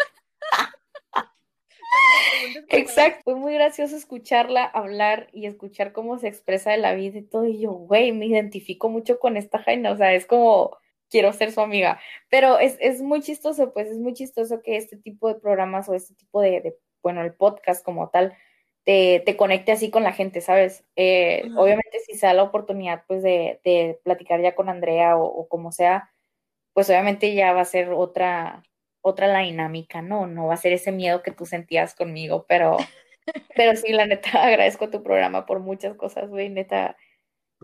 Exacto, 2.70 3.20
fue 3.24 3.35
muy 3.37 3.52
gracioso 3.52 3.94
escucharla 3.94 4.64
hablar 4.64 5.28
y 5.33 5.46
escuchar 5.46 5.92
cómo 5.92 6.18
se 6.18 6.28
expresa 6.28 6.70
de 6.70 6.78
la 6.78 6.94
vida 6.94 7.18
y 7.18 7.22
todo. 7.22 7.46
Y 7.46 7.61
yo, 7.61 7.72
güey, 7.72 8.12
me 8.12 8.26
identifico 8.26 8.88
mucho 8.88 9.18
con 9.18 9.37
esta 9.37 9.59
Jaina, 9.59 9.92
o 9.92 9.96
sea, 9.96 10.14
es 10.14 10.26
como, 10.26 10.76
quiero 11.11 11.33
ser 11.33 11.52
su 11.52 11.61
amiga. 11.61 12.00
Pero 12.30 12.59
es, 12.59 12.76
es 12.80 13.02
muy 13.02 13.20
chistoso, 13.20 13.72
pues 13.72 13.88
es 13.88 13.98
muy 13.98 14.14
chistoso 14.14 14.62
que 14.62 14.76
este 14.76 14.96
tipo 14.96 15.28
de 15.28 15.37
programas 15.37 15.88
o 15.88 15.94
este 15.94 16.14
tipo 16.14 16.40
de, 16.40 16.61
de 16.61 16.76
bueno, 17.04 17.22
el 17.22 17.34
podcast 17.34 17.84
como 17.84 18.08
tal, 18.08 18.36
te, 18.84 19.22
te 19.24 19.36
conecte 19.36 19.72
así 19.72 19.90
con 19.90 20.02
la 20.02 20.12
gente, 20.12 20.40
¿sabes? 20.40 20.84
Eh, 20.96 21.44
obviamente 21.56 22.00
si 22.00 22.18
se 22.18 22.26
da 22.26 22.34
la 22.34 22.42
oportunidad, 22.42 23.04
pues, 23.06 23.22
de, 23.22 23.60
de 23.64 24.00
platicar 24.02 24.40
ya 24.40 24.54
con 24.54 24.68
Andrea 24.68 25.16
o, 25.16 25.46
como 25.48 25.70
sea, 25.70 26.10
pues 26.72 26.88
obviamente 26.90 27.34
ya 27.34 27.52
va 27.52 27.60
a 27.60 27.66
ser 27.66 27.90
otra, 27.92 28.64
otra 29.02 29.28
la 29.28 29.40
dinámica, 29.40 30.02
¿no? 30.02 30.26
No 30.26 30.46
va 30.46 30.54
a 30.54 30.58
ser 30.58 30.72
ese 30.72 30.92
miedo 30.92 31.22
que 31.22 31.30
tú 31.30 31.46
sentías 31.46 31.94
conmigo, 31.94 32.46
pero, 32.48 32.76
pero 33.56 33.76
sí, 33.76 33.92
la 33.92 34.06
neta, 34.06 34.30
agradezco 34.44 34.90
tu 34.90 35.02
programa 35.02 35.46
por 35.46 35.60
muchas 35.60 35.94
cosas, 35.96 36.28
güey, 36.30 36.48
neta, 36.48 36.96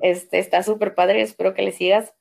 este, 0.02 0.38
está 0.38 0.62
súper 0.62 0.94
padre, 0.94 1.22
espero 1.22 1.54
que 1.54 1.62
le 1.62 1.72
sigas 1.72 2.14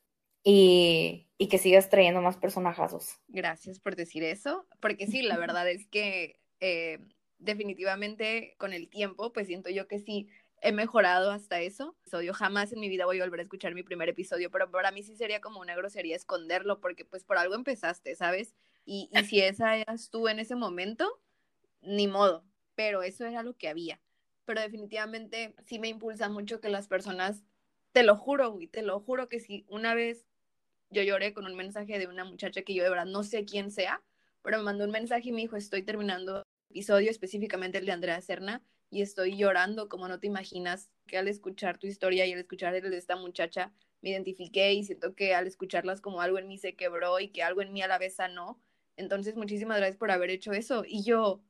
y, 0.43 1.27
y 1.37 1.47
que 1.47 1.57
sigas 1.57 1.89
trayendo 1.89 2.21
más 2.21 2.37
personajazos. 2.37 3.19
Gracias 3.27 3.79
por 3.79 3.95
decir 3.95 4.23
eso, 4.23 4.65
porque 4.79 5.07
sí, 5.07 5.21
la 5.21 5.37
verdad 5.37 5.69
es 5.69 5.85
que 5.87 6.39
eh, 6.59 6.99
definitivamente 7.37 8.55
con 8.57 8.73
el 8.73 8.89
tiempo, 8.89 9.31
pues 9.33 9.47
siento 9.47 9.69
yo 9.69 9.87
que 9.87 9.99
sí 9.99 10.27
he 10.61 10.71
mejorado 10.71 11.31
hasta 11.31 11.61
eso. 11.61 11.95
Yo 12.23 12.33
jamás 12.33 12.73
en 12.73 12.79
mi 12.79 12.89
vida 12.89 13.05
voy 13.05 13.19
a 13.19 13.23
volver 13.23 13.39
a 13.39 13.43
escuchar 13.43 13.73
mi 13.73 13.83
primer 13.83 14.09
episodio, 14.09 14.51
pero 14.51 14.69
para 14.69 14.91
mí 14.91 15.03
sí 15.03 15.15
sería 15.15 15.41
como 15.41 15.61
una 15.61 15.75
grosería 15.75 16.15
esconderlo, 16.15 16.79
porque 16.79 17.05
pues 17.05 17.23
por 17.23 17.37
algo 17.37 17.55
empezaste, 17.55 18.15
¿sabes? 18.15 18.55
Y, 18.85 19.09
y 19.11 19.23
si 19.23 19.41
esa 19.41 19.77
eras 19.77 20.09
tú 20.09 20.27
en 20.27 20.39
ese 20.39 20.55
momento, 20.55 21.21
ni 21.81 22.07
modo, 22.07 22.43
pero 22.75 23.03
eso 23.03 23.25
era 23.25 23.43
lo 23.43 23.55
que 23.55 23.69
había. 23.69 24.01
Pero 24.45 24.61
definitivamente 24.61 25.53
sí 25.65 25.79
me 25.79 25.87
impulsa 25.87 26.29
mucho 26.29 26.59
que 26.59 26.69
las 26.69 26.87
personas, 26.87 27.43
te 27.91 28.03
lo 28.03 28.15
juro, 28.15 28.59
y 28.59 28.67
te 28.67 28.81
lo 28.81 28.99
juro 28.99 29.29
que 29.29 29.39
si 29.39 29.65
una 29.69 29.93
vez 29.93 30.25
yo 30.89 31.03
lloré 31.03 31.33
con 31.33 31.45
un 31.45 31.55
mensaje 31.55 31.99
de 31.99 32.07
una 32.07 32.25
muchacha 32.25 32.63
que 32.63 32.73
yo 32.73 32.83
de 32.83 32.89
verdad 32.89 33.05
no 33.05 33.23
sé 33.23 33.45
quién 33.45 33.71
sea, 33.71 34.01
pero 34.41 34.57
me 34.57 34.63
mandó 34.63 34.85
un 34.85 34.91
mensaje 34.91 35.29
y 35.29 35.31
me 35.31 35.41
dijo, 35.41 35.55
estoy 35.55 35.83
terminando 35.83 36.43
episodio, 36.69 37.09
específicamente 37.09 37.79
el 37.79 37.85
de 37.85 37.91
Andrea 37.91 38.21
Serna, 38.21 38.63
y 38.91 39.01
estoy 39.01 39.37
llorando 39.37 39.89
como 39.89 40.07
no 40.07 40.19
te 40.19 40.27
imaginas, 40.27 40.89
que 41.07 41.17
al 41.17 41.27
escuchar 41.27 41.77
tu 41.77 41.87
historia 41.87 42.25
y 42.25 42.33
al 42.33 42.39
escuchar 42.39 42.75
el 42.75 42.89
de 42.89 42.97
esta 42.97 43.15
muchacha, 43.15 43.73
me 44.01 44.11
identifiqué 44.11 44.73
y 44.73 44.83
siento 44.83 45.15
que 45.15 45.33
al 45.33 45.47
escucharlas 45.47 45.99
como 46.01 46.21
algo 46.21 46.37
en 46.37 46.47
mí 46.47 46.57
se 46.57 46.75
quebró 46.75 47.19
y 47.19 47.29
que 47.29 47.43
algo 47.43 47.61
en 47.61 47.73
mí 47.73 47.81
a 47.81 47.87
la 47.87 47.97
vez 47.97 48.15
sanó. 48.15 48.59
Entonces, 48.95 49.35
muchísimas 49.35 49.77
gracias 49.77 49.97
por 49.97 50.11
haber 50.11 50.29
hecho 50.29 50.53
eso. 50.53 50.83
Y 50.87 51.03
yo, 51.03 51.41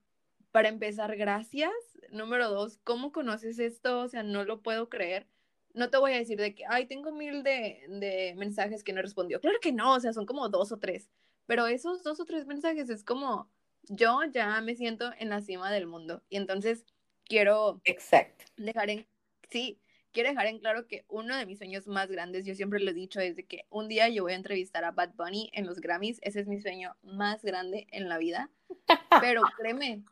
para 0.52 0.70
empezar, 0.70 1.16
gracias. 1.16 1.72
Número 2.12 2.50
dos, 2.50 2.80
¿cómo 2.84 3.12
conoces 3.12 3.60
esto? 3.60 4.02
O 4.02 4.08
sea, 4.08 4.24
no 4.24 4.46
lo 4.46 4.62
puedo 4.62 4.90
creer. 4.90 5.28
No 5.74 5.90
te 5.90 5.98
voy 5.98 6.14
a 6.14 6.18
decir 6.18 6.40
de 6.40 6.56
que, 6.56 6.64
ay, 6.68 6.88
tengo 6.88 7.12
mil 7.12 7.44
de, 7.44 7.86
de 7.88 8.34
mensajes 8.36 8.84
que 8.84 8.94
no 8.94 9.02
respondió. 9.02 9.40
Claro 9.40 9.60
que 9.62 9.72
no, 9.72 9.94
o 9.94 10.00
sea, 10.00 10.14
son 10.14 10.26
como 10.26 10.50
dos 10.50 10.72
o 10.72 10.80
tres. 10.80 11.10
Pero 11.46 11.68
esos 11.68 12.04
dos 12.04 12.20
o 12.20 12.26
tres 12.26 12.48
mensajes 12.48 12.90
es 12.90 13.04
como, 13.04 13.50
yo 13.84 14.22
ya 14.32 14.60
me 14.62 14.76
siento 14.76 15.12
en 15.18 15.30
la 15.30 15.42
cima 15.42 15.72
del 15.72 15.88
mundo. 15.88 16.24
Y 16.30 16.38
entonces 16.38 16.86
quiero 17.26 17.82
Exacto. 17.86 18.46
dejar 18.58 18.90
en, 18.90 19.08
sí, 19.50 19.80
quiero 20.12 20.30
dejar 20.30 20.48
en 20.48 20.60
claro 20.60 20.88
que 20.88 21.06
uno 21.08 21.36
de 21.36 21.46
mis 21.46 21.60
sueños 21.60 21.88
más 21.88 22.10
grandes, 22.10 22.46
yo 22.46 22.56
siempre 22.56 22.80
lo 22.80 22.92
he 22.92 22.94
dicho, 22.94 23.20
es 23.20 23.36
de 23.36 23.46
que 23.46 23.66
un 23.70 23.88
día 23.88 24.10
yo 24.10 24.24
voy 24.24 24.34
a 24.34 24.38
entrevistar 24.38 24.84
a 24.84 24.92
Bad 24.92 25.14
Bunny 25.16 25.50
en 25.54 25.66
los 25.66 25.80
Grammys. 25.80 26.20
Ese 26.22 26.42
es 26.42 26.48
mi 26.48 26.60
sueño 26.60 26.96
más 27.02 27.44
grande 27.44 27.88
en 27.92 28.10
la 28.10 28.18
vida. 28.18 28.50
Pero 29.24 29.44
créeme, 29.58 30.04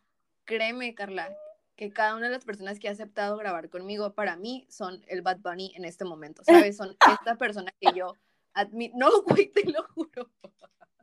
créeme, 0.46 0.94
Carla, 0.96 1.36
que 1.76 1.92
cada 1.92 2.16
una 2.16 2.28
de 2.28 2.34
las 2.34 2.46
personas 2.46 2.80
que 2.80 2.88
ha 2.88 2.92
aceptado 2.92 3.38
grabar 3.38 3.70
conmigo, 3.70 4.14
para 4.14 4.36
mí, 4.36 4.66
son 4.70 5.04
el 5.08 5.22
Bad 5.22 5.40
Bunny 5.40 5.74
en 5.76 5.86
este 5.86 6.06
momento, 6.06 6.44
¿sabes? 6.44 6.78
Son 6.78 6.96
esta 7.22 7.36
persona 7.36 7.74
que 7.80 7.92
yo 7.96 8.14
admi 8.54 8.92
no, 8.96 9.22
güey, 9.24 9.52
te 9.52 9.70
lo 9.70 9.84
juro. 9.90 10.32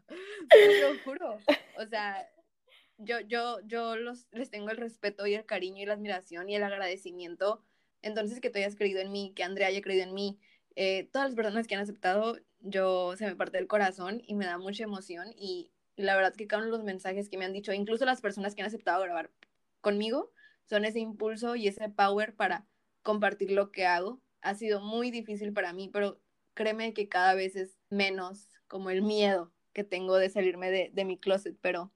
te 0.50 0.80
lo 0.80 0.98
juro. 1.04 1.38
O 1.78 1.86
sea, 1.86 2.28
yo, 2.98 3.20
yo, 3.20 3.60
yo 3.66 3.96
los, 3.96 4.26
les 4.32 4.50
tengo 4.50 4.70
el 4.70 4.76
respeto 4.76 5.26
y 5.26 5.34
el 5.34 5.44
cariño 5.46 5.82
y 5.82 5.86
la 5.86 5.94
admiración 5.94 6.48
y 6.48 6.56
el 6.56 6.62
agradecimiento. 6.62 7.62
Entonces, 8.02 8.40
que 8.40 8.50
tú 8.50 8.58
hayas 8.58 8.76
creído 8.76 9.00
en 9.00 9.12
mí, 9.12 9.32
que 9.34 9.44
Andrea 9.44 9.68
haya 9.68 9.80
creído 9.80 10.04
en 10.04 10.14
mí, 10.14 10.38
eh, 10.76 11.08
todas 11.12 11.28
las 11.28 11.36
personas 11.36 11.66
que 11.66 11.74
han 11.74 11.80
aceptado, 11.80 12.38
yo 12.60 13.16
se 13.16 13.26
me 13.26 13.36
parte 13.36 13.58
el 13.58 13.66
corazón 13.66 14.22
y 14.26 14.34
me 14.34 14.46
da 14.46 14.58
mucha 14.58 14.84
emoción. 14.84 15.32
Y, 15.36 15.70
la 15.96 16.16
verdad 16.16 16.34
que 16.34 16.48
cada 16.48 16.62
uno 16.62 16.72
de 16.72 16.78
los 16.78 16.84
mensajes 16.84 17.28
que 17.28 17.38
me 17.38 17.44
han 17.44 17.52
dicho, 17.52 17.72
incluso 17.72 18.04
las 18.04 18.20
personas 18.20 18.54
que 18.54 18.62
han 18.62 18.66
aceptado 18.66 19.02
grabar 19.02 19.30
conmigo, 19.80 20.32
son 20.64 20.84
ese 20.84 20.98
impulso 20.98 21.54
y 21.54 21.68
ese 21.68 21.88
power 21.88 22.34
para 22.34 22.66
compartir 23.02 23.52
lo 23.52 23.70
que 23.70 23.86
hago. 23.86 24.20
Ha 24.40 24.54
sido 24.54 24.80
muy 24.80 25.10
difícil 25.12 25.52
para 25.52 25.72
mí, 25.72 25.88
pero 25.92 26.20
créeme 26.54 26.94
que 26.94 27.08
cada 27.08 27.34
vez 27.34 27.54
es 27.54 27.78
menos 27.90 28.48
como 28.66 28.90
el 28.90 29.02
miedo 29.02 29.52
que 29.72 29.84
tengo 29.84 30.16
de 30.16 30.30
salirme 30.30 30.70
de, 30.70 30.90
de 30.92 31.04
mi 31.04 31.16
closet, 31.18 31.56
pero 31.60 31.92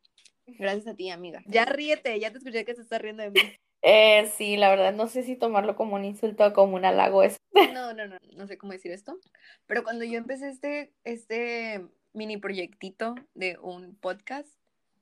gracias 0.58 0.86
a 0.86 0.94
ti, 0.94 1.10
amiga. 1.10 1.42
Ya 1.46 1.64
ríete, 1.64 2.18
ya 2.18 2.30
te 2.30 2.38
escuché 2.38 2.64
que 2.64 2.74
se 2.74 2.82
está 2.82 2.98
riendo 2.98 3.22
de 3.22 3.30
mí. 3.30 3.40
Eh, 3.82 4.30
sí, 4.36 4.56
la 4.56 4.70
verdad, 4.70 4.92
no 4.92 5.06
sé 5.06 5.22
si 5.22 5.36
tomarlo 5.36 5.76
como 5.76 5.94
un 5.94 6.04
insulto 6.04 6.46
o 6.46 6.52
como 6.52 6.76
un 6.76 6.84
halago. 6.84 7.22
Eso. 7.22 7.38
No, 7.74 7.92
no, 7.92 8.06
no, 8.06 8.16
no 8.36 8.46
sé 8.46 8.58
cómo 8.58 8.72
decir 8.72 8.92
esto. 8.92 9.18
Pero 9.66 9.82
cuando 9.82 10.04
yo 10.04 10.18
empecé 10.18 10.48
este, 10.48 10.92
este 11.04 11.86
mini 12.12 12.36
proyectito 12.36 13.14
de 13.34 13.58
un 13.60 13.96
podcast, 13.96 14.48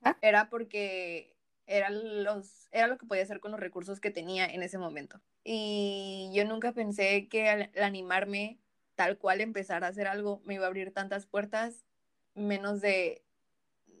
¿Ah? 0.03 0.17
era 0.21 0.49
porque 0.49 1.35
era, 1.65 1.89
los, 1.89 2.67
era 2.71 2.87
lo 2.87 2.97
que 2.97 3.05
podía 3.05 3.23
hacer 3.23 3.39
con 3.39 3.51
los 3.51 3.59
recursos 3.59 3.99
que 3.99 4.11
tenía 4.11 4.45
en 4.45 4.63
ese 4.63 4.77
momento. 4.77 5.21
Y 5.43 6.31
yo 6.33 6.45
nunca 6.45 6.71
pensé 6.71 7.27
que 7.27 7.49
al, 7.49 7.71
animarme 7.81 8.57
tal 8.95 9.17
cual 9.17 9.41
empezar 9.41 9.83
a 9.83 9.87
hacer 9.87 10.07
algo 10.07 10.41
me 10.45 10.55
iba 10.55 10.65
a 10.65 10.67
abrir 10.67 10.91
tantas 10.91 11.25
puertas 11.25 11.85
menos 12.33 12.81
de 12.81 13.23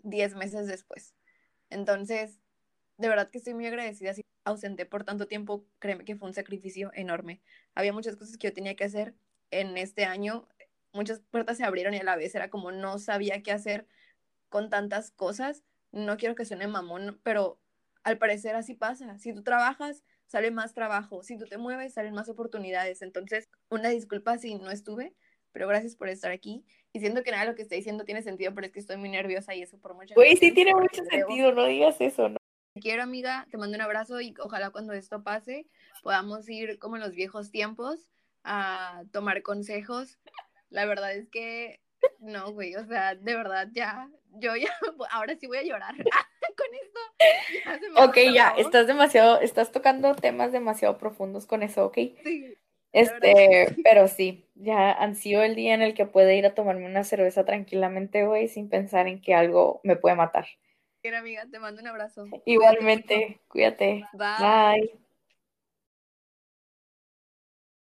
10 0.03 0.35
meses 0.35 0.67
después. 0.67 1.13
Entonces, 1.69 2.39
de 2.97 3.09
verdad 3.09 3.29
que 3.29 3.37
estoy 3.37 3.53
muy 3.53 3.65
agradecida. 3.67 4.13
Si 4.13 4.23
ausenté 4.45 4.85
por 4.85 5.03
tanto 5.03 5.27
tiempo, 5.27 5.65
créeme 5.79 6.05
que 6.05 6.15
fue 6.15 6.27
un 6.27 6.33
sacrificio 6.33 6.91
enorme. 6.93 7.41
Había 7.75 7.93
muchas 7.93 8.15
cosas 8.15 8.37
que 8.37 8.47
yo 8.47 8.53
tenía 8.53 8.75
que 8.75 8.85
hacer 8.85 9.15
en 9.51 9.77
este 9.77 10.05
año. 10.05 10.47
Muchas 10.93 11.19
puertas 11.31 11.57
se 11.57 11.63
abrieron 11.63 11.93
y 11.93 11.97
a 11.97 12.03
la 12.03 12.15
vez 12.15 12.33
era 12.35 12.49
como 12.49 12.71
no 12.71 12.99
sabía 12.99 13.43
qué 13.43 13.51
hacer 13.51 13.87
con 14.49 14.69
tantas 14.69 15.11
cosas. 15.11 15.63
No 15.91 16.17
quiero 16.17 16.35
que 16.35 16.45
suene 16.45 16.67
mamón, 16.67 17.19
pero 17.23 17.59
al 18.03 18.17
parecer 18.17 18.55
así 18.55 18.73
pasa. 18.73 19.17
Si 19.19 19.33
tú 19.33 19.43
trabajas, 19.43 20.03
sale 20.27 20.51
más 20.51 20.73
trabajo. 20.73 21.23
Si 21.23 21.37
tú 21.37 21.45
te 21.45 21.57
mueves, 21.57 21.93
salen 21.93 22.13
más 22.13 22.29
oportunidades. 22.29 23.01
Entonces, 23.01 23.49
una 23.69 23.89
disculpa 23.89 24.37
si 24.37 24.55
no 24.55 24.71
estuve, 24.71 25.15
pero 25.57 25.67
gracias 25.67 25.95
por 25.95 26.07
estar 26.07 26.31
aquí. 26.31 26.63
Y 26.93 26.99
siento 26.99 27.23
que 27.23 27.31
nada 27.31 27.43
de 27.43 27.49
lo 27.49 27.55
que 27.55 27.63
estoy 27.63 27.79
diciendo 27.79 28.05
tiene 28.05 28.21
sentido, 28.21 28.53
pero 28.53 28.67
es 28.67 28.73
que 28.73 28.79
estoy 28.79 28.95
muy 28.97 29.09
nerviosa 29.09 29.55
y 29.55 29.63
eso 29.63 29.79
por 29.79 29.95
mucho 29.95 30.13
Güey, 30.13 30.37
sí 30.37 30.51
tiene 30.51 30.75
mucho 30.75 31.03
sentido, 31.03 31.51
no 31.51 31.65
digas 31.65 31.99
eso, 31.99 32.29
¿no? 32.29 32.37
Te 32.75 32.79
quiero, 32.79 33.01
amiga, 33.01 33.47
te 33.49 33.57
mando 33.57 33.75
un 33.75 33.81
abrazo 33.81 34.21
y 34.21 34.35
ojalá 34.39 34.69
cuando 34.69 34.93
esto 34.93 35.23
pase 35.23 35.65
podamos 36.03 36.47
ir 36.47 36.77
como 36.77 36.97
en 36.97 37.01
los 37.01 37.13
viejos 37.13 37.49
tiempos 37.49 38.07
a 38.43 39.01
tomar 39.11 39.41
consejos. 39.41 40.19
La 40.69 40.85
verdad 40.85 41.15
es 41.15 41.27
que 41.27 41.79
no, 42.19 42.51
güey, 42.51 42.75
o 42.75 42.85
sea, 42.85 43.15
de 43.15 43.35
verdad 43.35 43.67
ya, 43.71 44.11
yo 44.33 44.55
ya, 44.55 44.69
ahora 45.09 45.35
sí 45.37 45.47
voy 45.47 45.57
a 45.57 45.63
llorar 45.63 45.95
con 46.55 46.67
esto. 47.81 48.03
ok, 48.03 48.17
ya, 48.31 48.49
estás 48.59 48.85
demasiado, 48.85 49.41
estás 49.41 49.71
tocando 49.71 50.13
temas 50.13 50.51
demasiado 50.51 50.99
profundos 50.99 51.47
con 51.47 51.63
eso, 51.63 51.83
¿ok? 51.87 51.97
Sí. 52.23 52.55
Este, 52.97 53.77
pero 53.83 54.07
sí, 54.07 54.45
ya 54.55 54.91
han 54.91 55.15
sido 55.15 55.43
el 55.43 55.55
día 55.55 55.73
en 55.73 55.81
el 55.81 55.93
que 55.93 56.05
puedo 56.05 56.31
ir 56.31 56.45
a 56.45 56.55
tomarme 56.55 56.85
una 56.85 57.03
cerveza 57.03 57.45
tranquilamente, 57.45 58.25
güey, 58.25 58.47
sin 58.47 58.69
pensar 58.69 59.07
en 59.07 59.21
que 59.21 59.35
algo 59.35 59.81
me 59.83 59.95
puede 59.95 60.15
matar. 60.15 60.47
Amiga, 61.15 61.45
te 61.49 61.57
mando 61.59 61.81
un 61.81 61.87
abrazo. 61.87 62.25
Igualmente, 62.45 63.39
cuídate. 63.47 64.03
Bye. 64.13 65.06